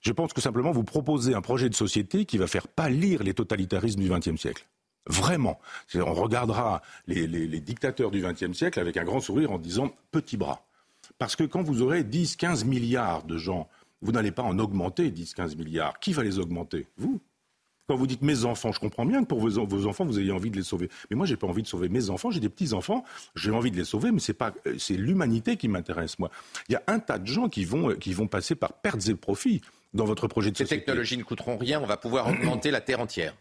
[0.04, 3.34] Je pense que simplement vous proposez un projet de société qui va faire pâlir les
[3.34, 4.66] totalitarismes du XXe siècle.
[5.06, 5.58] Vraiment.
[5.94, 7.26] On regardera les,
[7.60, 10.66] dictateurs du XXe siècle avec un grand sourire en disant petit bras.
[11.18, 13.68] Parce que quand vous aurez 10, 15 milliards de gens
[14.04, 15.98] vous n'allez pas en augmenter 10-15 milliards.
[15.98, 16.86] Qui va les augmenter?
[16.96, 17.20] Vous
[17.86, 20.32] quand vous dites mes enfants, je comprends bien que pour vos, vos enfants, vous ayez
[20.32, 20.88] envie de les sauver.
[21.10, 22.30] Mais moi, j'ai pas envie de sauver mes enfants.
[22.30, 23.04] J'ai des petits enfants.
[23.34, 26.30] J'ai envie de les sauver, mais c'est euh, c'est l'humanité qui m'intéresse, moi.
[26.70, 29.14] Il y a un tas de gens qui vont, qui vont passer par pertes et
[29.14, 29.60] profits
[29.94, 30.74] dans votre projet de société.
[30.74, 33.34] Ces technologies ne coûteront rien, on va pouvoir augmenter la Terre entière.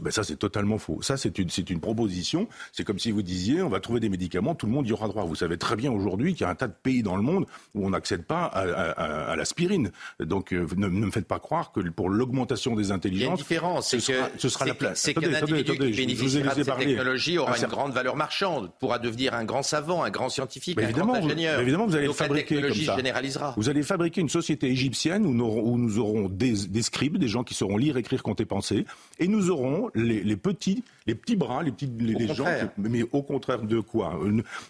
[0.00, 1.02] Ben ça, c'est totalement faux.
[1.02, 2.48] Ça, c'est une, une proposition.
[2.72, 5.08] C'est comme si vous disiez, on va trouver des médicaments, tout le monde y aura
[5.08, 5.24] droit.
[5.24, 7.46] Vous savez très bien aujourd'hui qu'il y a un tas de pays dans le monde
[7.74, 9.90] où on n'accède pas à, l'aspirine.
[10.20, 13.20] Donc, euh, ne, me faites pas croire que pour l'augmentation des intelligences...
[13.20, 13.88] Il y a une différence.
[13.90, 15.00] Ce, sera, ce sera la place.
[15.00, 19.34] C'est qu'un individu qui bénéficiera de cette technologie aura une grande valeur marchande, pourra devenir
[19.34, 21.60] un grand savant, un grand scientifique, un grand ingénieur.
[21.60, 22.96] Évidemment, vous allez fabriquer comme ça.
[22.96, 23.54] généralisera.
[23.56, 27.28] Vous allez fabriquer une société égyptienne où nous, où nous aurons des des scribes, des
[27.28, 28.84] gens qui sauront lire, écrire, compter, penser,
[29.18, 32.46] et nous aurons les, petits, les petits bras, les petits, les, gens,
[32.76, 34.18] mais au contraire de quoi?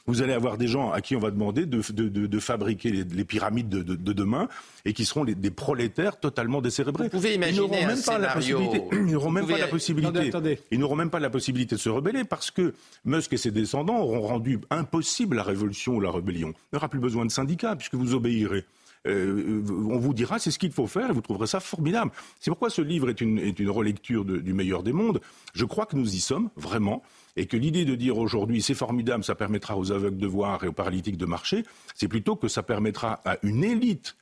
[0.07, 4.13] Vous allez avoir des gens à qui on va demander de, fabriquer les, pyramides de,
[4.13, 4.49] demain
[4.85, 7.05] et qui seront des prolétaires totalement décérébrés.
[7.05, 8.83] Vous pouvez imaginer ils même pas la possibilité.
[8.93, 10.33] Ils n'auront même pas la possibilité.
[10.71, 12.75] Ils n'auront même pas la possibilité de se rebeller parce que
[13.05, 16.49] Musk et ses descendants auront rendu impossible la révolution ou la rébellion.
[16.49, 18.65] Il n'y aura plus besoin de syndicats puisque vous obéirez.
[19.07, 22.11] Euh, on vous dira c'est ce qu'il faut faire et vous trouverez ça formidable.
[22.41, 25.21] C'est pourquoi ce livre est une, relecture du meilleur des mondes.
[25.55, 27.03] Je crois que nous y sommes, vraiment.
[27.37, 30.69] Et que l'idée de dire aujourd'hui c'est formidable, ça permettra aux aveugles de voir et
[30.69, 31.65] aux paralytiques de marcher,
[31.95, 34.17] c'est plutôt que ça permettra à une élite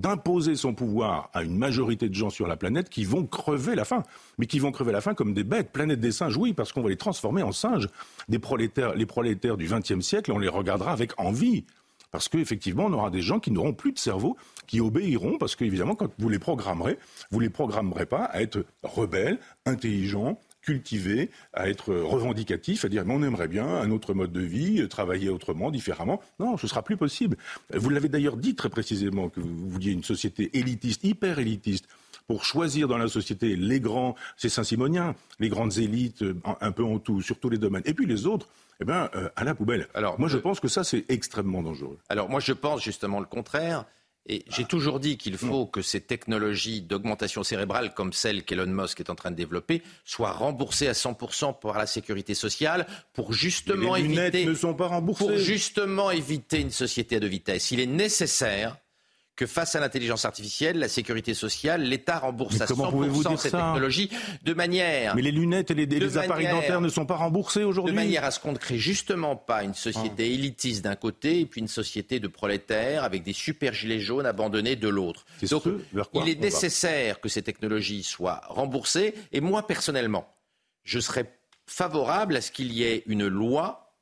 [0.00, 3.84] d'imposer son pouvoir à une majorité de gens sur la planète qui vont crever la
[3.84, 4.02] faim.
[4.38, 5.70] Mais qui vont crever la faim comme des bêtes.
[5.72, 7.88] Planète des singes, oui, parce qu'on va les transformer en singes.
[8.28, 11.64] Des prolétaires, les prolétaires du XXe siècle, on les regardera avec envie.
[12.10, 15.94] Parce qu'effectivement, on aura des gens qui n'auront plus de cerveau, qui obéiront, parce qu'évidemment,
[15.94, 16.98] quand vous les programmerez,
[17.30, 23.04] vous ne les programmerez pas à être rebelles, intelligents, cultivés, à être revendicatifs, à dire
[23.06, 26.20] mais on aimerait bien un autre mode de vie, travailler autrement, différemment.
[26.38, 27.36] Non, ce sera plus possible.
[27.72, 31.86] Vous l'avez d'ailleurs dit très précisément que vous vouliez une société élitiste, hyper élitiste,
[32.26, 36.24] pour choisir dans la société les grands, c'est Saint-Simonien, les grandes élites
[36.60, 37.82] un peu en tout, sur tous les domaines.
[37.86, 38.48] Et puis les autres,
[38.80, 39.88] eh bien, euh, à la poubelle.
[39.94, 41.98] Alors, moi, je pense que ça, c'est extrêmement dangereux.
[42.08, 43.84] Alors, moi, je pense justement le contraire.
[44.26, 49.00] Et j'ai toujours dit qu'il faut que ces technologies d'augmentation cérébrale, comme celle qu'Elon Musk
[49.00, 53.94] est en train de développer, soient remboursées à 100% par la sécurité sociale pour justement
[53.94, 54.44] les éviter.
[54.44, 55.24] ne sont pas remboursées.
[55.24, 57.70] Pour justement éviter une société à deux vitesses.
[57.70, 58.76] Il est nécessaire
[59.40, 64.10] que face à l'intelligence artificielle, la sécurité sociale, l'État rembourse à 100% ces technologies
[64.44, 65.16] de manière.
[65.16, 67.94] Mais les lunettes et les, appareils dentaires ne sont pas remboursés aujourd'hui.
[67.94, 70.34] De manière à ce qu'on ne crée justement pas une société ah.
[70.34, 74.76] élitiste d'un côté et puis une société de prolétaires avec des super gilets jaunes abandonnés
[74.76, 75.24] de l'autre.
[75.48, 75.62] Donc,
[76.12, 79.14] il est nécessaire que ces technologies soient remboursées.
[79.32, 80.28] Et moi, personnellement,
[80.84, 81.32] je serais
[81.64, 83.94] favorable à ce qu'il y ait une loi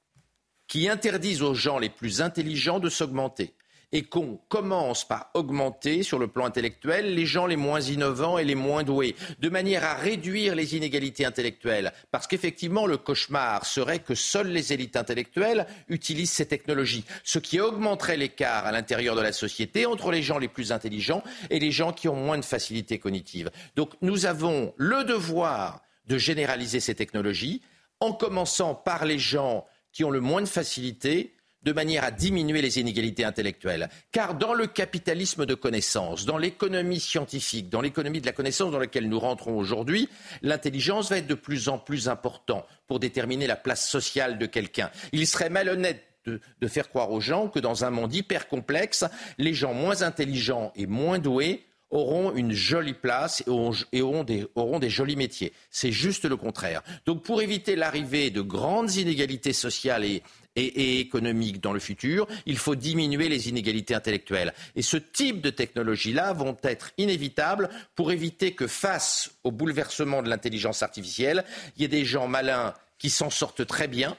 [0.67, 3.55] qui interdise aux gens les plus intelligents de s'augmenter
[3.93, 8.45] et qu'on commence par augmenter sur le plan intellectuel les gens les moins innovants et
[8.45, 11.93] les moins doués, de manière à réduire les inégalités intellectuelles.
[12.11, 17.61] Parce qu'effectivement, le cauchemar serait que seules les élites intellectuelles utilisent ces technologies, ce qui
[17.61, 21.71] augmenterait l'écart à l'intérieur de la société entre les gens les plus intelligents et les
[21.71, 23.51] gens qui ont moins de facilité cognitive.
[23.77, 27.63] Donc nous avons le devoir de généraliser ces technologies
[28.01, 31.35] en commençant par les gens qui ont le moins de facilité
[31.69, 33.91] de manière à diminuer les inégalités intellectuelles.
[34.11, 38.79] Car dans le capitalisme de connaissance, dans l'économie scientifique, dans l'économie de la connaissance dans
[38.79, 40.09] laquelle nous rentrons aujourd'hui,
[40.41, 44.91] l'intelligence va être de plus en plus importante pour déterminer la place sociale de quelqu'un.
[45.13, 49.05] Il serait malhonnête de, de, faire croire aux gens que dans un monde hyper complexe,
[49.37, 53.43] les gens moins intelligents et moins doués auront une jolie place
[53.93, 55.53] et auront, des, jolis métiers.
[55.71, 56.83] C'est juste le contraire.
[57.07, 60.23] Donc pour éviter l'arrivée de grandes inégalités sociales et,
[60.57, 64.53] et, économiques dans le futur, il faut diminuer les inégalités intellectuelles.
[64.77, 70.29] Et ce type de technologies-là vont être inévitables pour éviter que face au bouleversement de
[70.29, 71.45] l'intelligence artificielle,
[71.77, 74.17] il y ait des gens malins qui s'en sortent très bien,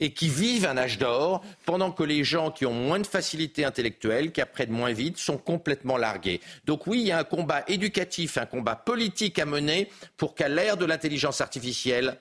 [0.00, 3.64] et qui vivent un âge d'or, pendant que les gens qui ont moins de facilité
[3.64, 6.40] intellectuelle, qui apprennent moins vite, sont complètement largués.
[6.64, 10.48] Donc oui, il y a un combat éducatif, un combat politique à mener pour qu'à
[10.48, 12.18] l'ère de l'intelligence artificielle,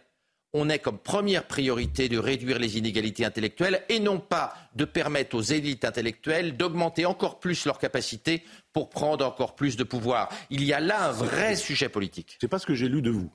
[0.53, 5.35] on ait comme première priorité de réduire les inégalités intellectuelles et non pas de permettre
[5.35, 8.43] aux élites intellectuelles d'augmenter encore plus leurs capacités
[8.73, 10.29] pour prendre encore plus de pouvoir.
[10.49, 12.37] Il y a là un vrai sujet politique.
[12.39, 13.29] C'est pas ce que j'ai lu de vous.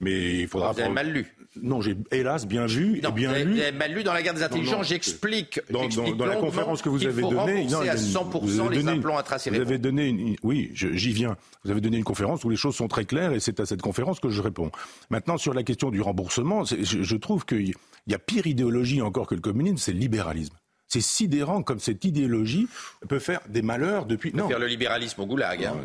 [0.00, 0.72] Mais il faudra.
[0.72, 1.26] Vous avez mal lu.
[1.60, 3.54] Non, j'ai hélas bien vu et bien lu.
[3.54, 4.88] Vous avez mal lu dans la guerre des intelligences.
[4.88, 5.60] J'explique.
[5.70, 9.64] Dans, dans, la conférence que vous avez donnée, non, à 100% les implants intracérébraux.
[9.64, 11.36] Vous avez donné, une, oui, j'y viens.
[11.64, 13.82] Vous avez donné une conférence où les choses sont très claires et c'est à cette
[13.82, 14.70] conférence que je réponds.
[15.10, 17.74] Maintenant, sur la question du remboursement, je, je trouve qu'il
[18.06, 20.54] y a pire idéologie encore que le communisme, c'est le libéralisme.
[20.92, 22.68] C'est sidérant comme cette idéologie
[23.08, 24.30] peut faire des malheurs depuis.
[24.34, 24.46] Non.
[24.46, 25.64] Faire le libéralisme au goulag.
[25.64, 25.76] Hein.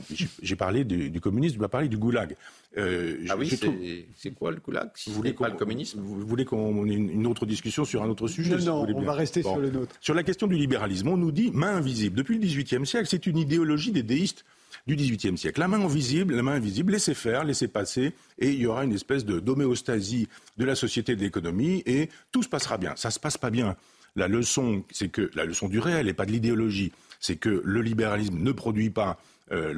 [0.41, 2.35] J'ai parlé du, communisme, je vais parler du goulag.
[2.77, 3.49] Euh, ah oui,
[4.17, 7.25] c'est quoi le goulag si vous voulez pas le communisme Vous voulez qu'on ait une
[7.25, 9.95] autre discussion sur un autre sujet Non, non on va rester sur le nôtre.
[10.01, 12.17] Sur la question du libéralisme, on nous dit main invisible.
[12.17, 14.43] Depuis le XVIIIe siècle, c'est une idéologie des déistes
[14.88, 15.61] du XVIIIe siècle.
[15.61, 18.93] La main invisible, la main invisible, laissez faire, laissez passer, et il y aura une
[18.93, 20.27] espèce de d'homéostasie
[20.57, 22.93] de la société de l'économie, et tout se passera bien.
[22.97, 23.77] Ça se passe pas bien.
[24.18, 27.81] La leçon, c'est que la leçon du réel et pas de l'idéologie, c'est que le
[27.81, 29.18] libéralisme ne produit pas
[29.52, 29.73] euh,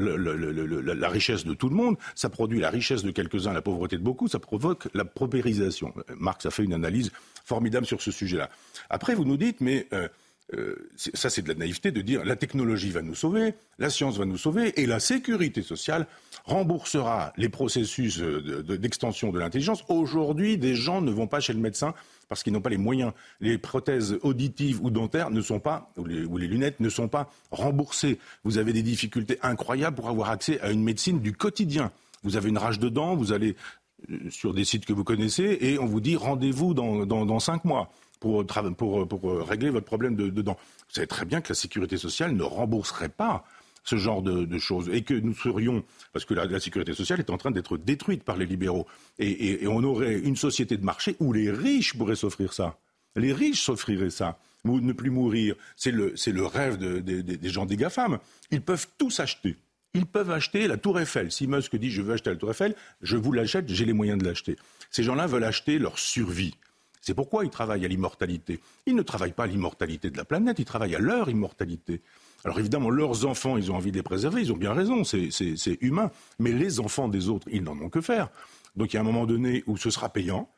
[0.95, 4.01] la richesse de tout le monde, ça produit la richesse de quelques-uns, la pauvreté de
[4.01, 5.93] beaucoup, ça provoque la paupérisation.
[6.17, 7.11] Marx a fait une analyse
[7.45, 8.49] formidable sur ce sujet-là.
[8.89, 10.07] Après, vous nous dites, mais euh,
[10.55, 14.17] euh, ça c'est de la naïveté de dire la technologie va nous sauver, la science
[14.17, 16.07] va nous sauver, et la sécurité sociale
[16.45, 19.83] remboursera les processus d'extension de l'intelligence.
[19.89, 21.93] Aujourd'hui, des gens ne vont pas chez le médecin
[22.29, 23.11] parce qu'ils n'ont pas les moyens.
[23.41, 28.19] Les prothèses auditives ou dentaires ne sont pas, ou les, lunettes ne sont pas remboursées.
[28.45, 31.91] Vous avez des difficultés incroyables pour avoir accès à une médecine du quotidien.
[32.23, 33.55] Vous avez une rage de dents, vous allez
[34.09, 37.91] euh, sur des sites que vous connaissez et on vous dit rendez-vous dans, cinq mois
[38.19, 40.41] pour, pour, régler votre problème de.
[40.41, 40.55] Vous
[40.89, 43.45] savez très bien que la sécurité sociale ne rembourserait pas
[43.83, 45.83] ce genre de, choses et que nous serions,
[46.13, 48.87] parce que la, sécurité sociale est en train d'être détruite par les libéraux,
[49.17, 52.77] et, on aurait une société de marché où les riches pourraient s'offrir ça.
[53.15, 54.37] Les riches s'offriraient ça.
[54.65, 56.13] Ne plus mourir, c'est le,
[56.45, 58.19] rêve des gens des GAFAM.
[58.51, 59.55] Ils peuvent tous acheter.
[59.93, 61.31] Ils peuvent acheter la Tour Eiffel.
[61.31, 64.19] Si Musk dit je veux acheter la Tour Eiffel, je vous l'achète, j'ai les moyens
[64.19, 64.55] de l'acheter.
[64.91, 66.53] Ces gens-là veulent acheter leur survie.
[67.01, 68.59] C'est pourquoi ils travaillent à l'immortalité.
[68.85, 72.01] Ils ne travaillent pas à l'immortalité de la planète, ils travaillent à leur immortalité.
[72.45, 75.77] Alors évidemment, leurs enfants, ils ont envie de les préserver, ils ont bien raison, c'est
[75.81, 76.11] humain.
[76.39, 78.29] Mais les enfants des autres, ils n'en ont que faire.
[78.75, 80.49] Donc il y a un moment donné où ce sera payant,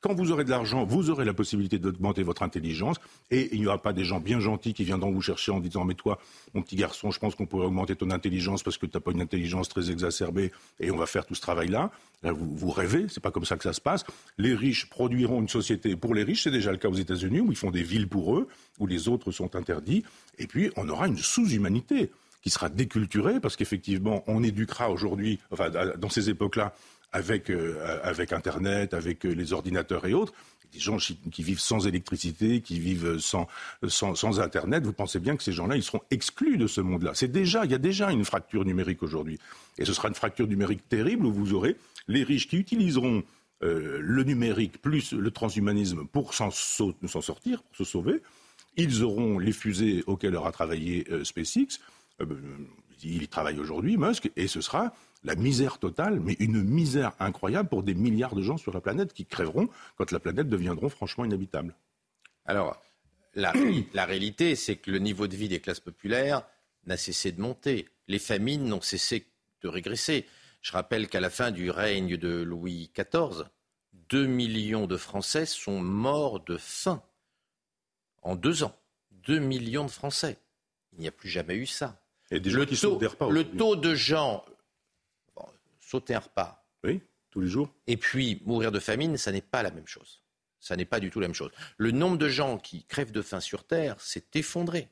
[0.00, 2.96] quand vous aurez de l'argent, vous aurez la possibilité d'augmenter votre intelligence
[3.30, 5.84] et il n'y aura pas des gens bien gentils qui viendront vous chercher en disant
[5.84, 6.18] Mais toi,
[6.54, 9.10] mon petit garçon, je pense qu'on pourrait augmenter ton intelligence parce que tu n'as pas
[9.12, 11.90] une intelligence très exacerbée et on va faire tout ce travail-là.
[12.22, 14.04] Là, vous, vous rêvez, c'est pas comme ça que ça se passe.
[14.38, 17.50] Les riches produiront une société pour les riches, c'est déjà le cas aux États-Unis où
[17.50, 18.48] ils font des villes pour eux,
[18.78, 20.02] où les autres sont interdits.
[20.38, 22.10] Et puis, on aura une sous-humanité
[22.42, 26.74] qui sera déculturée parce qu'effectivement, on éduquera aujourd'hui, enfin, dans ces époques-là,
[27.12, 30.32] avec, euh, avec Internet, avec euh, les ordinateurs et autres,
[30.72, 33.48] des gens qui vivent sans électricité, qui vivent sans,
[33.88, 37.10] sans, sans Internet, vous pensez bien que ces gens-là, ils seront exclus de ce monde-là.
[37.14, 39.40] C'est déjà, il y a déjà une fracture numérique aujourd'hui.
[39.78, 41.76] Et ce sera une fracture numérique terrible où vous aurez
[42.06, 43.24] les riches qui utiliseront
[43.64, 48.22] euh, le numérique plus le transhumanisme pour s'en sortir, pour se sauver.
[48.76, 51.80] Ils auront les fusées auxquelles aura travaillé SpaceX.
[53.02, 57.68] il y travaille aujourd'hui, Musk, et ce sera la misère totale, mais une misère incroyable
[57.68, 61.24] pour des milliards de gens sur la planète qui crèveront quand la planète deviendra franchement
[61.24, 61.74] inhabitable.
[62.46, 62.80] Alors,
[63.34, 63.52] la,
[64.04, 66.42] réalité, c'est que le niveau de vie des classes populaires
[66.86, 67.88] n'a cessé de monter.
[68.08, 69.26] Les famines n'ont cessé
[69.62, 70.26] de régresser.
[70.62, 73.44] Je rappelle qu'à la fin du règne de Louis XIV,
[74.08, 77.02] 2 millions de Français sont morts de faim
[78.22, 78.74] en deux ans.
[79.26, 80.38] 2 millions de Français.
[80.94, 82.00] Il n'y a plus jamais eu ça.
[82.32, 84.44] Et le, taux, le taux de gens
[85.90, 86.64] sauter un repas.
[86.84, 87.72] Oui, tous les jours.
[87.86, 90.22] Et puis mourir de famine, ça n'est pas la même chose.
[90.60, 91.50] Ça n'est pas du tout la même chose.
[91.78, 94.88] Le nombre de gens qui crèvent de faim sur Terre s'est effondré.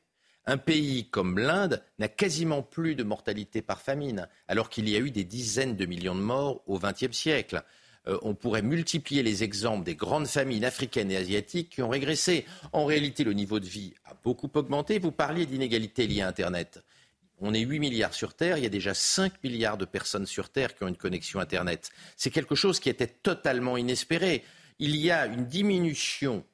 [0.47, 4.99] Un pays comme l'Inde n'a quasiment plus de mortalité par famine, alors qu'il y a
[4.99, 7.63] eu des dizaines de millions de morts au XXe siècle.
[8.07, 12.47] Euh, on pourrait multiplier les exemples des grandes famines africaines et asiatiques qui ont régressé.
[12.73, 14.99] En réalité, le niveau de vie a beaucoup augmenté.
[14.99, 16.83] Vous parliez d'inégalités liées à Internet.
[17.41, 20.51] On est 8 milliards sur Terre, il y a déjà 5 milliards de personnes sur
[20.51, 21.91] Terre qui ont une connexion Internet.
[22.17, 24.45] C'est quelque chose qui était totalement inespéré.
[24.81, 26.45] Il y a une diminution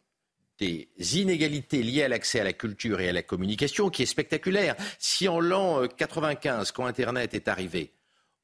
[0.58, 0.88] des
[1.18, 4.76] inégalités liées à l'accès à la culture et à la communication qui est spectaculaire.
[4.98, 7.92] Si en l'an 95, euh, quand Internet est arrivé,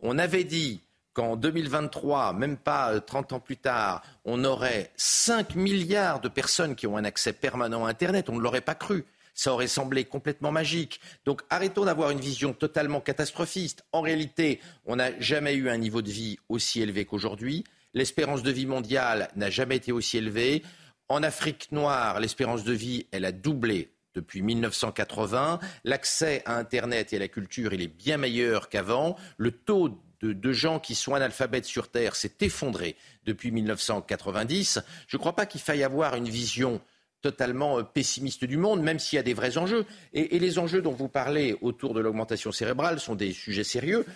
[0.00, 0.80] on avait dit
[1.12, 6.74] qu'en 2023, même pas 30 euh, ans plus tard, on aurait 5 milliards de personnes
[6.74, 9.04] qui ont un accès permanent à Internet, on ne l'aurait pas cru
[9.40, 11.00] ça aurait semblé complètement magique.
[11.24, 13.86] Donc arrêtons d'avoir une vision totalement catastrophiste.
[13.90, 17.64] En réalité, on n'a jamais eu un niveau de vie aussi élevé qu'aujourd'hui.
[17.94, 20.62] L'espérance de vie mondiale n'a jamais été aussi élevée.
[21.08, 25.58] En Afrique noire, l'espérance de vie, elle a doublé depuis 1980.
[25.84, 29.16] L'accès à Internet et à la culture, il est bien meilleur qu'avant.
[29.38, 29.88] Le taux
[30.20, 32.94] de, de, gens qui sont analphabètes sur Terre s'est effondré
[33.24, 34.80] depuis 1990.
[35.08, 36.82] Je ne crois pas qu'il faille avoir une vision
[37.20, 39.86] totalement euh, pessimiste du monde, même s'il y a des vrais enjeux.
[40.12, 44.06] Et, les enjeux dont vous parlez autour de l'augmentation cérébrale sont des sujets sérieux.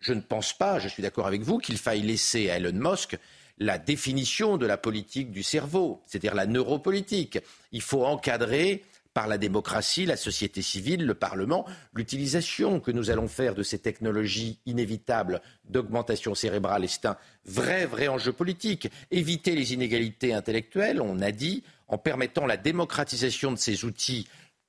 [0.00, 3.16] Je ne pense pas, je suis d'accord avec vous, qu'il faille laisser à Elon Musk
[3.58, 7.38] la définition de la politique du cerveau, c'est-à-dire la neuropolitique.
[7.72, 8.82] Il faut encadrer
[9.14, 11.64] par la démocratie, la société civile, le Parlement,
[11.94, 16.84] l'utilisation que nous allons faire de ces technologies inévitables d'augmentation cérébrale.
[16.84, 17.16] Et c'est un
[17.46, 18.90] vrai, vrai enjeu politique.
[19.12, 24.26] Éviter les inégalités intellectuelles, on a dit, en permettant la démocratisation de ces outils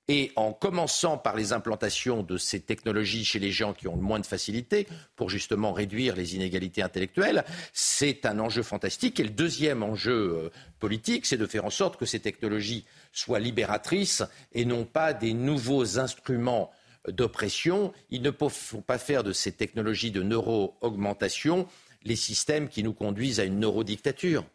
[0.07, 4.01] et en commençant par les implantations de ces technologies chez les gens qui ont le
[4.01, 7.43] moins de facilité pour justement réduire les inégalités intellectuelles,
[7.73, 9.19] c'est un enjeu fantastique.
[9.19, 13.39] Et le deuxième enjeu euh, politique, c'est de faire en sorte que ces technologies soient
[13.39, 14.23] libératrices
[14.53, 16.69] et non pas des nouveaux instruments
[17.07, 17.91] d'oppression.
[18.11, 21.67] Il ne faut pas faire de ces technologies de neuro-augmentation
[22.03, 24.45] les systèmes qui nous conduisent à une neurodictature.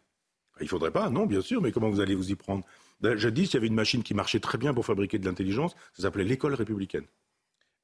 [0.61, 2.63] Il ne faudrait pas, non, bien sûr, mais comment vous allez vous y prendre?
[3.01, 5.75] Ben, Jadis, il y avait une machine qui marchait très bien pour fabriquer de l'intelligence,
[5.93, 7.05] ça s'appelait l'école républicaine.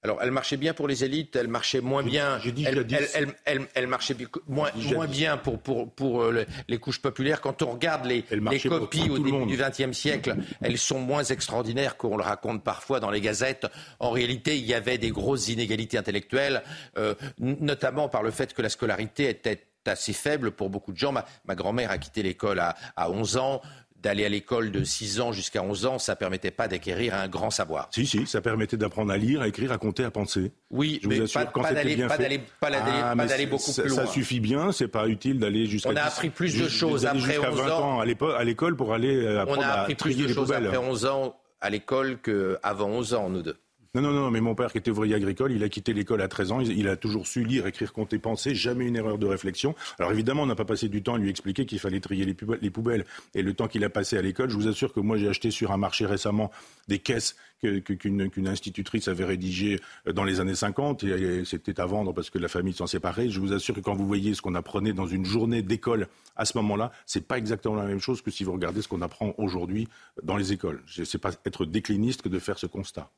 [0.03, 2.37] Alors, elle marchait bien pour les élites, elle marchait moins bien.
[2.37, 2.85] Dit, elle,
[3.15, 4.15] elle, elle, elle, marchait
[4.47, 7.41] moins, moins bien pour, pour, pour euh, les couches populaires.
[7.41, 11.97] Quand on regarde les, les copies au début du XXe siècle, elles sont moins extraordinaires
[11.97, 13.65] qu'on le raconte parfois dans les gazettes.
[13.99, 16.61] En réalité, il y avait des grosses inégalités intellectuelles,
[16.97, 21.11] euh, notamment par le fait que la scolarité était assez faible pour beaucoup de gens.
[21.11, 23.61] Ma, grand-mère a quitté l'école à, à 11 ans
[24.01, 27.49] d'aller à l'école de 6 ans jusqu'à 11 ans, ça permettait pas d'acquérir un grand
[27.49, 27.89] savoir.
[27.91, 30.51] Si, si, ça permettait d'apprendre à lire, à écrire, à compter, à penser.
[30.69, 34.05] Oui, mais pas, d'aller beaucoup plus loin.
[34.05, 35.89] Ça suffit bien, c'est pas utile d'aller jusqu'à...
[35.89, 37.99] On a appris plus de choses après 11 ans.
[37.99, 41.69] à l'école pour aller apprendre On a appris plus de choses après 11 ans à
[41.69, 43.57] l'école qu'avant 11 ans, nous deux.
[43.97, 46.27] Non, non, non, mais mon père qui était ouvrier agricole, il a quitté l'école à
[46.27, 49.73] 13 ans, il, a toujours su lire, écrire, compter, penser, jamais une erreur de réflexion.
[49.97, 52.69] Alors évidemment, on n'a pas passé du temps à lui expliquer qu'il fallait trier les
[52.69, 55.27] poubelles, Et le temps qu'il a passé à l'école, je vous assure que moi j'ai
[55.27, 56.51] acheté sur un marché récemment
[56.87, 59.79] des caisses qu'une institutrice avait rédigées
[60.13, 63.29] dans les années 50 et c'était à vendre parce que la famille s'en séparait.
[63.29, 66.45] Je vous assure que quand vous voyez ce qu'on apprenait dans une journée d'école à
[66.45, 69.33] ce moment-là, c'est pas exactement la même chose que si vous regardez ce qu'on apprend
[69.39, 69.87] aujourd'hui
[70.21, 70.83] dans les écoles.
[70.85, 73.09] C'est pas être décliniste que de faire ce constat.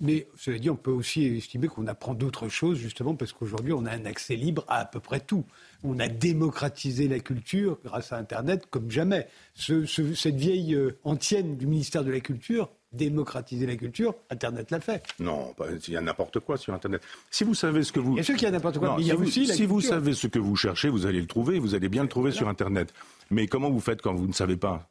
[0.00, 3.86] Mais cela dit, on peut aussi estimer qu'on apprend d'autres choses, justement, parce qu'aujourd'hui, on
[3.86, 5.44] a un accès libre à à peu près tout.
[5.84, 9.26] On a démocratisé la culture grâce à Internet comme jamais.
[9.56, 15.02] cette vieille euh, antienne du ministère de la Culture, démocratiser la culture, Internet l'a fait.
[15.18, 15.54] Non,
[15.86, 17.02] il y a n'importe quoi sur Internet.
[17.30, 18.14] Si vous savez ce que vous...
[18.14, 20.12] Bien sûr qu'il y a n'importe quoi, mais il y a aussi Si vous savez
[20.12, 22.92] ce que vous cherchez, vous allez le trouver, vous allez bien le trouver sur Internet.
[23.30, 24.88] Mais comment vous faites quand vous ne savez pas?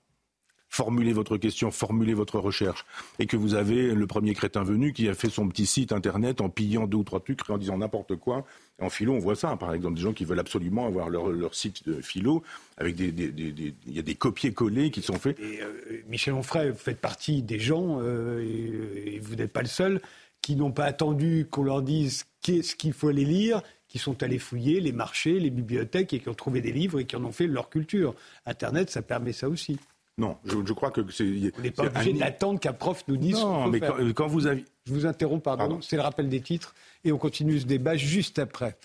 [0.76, 2.86] Formulez votre question, formulez votre recherche,
[3.18, 6.42] et que vous avez le premier crétin venu qui a fait son petit site internet
[6.42, 8.46] en pillant deux ou trois trucs, en disant n'importe quoi.
[8.82, 11.88] En philo, on voit ça, par exemple, des gens qui veulent absolument avoir leur, site
[11.88, 12.44] de philo,
[12.78, 15.40] avec des, il y a des copier-coller qui sont faits.
[15.40, 20.02] Euh, Michel Onfray, vous faites partie des gens, euh, et, vous n'êtes pas le seul,
[20.42, 24.40] qui n'ont pas attendu qu'on leur dise qu'est-ce qu'il faut aller lire, qui sont allés
[24.40, 27.32] fouiller les marchés, les bibliothèques et qui ont trouvé des livres et qui en ont
[27.32, 28.14] fait leur culture.
[28.46, 29.80] Internet, ça permet ça aussi.
[30.18, 31.26] Non, je, crois que c'est.
[31.58, 33.36] On n'est pas obligé d'attendre qu'un prof nous dise.
[33.36, 33.82] Non, mais
[34.14, 34.64] quand, vous avez.
[34.86, 35.80] Je vous interromps, pardon.
[35.82, 36.74] C'est le rappel des titres
[37.04, 38.78] et on continue ce débat juste après.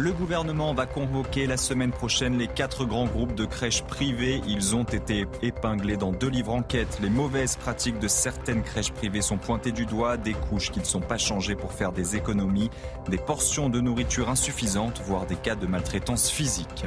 [0.00, 4.40] Le gouvernement va convoquer la semaine prochaine les quatre grands groupes de crèches privées.
[4.46, 7.00] Ils ont été épinglés dans deux livres enquêtes.
[7.02, 10.84] Les mauvaises pratiques de certaines crèches privées sont pointées du doigt, des couches qui ne
[10.84, 12.70] sont pas changées pour faire des économies,
[13.08, 16.84] des portions de nourriture insuffisantes, voire des cas de maltraitance physique.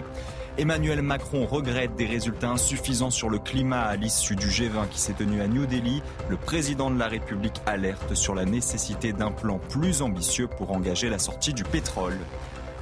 [0.57, 5.13] Emmanuel Macron regrette des résultats insuffisants sur le climat à l'issue du G20 qui s'est
[5.13, 6.03] tenu à New Delhi.
[6.29, 11.09] Le président de la République alerte sur la nécessité d'un plan plus ambitieux pour engager
[11.09, 12.17] la sortie du pétrole.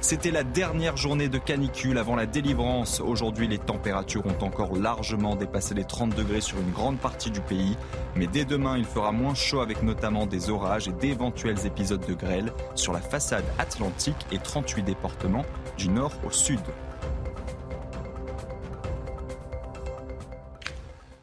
[0.00, 3.00] C'était la dernière journée de canicule avant la délivrance.
[3.00, 7.40] Aujourd'hui, les températures ont encore largement dépassé les 30 degrés sur une grande partie du
[7.40, 7.76] pays.
[8.16, 12.14] Mais dès demain, il fera moins chaud avec notamment des orages et d'éventuels épisodes de
[12.14, 15.46] grêle sur la façade atlantique et 38 départements
[15.78, 16.60] du nord au sud.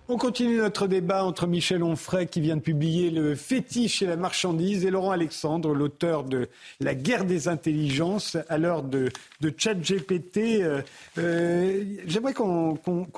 [0.09, 4.15] On continue notre débat entre Michel Onfray, qui vient de publier Le fétiche et la
[4.15, 6.47] marchandise, et Laurent Alexandre, l'auteur de
[6.79, 9.09] La guerre des intelligences, à l'heure de,
[9.41, 10.61] de ChatGPT.
[10.61, 10.81] Euh,
[11.17, 12.77] euh, J'aimerais qu'on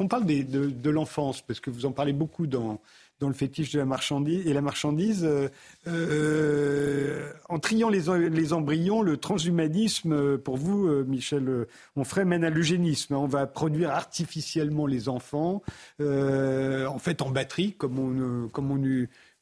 [0.10, 2.80] parle de l'enfance, parce que vous en parlez beaucoup dans,
[3.20, 5.26] dans le fétiche de la marchandise et la marchandise.
[5.26, 5.50] Euh,
[5.88, 11.66] euh, en triant les, embryons, le transhumanisme, euh, pour vous, Michel
[11.96, 13.16] Onfray, mène à l'eugénisme.
[13.16, 15.62] On va produire artificiellement les enfants,
[16.00, 18.00] en fait en batterie, comme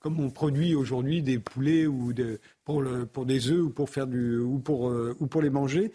[0.04, 2.14] on, produit aujourd'hui des poulets ou
[2.66, 5.92] pour, des œufs ou pour faire ou pour les manger.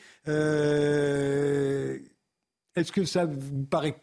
[2.75, 3.97] Est-ce que ça vous paraît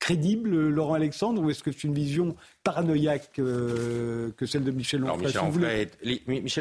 [0.00, 5.04] crédible, Laurent Alexandre, ou est-ce que c'est une vision paranoïaque euh, que celle de Michel
[5.04, 5.42] Onfray Michel,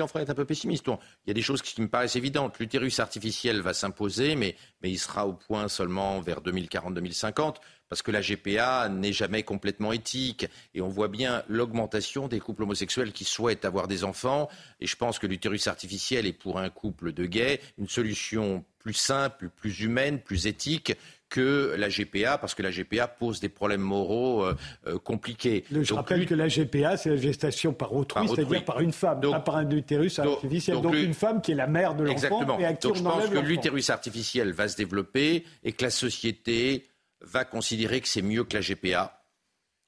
[0.04, 0.88] Onfray est, un peu pessimiste.
[0.88, 2.60] Il y a des choses qui me paraissent évidentes.
[2.60, 7.56] L'utérus artificiel va s'imposer, mais, mais il sera au point seulement vers 2040-2050
[7.88, 10.46] parce que la GPA n'est jamais complètement éthique.
[10.76, 14.48] Et on voit bien l'augmentation des couples homosexuels qui souhaitent avoir des enfants.
[14.80, 18.94] Et je pense que l'utérus artificiel est pour un couple de gays une solution plus
[18.94, 20.96] simple, plus humaine, plus éthique
[21.30, 24.56] que la GPA, parce que la GPA pose des problèmes moraux euh,
[24.88, 25.64] euh, compliqués.
[25.72, 29.40] je rappelle que la GPA, c'est la gestation par autrui, c'est-à-dire par une femme, pas
[29.40, 30.82] par un utérus artificiel.
[30.82, 33.30] Donc, une femme qui est la mère de l'enfant et à qui donc, je pense
[33.30, 36.88] que l'utérus artificiel va se développer et que la société
[37.22, 39.20] va considérer que c'est mieux que la GPA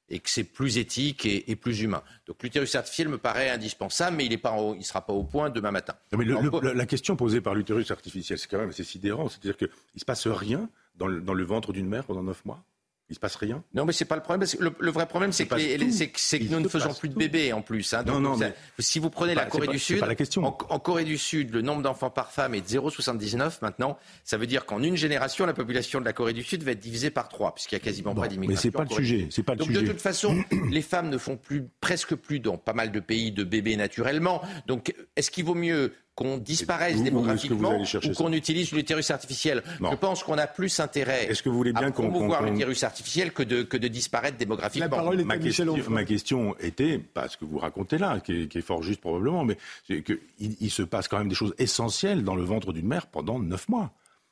[0.09, 2.03] et que c'est plus éthique et, plus humain.
[2.27, 5.95] Donc l'utérus artificiel me paraît indispensable, mais il ne sera pas au point demain matin.
[6.11, 6.25] mais
[6.73, 9.29] la question posée par l'utérus artificiel, c'est quand même assez sidérant.
[9.29, 12.63] C'est-à-dire qu'il ne se passe rien dans le, ventre d'une mère pendant neuf mois?
[13.11, 13.61] Il se passe rien?
[13.73, 14.47] Non, mais c'est pas le problème.
[14.57, 17.93] Le, vrai problème, c'est que, que, nous ne faisons plus de bébés en plus.
[17.93, 18.03] Hein.
[18.07, 18.53] non, non, mais...
[18.79, 20.45] Si vous prenez la Corée du Sud, la question.
[20.45, 23.97] En, Corée du Sud, le nombre d'enfants par femme est de 0,79 maintenant.
[24.23, 26.79] Ça veut dire qu'en une génération, la population de la Corée du Sud va être
[26.79, 28.53] divisée par trois, puisqu'il n'y a quasiment pas d'immigration.
[28.53, 29.27] Mais c'est pas le sujet.
[29.29, 29.81] C'est pas le Donc sujet.
[29.81, 30.41] de toute façon,
[30.71, 34.41] les femmes ne font plus, presque plus dans pas mal de pays de bébés naturellement.
[34.67, 35.91] Donc, est-ce qu'il vaut mieux
[36.21, 39.63] qu'on disparaisse démographiquement ou qu'on utilise l'utérus artificiel.
[39.79, 43.31] Je pense qu'on a plus intérêt Est-ce que vous voulez bien à promouvoir l'utérus artificiel
[43.31, 44.85] que de, que de disparaître démographiquement.
[44.85, 48.49] La parole est ma, question, ma question était, pas ce que vous racontez là, qui
[48.53, 49.57] est, fort juste probablement, mais
[49.87, 53.39] qu'il il se passe quand même des choses essentielles dans le ventre d'une mère pendant
[53.39, 53.91] neuf mois.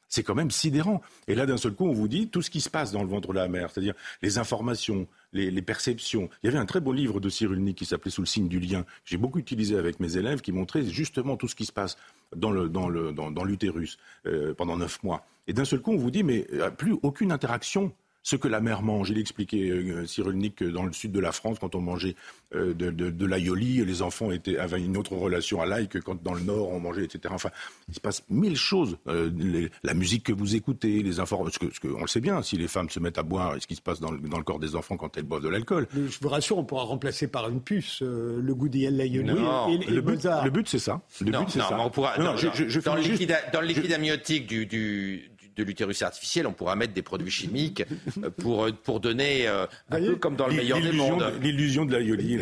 [0.10, 1.02] C'est quand même sidérant.
[1.28, 3.10] Et là, d'un seul coup, on vous dit tout ce qui se passe dans le
[3.10, 6.30] ventre de la mère, c'est-à-dire les informations, les, perceptions.
[6.42, 8.60] Il y avait un très beau livre de Cyrulnik qui s'appelait Sous le signe du
[8.60, 11.72] lien, que j'ai beaucoup utilisé avec mes élèves, qui montrait justement tout ce qui se
[11.72, 11.98] passe
[12.36, 15.26] dans, l'utérus euh, pendant neuf mois.
[15.48, 17.94] Et d'un seul coup, on vous dit, mais euh, plus aucune interaction
[18.24, 19.10] ce que la mère mange.
[19.10, 22.16] Il expliquait, euh, Cyrulnik, dans le sud de la France, quand on mangeait
[22.56, 26.00] euh, de, de, de l'aioli, les enfants étaient, avaient une autre relation à l'ail que
[26.00, 27.34] quand dans le Nord on mangeait, etc.
[27.34, 27.50] Enfin,
[27.88, 28.98] il se passe mille choses.
[29.08, 32.58] Euh, la musique que vous écoutez, les informations, parce que, on le sait bien, si
[32.58, 34.44] les femmes se mettent à boire, et ce qui se passe dans le, dans le
[34.44, 35.88] corps des enfants quand elles boivent de l'alcool.
[35.94, 40.24] Je vous rassure, on pourra remplacer par une puce le goût l'aioli et, le, but,
[40.24, 41.02] le but, c'est ça.
[41.22, 41.78] Le but, c'est ça.
[41.80, 46.54] On pourra, dans, le liquide, dans le liquide amniotique du, du de l'utérus artificiel, on
[46.54, 47.84] pourra mettre des produits chimiques
[48.24, 51.34] euh, pour, euh, pour donner euh, un peu comme dans le meilleur des mondes.
[51.42, 52.40] L'illusion de la yoli.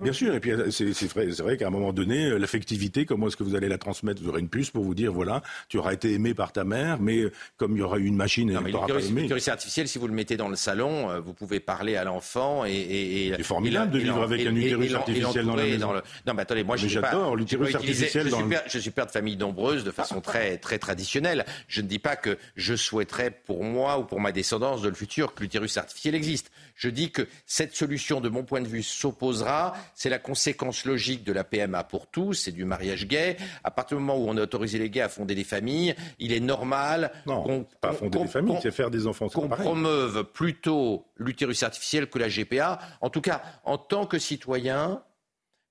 [0.00, 3.44] Bien sûr, et puis c'est vrai, vrai qu'à un moment donné, l'affectivité, comment est-ce que
[3.44, 4.22] vous allez la transmettre?
[4.22, 6.98] Vous aurez une puce pour vous dire, voilà, tu auras été aimé par ta mère,
[7.00, 7.24] mais
[7.56, 9.22] comme il y aura une machine, elle t'aura pas aimé.
[9.22, 12.72] L'utérus artificiel, si vous le mettez dans le salon, vous pouvez parler à l'enfant et...
[12.72, 15.92] et, c'est formidable de vivre avec un utérus artificiel dans la maison.
[16.26, 18.28] Non, mais attendez, moi, j'adore l'utérus artificiel.
[18.66, 21.44] Je suis père de famille nombreuse de façon très, très traditionnelle.
[21.68, 24.94] Je ne dis pas que je souhaiterais pour moi ou pour ma descendance de le
[24.94, 26.52] futur que l'utérus artificiel existe.
[26.76, 29.74] Je dis que cette solution, de mon point de vue, s'opposera.
[29.92, 33.36] C'est la conséquence logique de la PMA pour tous, c'est du mariage gay.
[33.64, 36.32] À partir du moment où on a autorisé les gays à fonder des familles, il
[36.32, 39.28] est normal qu'on pas fonder des familles, c'est faire des enfants.
[39.28, 42.78] Qu'on promeuve plutôt l'utérus artificiel que la GPA.
[43.00, 45.02] En tout cas, en tant que citoyen,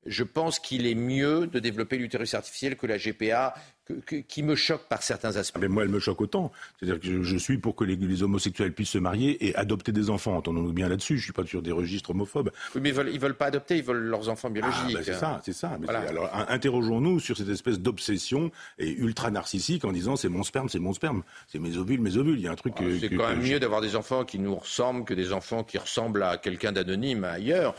[0.06, 3.56] je pense qu'il est mieux de développer l'utérus artificiel que la GPA
[4.28, 5.60] qui me choque par certains aspects.
[5.62, 6.52] Mais moi, elle me choque autant.
[6.80, 10.36] C'est-à-dire que je, suis pour que les, homosexuels puissent se marier et adopter des enfants.
[10.38, 11.18] Entendons-nous bien là-dessus.
[11.18, 12.52] Je suis pas sur des registres homophobes.
[12.74, 14.98] Oui, mais ils veulent, veulent pas adopter, ils veulent leurs enfants ah, biologiques.
[14.98, 15.78] Ah, c'est ça, c'est ça.
[15.88, 20.80] Alors, interrogeons-nous sur cette espèce d'obsession et ultra narcissique en disant c'est mon sperme, c'est
[20.80, 22.40] mon sperme, c'est mes ovules, mes ovules.
[22.40, 22.74] Il y a un truc.
[22.78, 25.78] Ah, c'est quand même mieux d'avoir des enfants qui nous ressemblent que des enfants qui
[25.78, 27.76] ressemblent à quelqu'un d'anonyme ailleurs.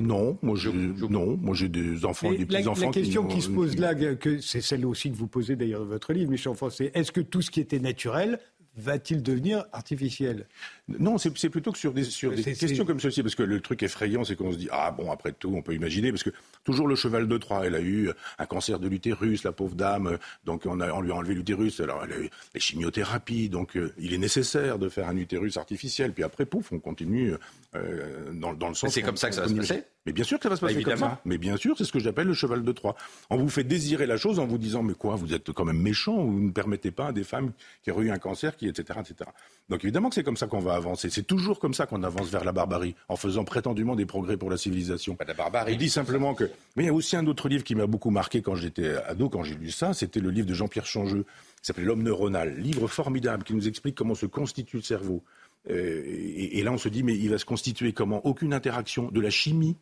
[0.00, 2.86] Non, moi, je, non, moi j'ai des enfants, des petits enfants.
[2.86, 5.86] La question qui, se pose là, que c'est celle aussi que vous posez d'ailleurs dans
[5.86, 6.52] votre livre Michel
[6.94, 8.38] est-ce que tout ce qui était naturel
[8.78, 10.46] va-t-il devenir artificiel?
[10.88, 13.82] Non, c'est plutôt que sur des, sur des questions comme ceci, parce que le truc
[13.82, 16.30] effrayant, c'est qu'on se dit, ah bon, après tout, on peut imaginer, parce que
[16.64, 20.18] toujours le cheval de Troie, elle a eu un cancer de l'utérus, la pauvre dame,
[20.44, 23.76] donc on, a, on lui a enlevé l'utérus, alors elle a eu les chimiothérapies, donc
[23.76, 27.34] euh, il est nécessaire de faire un utérus artificiel, puis après, pouf, on continue
[27.74, 28.92] euh, dans, dans, le sens...
[28.94, 29.84] C'est comme ça que ça va se passer?
[30.08, 31.20] Mais bien sûr que ça va se passer comme ça.
[31.26, 32.96] Mais bien sûr, c'est ce que j'appelle le cheval de Troie.
[33.28, 35.82] On vous fait désirer la chose en vous disant, mais quoi, vous êtes quand même
[35.82, 37.52] méchant, vous ne permettez pas à des femmes
[37.82, 39.30] qui ont eu un cancer, qui, etc., etc.
[39.68, 41.10] Donc évidemment que c'est comme ça qu'on va avancer.
[41.10, 44.48] C'est toujours comme ça qu'on avance vers la barbarie, en faisant prétendument des progrès pour
[44.48, 45.14] la civilisation.
[45.14, 45.72] Pas la barbarie.
[45.72, 46.44] Il dit simplement que.
[46.76, 49.28] Mais il y a aussi un autre livre qui m'a beaucoup marqué quand j'étais ado,
[49.28, 51.26] quand j'ai lu ça, c'était le livre de Jean-Pierre Changeux,
[51.60, 52.56] qui s'appelait L'homme neuronal.
[52.56, 55.22] Livre formidable qui nous explique comment se constitue le cerveau.
[55.68, 59.10] Euh, et, et, là, on se dit, mais il va se constituer comment Aucune interaction
[59.10, 59.76] de la chimie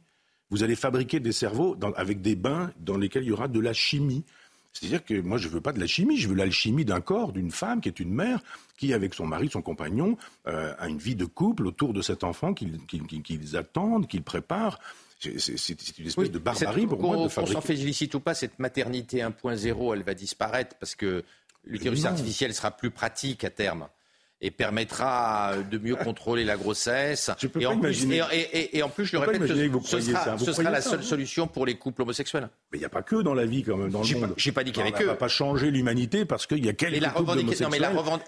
[0.50, 3.72] vous allez fabriquer des cerveaux avec des bains dans lesquels il y aura de la
[3.72, 4.24] chimie.
[4.72, 7.32] C'est-à-dire que moi, je ne veux pas de la chimie, je veux l'alchimie d'un corps,
[7.32, 8.40] d'une femme qui est une mère,
[8.76, 10.18] qui, avec son mari, son compagnon,
[10.48, 14.78] euh, a une vie de couple autour de cet enfant qu'ils attendent, qu'ils préparent.
[15.18, 17.54] C'est une espèce de barbarie pour moi de fabriquer.
[17.54, 21.24] Qu'on s'en félicite ou pas, cette maternité 1.0, elle va disparaître parce que
[21.64, 23.88] l'utérus artificiel sera plus pratique à terme
[24.40, 27.30] et permettra de mieux contrôler la grossesse.
[27.58, 31.02] et, en plus, et, en plus, je le répète, ce, sera, ce sera la seule
[31.02, 32.48] solution pour les couples homosexuels.
[32.70, 34.34] Mais il n'y a pas que dans la vie, quand même, dans le monde.
[34.36, 35.04] J'ai pas dit qu'il y avait que.
[35.04, 37.68] On va pas changer l'humanité parce qu'il y a quelques la couples homosexuels.
[37.68, 37.78] Non, mais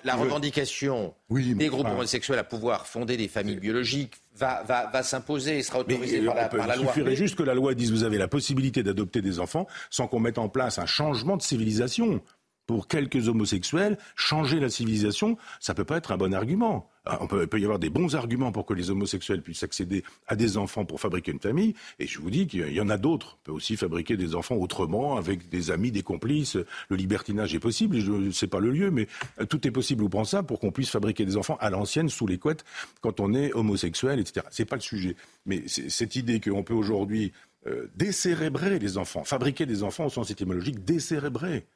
[0.05, 5.59] la, revendication des groupes homosexuels à pouvoir fonder des familles biologiques va, va, va s'imposer
[5.59, 6.87] et sera autorisée par, la, par la loi.
[6.87, 10.07] Il suffirait juste que la loi dise vous avez la possibilité d'adopter des enfants sans
[10.07, 12.23] qu'on mette en place un changement de civilisation
[12.69, 16.91] pour quelques homosexuels, changer la civilisation, ça peut pas être un bon argument.
[17.07, 19.63] Ah, on peut, il peut y avoir des bons arguments pour que les homosexuels puissent
[19.63, 22.91] accéder à des enfants pour fabriquer une famille, et je vous dis qu'il y en
[22.91, 23.39] a d'autres.
[23.41, 26.59] On peut aussi fabriquer des enfants autrement, avec des amis, des complices.
[26.91, 29.09] Le libertinage est possible, je ne sais pas le lieu, mais
[29.49, 32.37] tout est possible ou pensable pour qu'on puisse fabriquer des enfants à l'ancienne, sous les
[32.37, 32.67] couettes,
[33.01, 34.45] quand on est homosexuel, etc.
[34.51, 35.17] C'est pas le sujet.
[35.47, 37.33] Mais cette idée qu'on peut aujourd'hui
[37.67, 41.67] euh, décérébrer les enfants, fabriquer des enfants au sens étymologique, décérébrer.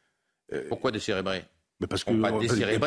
[0.53, 1.45] Euh, Pourquoi décérébrer
[1.81, 2.13] mais parce que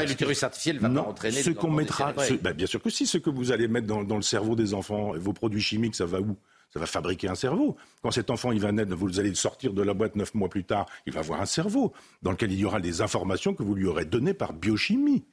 [0.07, 3.29] l'utérus artificiel va pas entraîner ce qu'on mettra, bah, bien sûr que si, ce que
[3.29, 6.37] vous allez mettre dans, le cerveau des enfants, vos produits chimiques, ça va où?
[6.73, 7.75] Ça va fabriquer un cerveau.
[8.01, 10.63] Quand cet enfant il va naître, vous allez sortir de la boîte neuf mois plus
[10.63, 13.75] tard, il va avoir un cerveau dans lequel il y aura des informations que vous
[13.75, 15.25] lui aurez données par biochimie.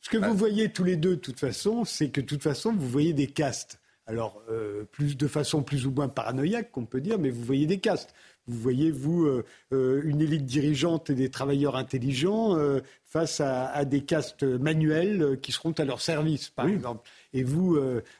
[0.00, 2.72] Ce que vous voyez tous les deux, de toute façon, c'est que de toute façon,
[2.72, 3.80] vous voyez des castes.
[4.06, 7.66] Alors, euh, plus, de façon plus ou moins paranoïaque, qu'on peut dire, mais vous voyez
[7.66, 8.14] des castes.
[8.48, 12.56] Vous voyez, vous, euh, euh, une élite dirigeante et des travailleurs intelligents
[13.04, 17.08] face à, des castes manuels qui seront à leur service, par exemple.
[17.32, 17.78] Et vous,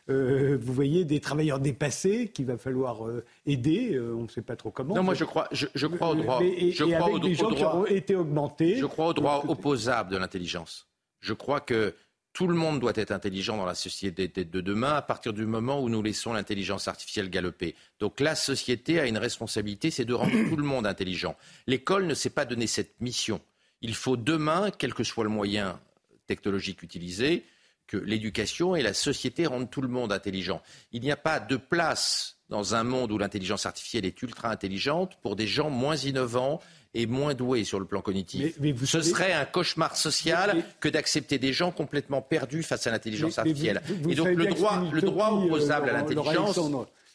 [0.08, 3.02] vous voyez des travailleurs dépassés qu'il va falloir
[3.46, 3.98] aider.
[3.98, 4.94] on ne sait pas trop comment.
[4.94, 6.40] Non, moi, je crois, je, crois au droit.
[6.40, 8.76] je crois avec des gens qui ont été augmentés.
[8.76, 10.86] Je crois au droit opposable de l'intelligence.
[11.20, 11.94] Je crois que
[12.38, 15.82] tout le monde doit être intelligent dans la société de demain à partir du moment
[15.82, 17.74] où nous laissons l'intelligence artificielle galoper.
[17.98, 21.34] Donc la société a une responsabilité, c'est de rendre tout le monde intelligent.
[21.66, 23.40] L'école ne s'est pas donné cette mission.
[23.80, 25.80] Il faut demain, quel que soit le moyen
[26.28, 27.44] technologique utilisé,
[27.88, 30.62] que l'éducation et la société rendent tout le monde intelligent.
[30.92, 35.18] Il n'y a pas de place dans un monde où l'intelligence artificielle est ultra intelligente
[35.22, 36.60] pour des gens moins innovants
[36.94, 38.58] et moins doués sur le plan cognitif.
[38.84, 43.82] Ce serait un cauchemar social que d'accepter des gens complètement perdus face à l'intelligence artificielle.
[44.08, 46.58] et donc le droit, le droit opposable à l'intelligence.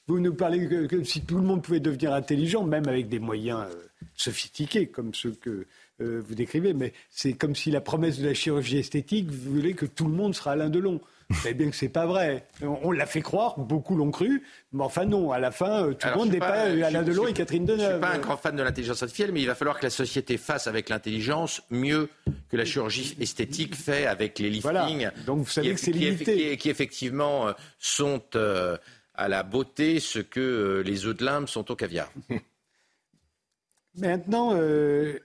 [0.08, 3.68] Vous nous parlez que, si tout le monde pouvait devenir intelligent, même avec des moyens
[3.70, 3.76] euh,
[4.16, 5.66] sophistiqués comme ceux que
[6.02, 9.86] euh, vous décrivez, mais c'est comme si la promesse de la chirurgie esthétique voulait que
[9.86, 11.00] tout le monde sera Alain Delon.
[11.34, 12.46] Vous savez bien que c'est pas vrai.
[12.62, 16.08] On, l'a fait croire, beaucoup l'ont cru, mais enfin non, à la fin, euh, tout
[16.08, 17.80] le monde n'est pas, Alain Delon et Catherine Deneuve.
[17.80, 19.84] Je ne suis pas un grand fan de l'intelligence artificielle, mais il va falloir que
[19.84, 22.10] la société fasse avec l'intelligence mieux
[22.50, 25.10] que la chirurgie esthétique fait avec les liftings.
[25.26, 26.58] Donc vous savez qui, que c'est limité.
[26.58, 28.78] Qui, effectivement euh, sont euh,
[29.16, 32.12] à la beauté ce que les œufs de limbe sont au caviar.
[33.96, 34.58] Maintenant,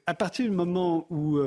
[0.07, 1.39] à partir du moment où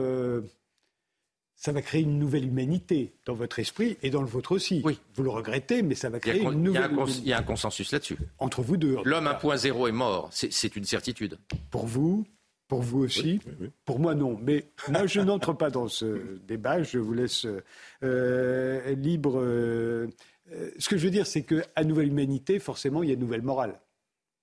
[1.61, 4.81] ça va créer une nouvelle humanité dans votre esprit et dans le vôtre aussi.
[4.83, 4.99] Oui.
[5.13, 7.19] Vous le regrettez, mais ça va créer une nouvelle humanité.
[7.21, 8.17] Il y a un consensus là-dessus.
[8.39, 8.97] Entre vous deux.
[9.05, 11.37] L'homme 1.0 est mort, c'est une certitude.
[11.69, 12.25] Pour vous
[12.67, 13.41] pour vous aussi
[13.83, 14.39] Pour moi, non.
[14.41, 16.83] Mais moi, je n'entre pas dans ce débat.
[16.83, 17.45] Je vous laisse
[18.01, 19.41] euh, libre.
[19.41, 20.07] Euh,
[20.79, 23.41] ce que je veux dire, c'est qu'à Nouvelle Humanité, forcément, il y a une nouvelle
[23.41, 23.77] morale.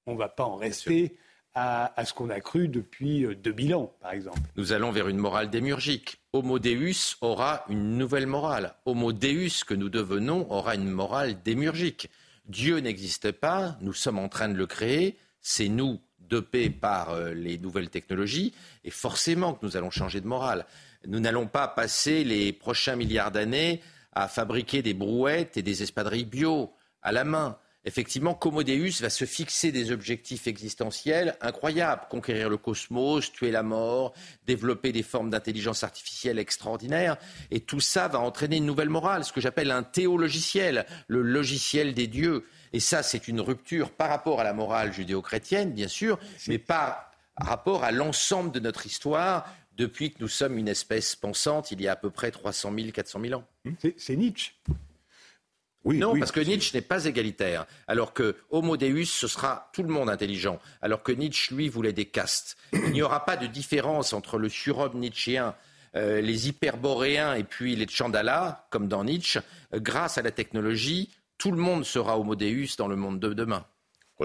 [0.04, 1.16] On ne va pas en rester
[1.54, 4.40] à, ce qu'on a cru depuis 2000 euh, ans, par exemple.
[4.56, 6.17] Nous allons vers une morale démurgique.
[6.34, 8.74] Homo Deus aura une nouvelle morale.
[8.84, 12.10] Homo Deus que nous devenons aura une morale démurgique.
[12.44, 17.32] Dieu n'existe pas, nous sommes en train de le créer, c'est nous dopés par euh,
[17.32, 18.52] les nouvelles technologies,
[18.84, 20.66] et forcément que nous allons changer de morale.
[21.06, 23.80] Nous n'allons pas passer les prochains milliards d'années
[24.12, 27.56] à fabriquer des brouettes et des espadrilles bio à la main
[27.88, 32.02] effectivement, Comodeus va se fixer des objectifs existentiels incroyables.
[32.08, 34.12] Conquérir le cosmos, tuer la mort,
[34.46, 37.16] développer des formes d'intelligence artificielle extraordinaires.
[37.50, 41.94] Et tout ça va entraîner une nouvelle morale, ce que j'appelle un théologiciel, le logiciel
[41.94, 42.44] des dieux.
[42.72, 47.10] Et ça, c'est une rupture par rapport à la morale judéo-chrétienne, bien sûr, mais par
[47.36, 49.46] rapport à l'ensemble de notre histoire
[49.76, 52.90] depuis que nous sommes une espèce pensante il y a à peu près 300 000,
[52.90, 53.44] 400 000 ans.
[53.96, 54.52] C'est Nietzsche
[55.96, 57.66] non, parce que Nietzsche n'est pas égalitaire.
[57.86, 60.58] Alors que Homo Deus, ce sera tout le monde intelligent.
[60.82, 62.56] Alors que Nietzsche, lui, voulait des castes.
[62.72, 65.54] Il n'y aura pas de différence entre le surhomme nietzschéen,
[65.96, 69.40] euh, les hyperboréens et puis les Chandala, comme dans Nietzsche.
[69.74, 73.32] Euh, grâce à la technologie, tout le monde sera Homo Deus dans le monde de
[73.32, 73.64] demain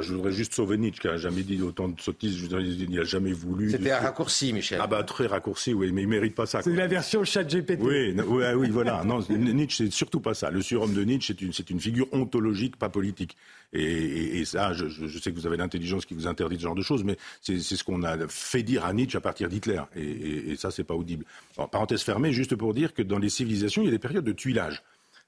[0.02, 2.42] je voudrais juste sauver Nietzsche, qui n'a jamais dit autant de sottises.
[2.42, 3.70] il n'a jamais voulu.
[3.70, 4.80] C'était un raccourci, Michel.
[4.82, 6.64] Ah bah très raccourci, oui, mais il mérite pas ça.
[6.64, 7.80] C'est la version chat GPT.
[7.80, 9.04] Oui, oui, oui, voilà.
[9.04, 10.50] Non, Nietzsche, c'est surtout pas ça.
[10.50, 13.38] Le surhomme de Nietzsche, c'est une, une, figure ontologique, pas politique.
[13.72, 16.76] Et, et, ça, je, je, sais que vous avez l'intelligence qui vous interdit ce genre
[16.76, 19.82] de choses, mais c'est ce qu'on a fait dire à Nietzsche à partir d'Hitler.
[19.96, 21.26] Et, et, ça, c'est pas audible.
[21.56, 24.26] Alors, parenthèse fermée, juste pour dire que dans les civilisations, il y a des périodes
[24.26, 24.82] de tuilage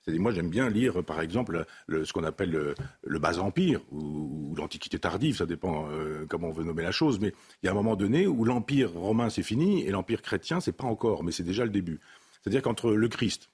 [0.08, 5.38] moi, j'aime bien lire, par exemple, ce qu'on appelle le, bas empire ou, l'Antiquité tardive,
[5.38, 7.20] ça dépend euh, comment on veut nommer la chose.
[7.20, 10.62] Mais il y a un moment donné où l'Empire romain c'est fini et l'Empire chrétien
[10.62, 12.00] c'est pas encore, mais c'est déjà le début.
[12.42, 13.50] C'est-à-dire qu'entre le Christ,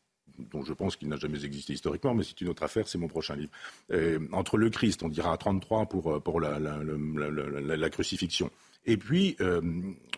[0.51, 3.07] dont je pense qu'il n'a jamais existé historiquement, mais c'est une autre affaire, c'est mon
[3.07, 3.51] prochain livre.
[3.91, 8.51] Euh, entre le Christ, on dira 33 pour, euh, pour la, la, crucifixion,
[8.85, 9.37] et puis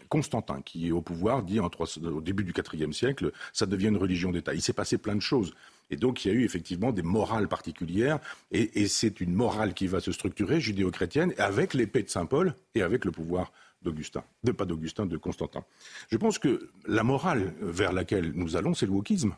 [0.10, 4.32] Constantin, qui est au pouvoir, dit au début du IVe siècle, ça devient une religion
[4.32, 4.54] d'État.
[4.54, 5.54] Il s'est passé plein de choses.
[5.94, 8.20] Et donc il y a eu effectivement des morales particulières,
[8.52, 12.82] et, c'est une morale qui va se structurer judéo-chrétienne avec l'épée de Saint Paul et
[12.82, 13.52] avec le pouvoir
[13.84, 15.64] d'Augustin, de pas d'Augustin, de Constantin.
[16.10, 19.36] Je pense que la morale vers laquelle nous allons, c'est le wokisme.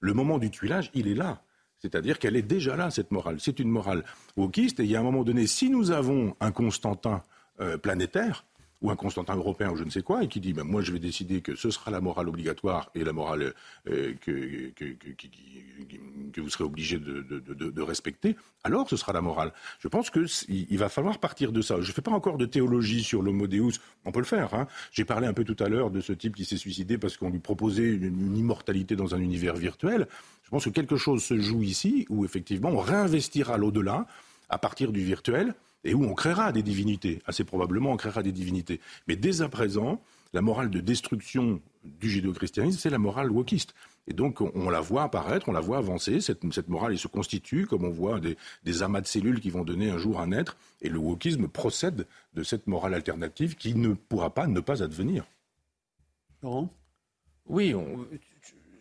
[0.00, 1.42] Le moment du tuilage, il est là.
[1.78, 3.36] C'est-à-dire qu'elle est déjà là, cette morale.
[3.38, 4.04] C'est une morale
[4.36, 7.22] wokiste, et il y a un moment donné, si nous avons un Constantin
[7.60, 8.44] euh, planétaire,
[8.84, 10.92] ou un Constantin européen ou je ne sais quoi, et qui dit ben, moi je
[10.92, 13.54] vais décider que ce sera la morale obligatoire et la morale
[13.88, 19.52] euh, que, vous serez obligé de, respecter, alors ce sera la morale.
[19.78, 21.80] Je pense qu'il va falloir partir de ça.
[21.80, 24.52] Je ne fais pas encore de théologie sur l'homo deus, on peut le faire.
[24.52, 24.68] Hein.
[24.92, 27.30] J'ai parlé un peu tout à l'heure de ce type qui s'est suicidé parce qu'on
[27.30, 30.06] lui proposait une, immortalité dans un univers virtuel.
[30.42, 34.06] Je pense que quelque chose se joue ici où effectivement on réinvestira l'au-delà
[34.50, 35.54] à partir du virtuel
[35.84, 37.22] et où on créera des divinités.
[37.26, 38.80] Assez probablement, on créera des divinités.
[39.06, 40.00] Mais dès à présent,
[40.32, 43.74] la morale de destruction du judéo-christianisme, c'est la morale wokiste.
[44.06, 46.20] Et donc, on, la voit apparaître, on la voit avancer.
[46.20, 49.90] Cette, morale, elle se constitue, comme on voit des, amas de cellules qui vont donner
[49.90, 50.56] un jour un être.
[50.82, 55.24] Et le wokisme procède de cette morale alternative qui ne pourra pas ne pas advenir.
[56.42, 56.68] Laurent?
[57.46, 57.74] Oui,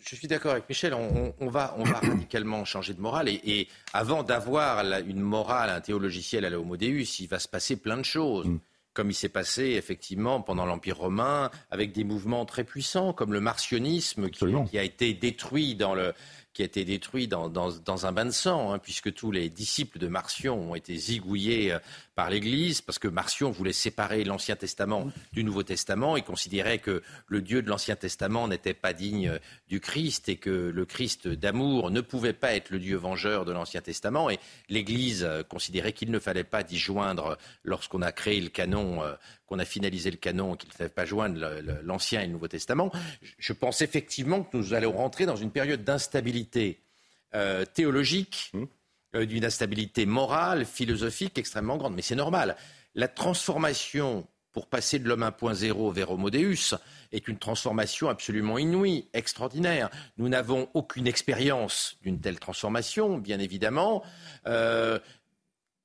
[0.06, 0.94] je suis d'accord avec Michel.
[0.94, 3.30] On, va, on va radicalement changer de morale.
[3.30, 7.76] Et, avant d'avoir une morale, un théologiciel à la Homo Deus, il va se passer
[7.76, 8.48] plein de choses.
[8.48, 8.60] Mm
[8.94, 13.40] comme il s'est passé effectivement pendant l'Empire romain, avec des mouvements très puissants comme le
[13.40, 16.14] martionnisme qui, a été détruit dans le,
[16.54, 20.08] qui a été détruit dans, un bain de sang, hein, puisque tous les disciples de
[20.08, 21.80] Marcion ont été zigouillés euh,
[22.16, 27.02] par l'Église, parce que Marcion voulait séparer l'Ancien Testament du Nouveau Testament et considérait que
[27.28, 31.28] le Dieu de l'Ancien Testament n'était pas digne euh, du Christ et que le Christ
[31.28, 34.30] d'amour ne pouvait pas être le Dieu vengeur de l'Ancien Testament.
[34.30, 39.02] Et l'Église euh, considérait qu'il ne fallait pas d'y joindre lorsqu'on a créé le canon
[39.46, 42.92] qu'on a finalisé le canon, qu'il ne fallait pas joindre l'Ancien et le Nouveau Testament,
[43.38, 46.84] je pense effectivement que nous allons rentrer dans une période d'instabilité
[47.36, 48.64] euh, théologique, mmh.
[49.16, 51.96] Euh, d'une instabilité morale, philosophique extrêmement grande.
[51.96, 52.56] Mais c'est normal.
[52.96, 56.76] La transformation pour passer de l'homme 1.0 vers Homo Deus
[57.12, 59.90] est une transformation absolument inouïe, extraordinaire.
[60.18, 64.04] Nous n'avons aucune expérience d'une telle transformation, bien évidemment.
[64.48, 65.00] Euh,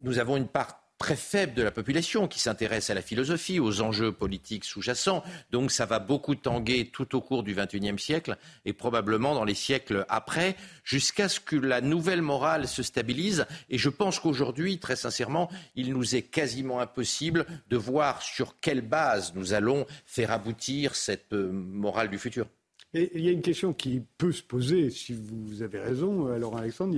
[0.02, 3.80] nous avons une part très faible de la population qui s'intéresse à la philosophie, aux
[3.80, 5.22] enjeux politiques sous-jacents.
[5.50, 9.54] Donc ça va beaucoup tanguer tout au cours du XXIe siècle et probablement dans les
[9.54, 13.46] siècles après, jusqu'à ce que la nouvelle morale se stabilise.
[13.70, 18.82] Et je pense qu'aujourd'hui, très sincèrement, il nous est quasiment impossible de voir sur quelle
[18.82, 22.46] base nous allons faire aboutir cette euh, morale du futur.
[22.94, 26.96] Il y a une question qui peut se poser, si vous avez raison, alors Alexandre,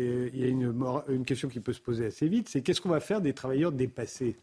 [0.00, 3.00] il y a une, question qui peut se poser assez vite, c'est qu'est-ce qu'on va
[3.00, 4.36] faire des travailleurs dépassés?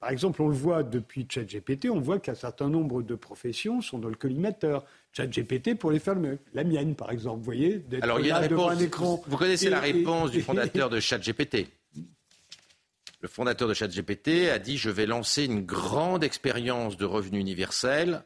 [0.00, 3.98] Par exemple, on le voit depuis ChatGPT, on voit qu'un certain nombre de professions sont
[3.98, 4.84] dans le collimateur.
[5.12, 6.38] ChatGPT pour les faire le.
[6.54, 9.22] La mienne, par exemple, vous voyez, Alors, il y a un écran.
[9.26, 11.66] Vous connaissez la réponse du fondateur de ChatGPT
[13.20, 18.22] Le fondateur de ChatGPT a dit Je vais lancer une grande expérience de revenu universel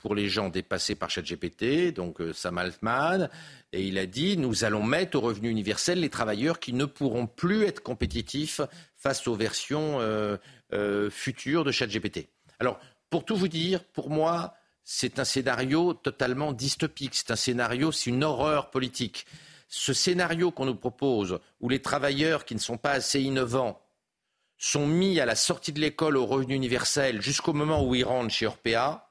[0.00, 3.28] pour les gens dépassés par ChatGPT, donc euh, Sam Altman,
[3.72, 7.26] et il a dit nous allons mettre au revenu universel les travailleurs qui ne pourront
[7.26, 8.60] plus être compétitifs
[8.96, 10.36] face aux versions euh,
[10.72, 12.28] euh, futures de ChatGPT.
[12.58, 14.54] Alors, pour tout vous dire, pour moi,
[14.84, 17.14] c'est un scénario totalement dystopique.
[17.14, 19.26] C'est un scénario, c'est une horreur politique.
[19.68, 23.80] Ce scénario qu'on nous propose, où les travailleurs qui ne sont pas assez innovants
[24.58, 28.34] sont mis à la sortie de l'école au revenu universel jusqu'au moment où ils rentrent
[28.34, 29.09] chez Orpea,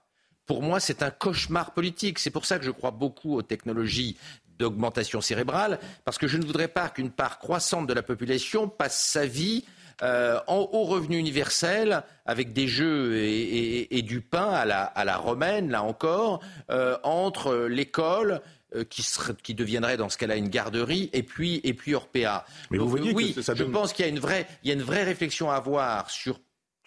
[0.50, 2.18] pour moi, c'est un cauchemar politique.
[2.18, 4.18] C'est pour ça que je crois beaucoup aux technologies
[4.58, 9.00] d'augmentation cérébrale, parce que je ne voudrais pas qu'une part croissante de la population passe
[9.00, 9.64] sa vie
[10.02, 14.66] euh, en haut revenu universel, avec des jeux et, du pain à
[15.06, 18.42] la, romaine, là encore, euh, entre l'école
[18.76, 22.44] euh, qui, deviendrait dans ce cas-là une garderie, et puis, et puis Orpea.
[22.72, 24.72] Mais vous voyez oui, que ça je pense qu'il y a une vraie, il y
[24.72, 26.40] a une vraie réflexion à avoir sur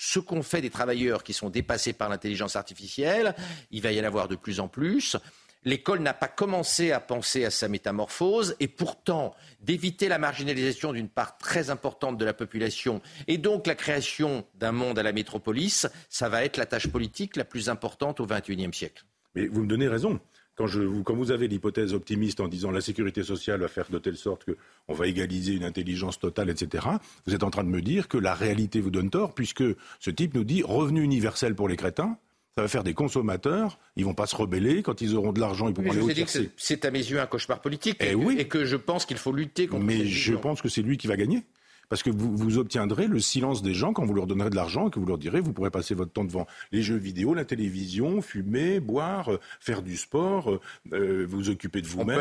[0.04, 3.36] ce qu'ont fait des travailleurs qui sont dépassés par l'intelligence artificielle.
[3.70, 5.16] Il va y en avoir de plus en plus.
[5.64, 11.08] L'école n'a pas commencé à penser à sa métamorphose et pourtant d'éviter la marginalisation d'une
[11.08, 15.86] part très importante de la population et donc la création d'un monde à la métropolis,
[16.08, 19.04] ça va être la tâche politique la plus importante au XXIe siècle.
[19.36, 20.18] Mais vous me donnez raison.
[20.56, 20.66] Quand,
[21.14, 24.94] vous avez l'hypothèse optimiste en disant la sécurité sociale va faire de telle sorte qu'on
[24.94, 26.86] va égaliser une intelligence totale, etc.,
[27.26, 29.64] vous êtes en train de me dire que la réalité vous donne tort, puisque
[29.98, 32.18] ce type nous dit revenu universel pour les crétins,
[32.56, 35.68] ça va faire des consommateurs, ils vont pas se rebeller, quand ils auront de l'argent,
[35.68, 36.26] ils pourront aller au
[36.56, 39.68] C'est à mes yeux un cauchemar politique, eh et, que je pense qu'il faut lutter
[39.68, 41.44] contre Mais je pense que c'est lui qui va gagner.
[41.92, 44.88] Parce que vous, vous, obtiendrez le silence des gens quand vous leur donnerez de l'argent
[44.88, 47.44] et que vous leur direz, vous pourrez passer votre temps devant les jeux vidéo, la
[47.44, 50.60] télévision, fumer, boire, euh, faire du sport, euh,
[50.94, 52.18] euh, vous occuper de vous-même.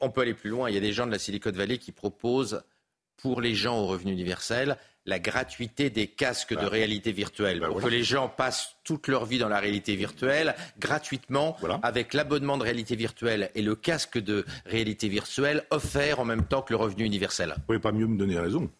[0.00, 0.70] On, peut aller plus loin.
[0.70, 2.62] Il y a des gens de la Silicon Valley qui proposent
[3.16, 6.68] pour les gens au revenu universel la gratuité des casques de ah.
[6.68, 7.58] réalité virtuelle.
[7.58, 12.14] Bah pour que les gens passent toute leur vie dans la réalité virtuelle gratuitement avec
[12.14, 16.72] l'abonnement de réalité virtuelle et le casque de réalité virtuelle offert en même temps que
[16.72, 17.54] le revenu universel.
[17.56, 18.70] Vous pouvez pas mieux me donner raison.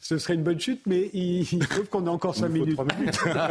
[0.00, 2.78] Ce serait une bonne chute, mais il, trouve qu'on a encore 5 minutes.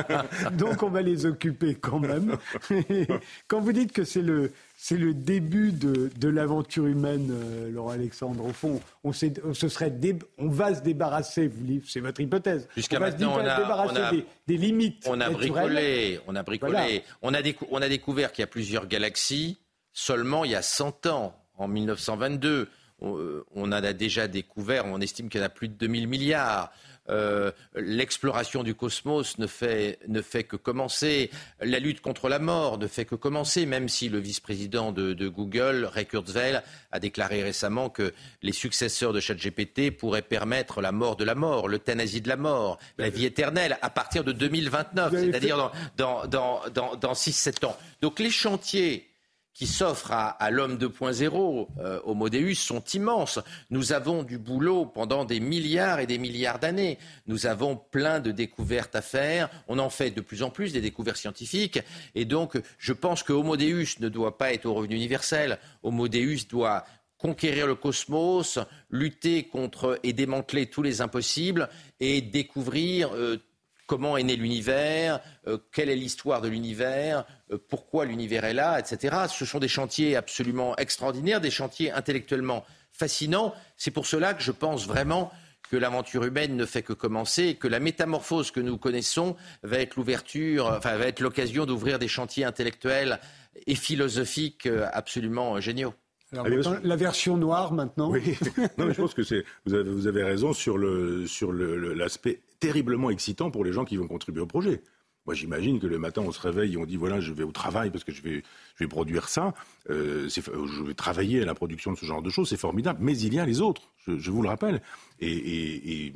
[0.54, 2.38] Donc on va les occuper quand même.
[3.48, 7.92] quand vous dites que c'est le, c'est le début de, de l'aventure humaine, euh, Laurent
[7.92, 8.46] Alexandre.
[8.46, 9.94] Au fond, on, ce serait
[10.38, 11.52] on va se débarrasser,
[11.88, 12.68] c'est votre hypothèse.
[12.76, 15.06] Jusqu'à maintenant, on a, débarrasser des, limites.
[15.08, 17.04] On a bricolé, on a bricolé.
[17.22, 17.40] On, a
[17.72, 19.58] on a découvert qu'il y a plusieurs galaxies
[19.94, 22.68] seulement il y a 100 ans, en 1922.
[23.04, 26.08] Euh, on, en a déjà découvert, on estime qu'il y en a plus de 2000
[26.08, 26.72] milliards.
[27.10, 31.32] Euh, l'exploration du cosmos ne fait, ne fait que commencer.
[31.60, 35.90] La lutte contre la mort ne fait que commencer, même si le vice-président de, Google,
[35.92, 36.62] Ray Kurzweil,
[36.92, 41.68] a déclaré récemment que les successeurs de ChatGPT pourraient permettre la mort de la mort,
[41.68, 46.96] l'euthanasie de la mort, la vie éternelle à partir de 2029, c'est-à-dire dans, dans, dans,
[46.96, 47.78] dans 6-7 ans.
[48.02, 49.13] Donc les chantiers
[49.54, 53.40] qui s'offrent à, l'homme 2.0, euh, au Modéus, sont immenses.
[53.70, 56.98] Nous avons du boulot pendant des milliards et des milliards d'années.
[57.28, 59.50] Nous avons plein de découvertes à faire.
[59.68, 61.80] On en fait de plus en plus des découvertes scientifiques.
[62.16, 65.60] Et donc, je pense que Homo Deus ne doit pas être au revenu universel.
[65.84, 66.84] Homo Deus doit
[67.24, 68.60] conquérir le cosmos,
[68.90, 71.70] lutter contre et démanteler tous les impossibles
[72.02, 73.38] et découvrir euh,
[73.86, 78.80] comment est né l'univers, euh, quelle est l'histoire de l'univers, euh, pourquoi l'univers est là,
[78.80, 79.16] etc.
[79.30, 83.54] Ce sont des chantiers absolument extraordinaires, des chantiers intellectuellement fascinants.
[83.78, 85.32] C'est pour cela que je pense vraiment
[85.70, 89.80] que l'aventure humaine ne fait que commencer et que la métamorphose que nous connaissons va
[89.80, 93.20] être l'ouverture, enfin, va être l'occasion d'ouvrir des chantiers intellectuels
[93.66, 95.94] et philosophiques euh, absolument géniaux.
[96.32, 98.12] la version noire maintenant.
[98.12, 98.38] Oui,
[98.78, 103.10] non, je pense que c'est vous avez, vous avez raison sur le sur l'aspect terriblement
[103.10, 104.82] excitant pour les gens qui vont contribuer au projet.
[105.26, 107.52] Moi, j'imagine que le matin, on se réveille et on dit voilà, je vais au
[107.52, 108.44] travail parce que je vais,
[108.76, 109.54] je vais produire ça.
[109.90, 113.00] Euh, je vais travailler à la production de ce genre de choses, c'est formidable.
[113.02, 114.82] Mais il y a les autres, je, vous le rappelle.
[115.22, 116.14] et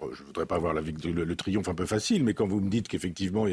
[0.00, 2.60] je ne voudrais pas avoir la, le, le, triomphe un peu facile, mais quand vous
[2.60, 3.52] me dites qu'effectivement, il,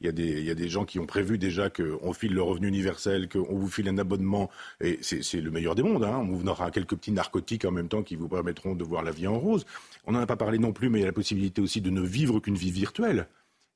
[0.00, 3.68] y a des, gens qui ont prévu déjà qu'on file le revenu universel, qu'on vous
[3.68, 4.50] file un abonnement,
[4.80, 6.04] et c'est le meilleur des mondes.
[6.04, 6.18] Hein.
[6.18, 9.10] On vous aura quelques petits narcotiques en même temps qui vous permettront de voir la
[9.10, 9.66] vie en rose.
[10.06, 11.90] On n'en a pas parlé non plus, mais il y a la possibilité aussi de
[11.90, 13.28] ne vivre qu'une vie virtuelle.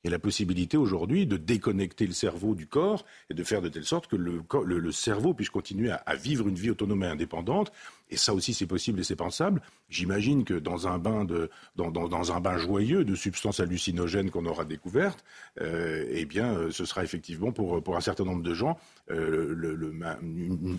[0.09, 4.07] La possibilité aujourd'hui de déconnecter le cerveau du corps et de faire de telle sorte
[4.07, 7.73] que le, cerveau puisse continuer à, vivre une vie autonome et indépendante.
[8.11, 9.61] Et ça aussi, c'est possible et c'est pensable.
[9.89, 14.65] J'imagine que dans un bain de, dans, un bain joyeux de substances hallucinogènes qu'on aura
[14.65, 15.25] découvertes,
[15.61, 18.79] euh, eh bien, euh, ce sera effectivement pour, pour un certain nombre de gens
[19.11, 19.83] euh,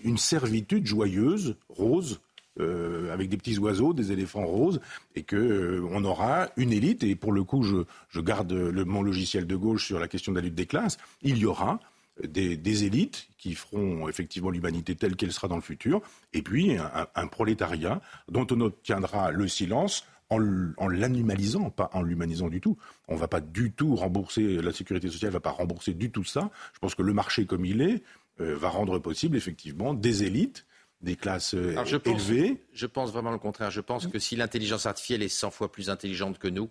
[0.04, 2.22] une servitude joyeuse, rose,
[2.60, 4.80] euh, avec des petits oiseaux, des éléphants roses,
[5.16, 7.04] et que euh, on aura une élite.
[7.04, 10.44] Et pour le coup, je, garde mon logiciel de gauche sur la question de la
[10.44, 10.98] lutte des classes.
[11.22, 11.80] Il y aura
[12.24, 16.02] des, élites qui feront effectivement l'humanité telle qu'elle sera dans le futur,
[16.34, 20.40] et puis un, prolétariat dont on obtiendra le silence en,
[20.78, 22.78] en l'animalisant, pas en l'humanisant du tout.
[23.08, 26.12] On ne va pas du tout rembourser, la sécurité sociale ne va pas rembourser du
[26.12, 26.50] tout ça.
[26.74, 28.04] Je pense que le marché comme il est
[28.40, 30.66] euh, va rendre possible effectivement des élites
[31.02, 32.66] des classes euh, je élevées.
[32.74, 33.72] je pense vraiment le contraire.
[33.72, 36.70] Je pense que si l'intelligence artificielle est 100 fois plus intelligente que nous,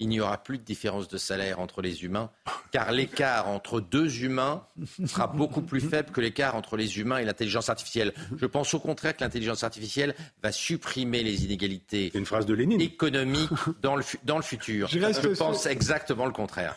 [0.00, 2.30] il n'y aura plus de différence de salaire entre les humains,
[2.72, 4.66] car l'écart entre deux humains
[5.06, 8.12] sera beaucoup plus faible que l'écart entre les humains et l'intelligence artificielle.
[8.36, 12.80] Je pense au contraire que l'intelligence artificielle va supprimer les inégalités une phrase de Lénine.
[12.80, 13.50] économiques
[13.82, 14.88] dans le, dans le futur.
[14.88, 16.76] Je, pense exactement le contraire.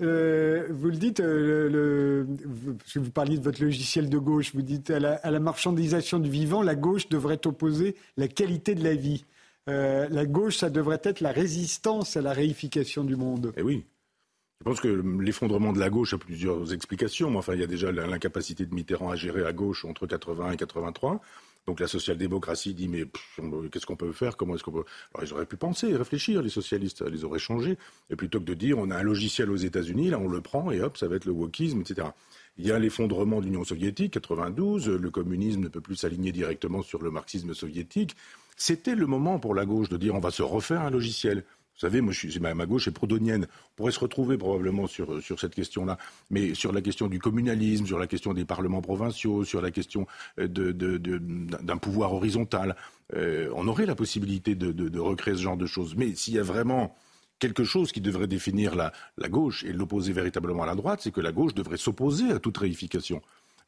[0.00, 2.26] Euh, vous le dites, euh, le,
[2.78, 5.38] parce que vous parliez de votre logiciel de gauche, vous dites à la, à la
[5.38, 9.24] marchandisation du vivant, la gauche devrait opposer la qualité de la vie.
[9.68, 13.52] Euh, la gauche, ça devrait être la résistance à la réification du monde.
[13.56, 13.84] Eh oui.
[14.60, 17.36] Je pense que l'effondrement de la gauche a plusieurs explications.
[17.36, 20.56] Enfin, il y a déjà l'incapacité de Mitterrand à gérer à gauche entre 80 et
[20.56, 21.20] 83.
[21.66, 23.04] Donc la social-démocratie dit mais
[23.70, 24.36] qu'est-ce qu'on peut faire?
[24.36, 24.84] Comment est-ce qu'on peut
[25.14, 27.78] Alors ils auraient pu penser, réfléchir, les socialistes, les auraient changés.
[28.10, 30.72] Et plutôt que de dire on a un logiciel aux États-Unis, là on le prend
[30.72, 32.08] et hop, ça va être le wokisme, etc.
[32.56, 34.88] Il y a l'effondrement de l'Union soviétique, 92.
[34.88, 38.16] Le communisme ne peut plus s'aligner directement sur le marxisme soviétique.
[38.56, 41.44] C'était le moment pour la gauche de dire on va se refaire un logiciel.
[41.74, 43.46] Vous savez, moi, je suis, ma, gauche est prodonienne.
[43.72, 45.98] On pourrait se retrouver probablement sur, sur cette question-là.
[46.30, 50.06] Mais sur la question du communalisme, sur la question des parlements provinciaux, sur la question
[50.38, 52.76] euh, d'un pouvoir horizontal,
[53.14, 55.96] euh, on aurait la possibilité de, recréer ce genre de choses.
[55.96, 56.94] Mais s'il y a vraiment
[57.38, 61.20] quelque chose qui devrait définir la gauche et l'opposer véritablement à la droite, c'est que
[61.20, 63.20] la gauche devrait s'opposer à toute réification.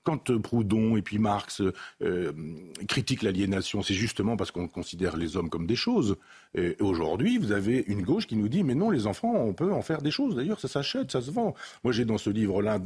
[0.05, 1.62] Quand euh, Proudhon et puis Marx
[2.02, 2.32] euh,
[2.89, 6.16] critiquent l'aliénation, c'est justement parce qu'on considère les hommes comme des choses.
[6.56, 9.72] Et aujourd'hui, vous avez une gauche qui nous dit mais non, les enfants, on peut
[9.72, 10.36] en faire des choses.
[10.36, 11.55] D'ailleurs, ça s'achète, ça se vend.
[11.82, 12.78] Moi, j'ai dans ce livre-là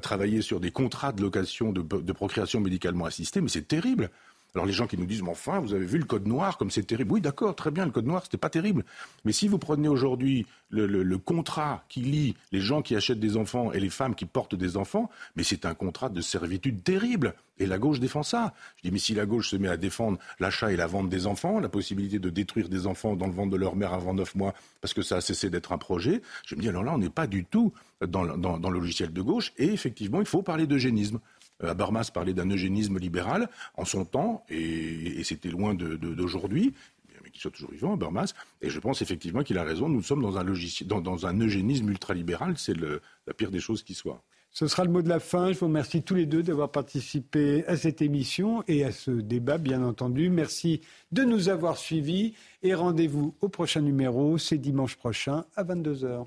[0.00, 4.10] travaillé sur des contrats de location de procréation médicalement assistée, mais c'est terrible.
[4.54, 6.70] Alors les gens qui nous disent, mais enfin, vous avez vu le code noir comme
[6.70, 7.12] c'est terrible.
[7.12, 8.84] Oui, d'accord, très bien, le code noir, c'était pas terrible.
[9.24, 13.72] Mais si vous prenez aujourd'hui le, contrat qui lie les gens qui achètent des enfants
[13.72, 17.34] et les femmes qui portent des enfants, mais c'est un contrat de servitude terrible.
[17.58, 18.52] Et la gauche défend ça.
[18.76, 21.26] Je dis, mais si la gauche se met à défendre l'achat et la vente des
[21.26, 24.34] enfants, la possibilité de détruire des enfants dans le ventre de leur mère avant neuf
[24.34, 26.98] mois, parce que ça a cessé d'être un projet, je me dis, alors là, on
[26.98, 27.72] n'est pas du tout
[28.06, 29.52] dans, le logiciel de gauche.
[29.56, 31.18] Et effectivement, il faut parler d'eugénisme.
[31.62, 36.74] Euh, Habermas parlait d'un eugénisme libéral en son temps, et, c'était loin d'aujourd'hui,
[37.24, 38.34] mais qu'il soit toujours vivant, Habermas.
[38.62, 39.88] Et je pense effectivement qu'il a raison.
[39.88, 42.54] Nous sommes dans un, logiciel, dans, un eugénisme ultralibéral.
[42.56, 44.22] C'est la pire des choses qui soit.
[44.58, 45.52] Ce sera le mot de la fin.
[45.52, 49.58] Je vous remercie tous les deux d'avoir participé à cette émission et à ce débat,
[49.58, 50.30] bien entendu.
[50.30, 50.80] Merci
[51.12, 54.38] de nous avoir suivis et rendez-vous au prochain numéro.
[54.38, 56.26] C'est dimanche prochain à 22h.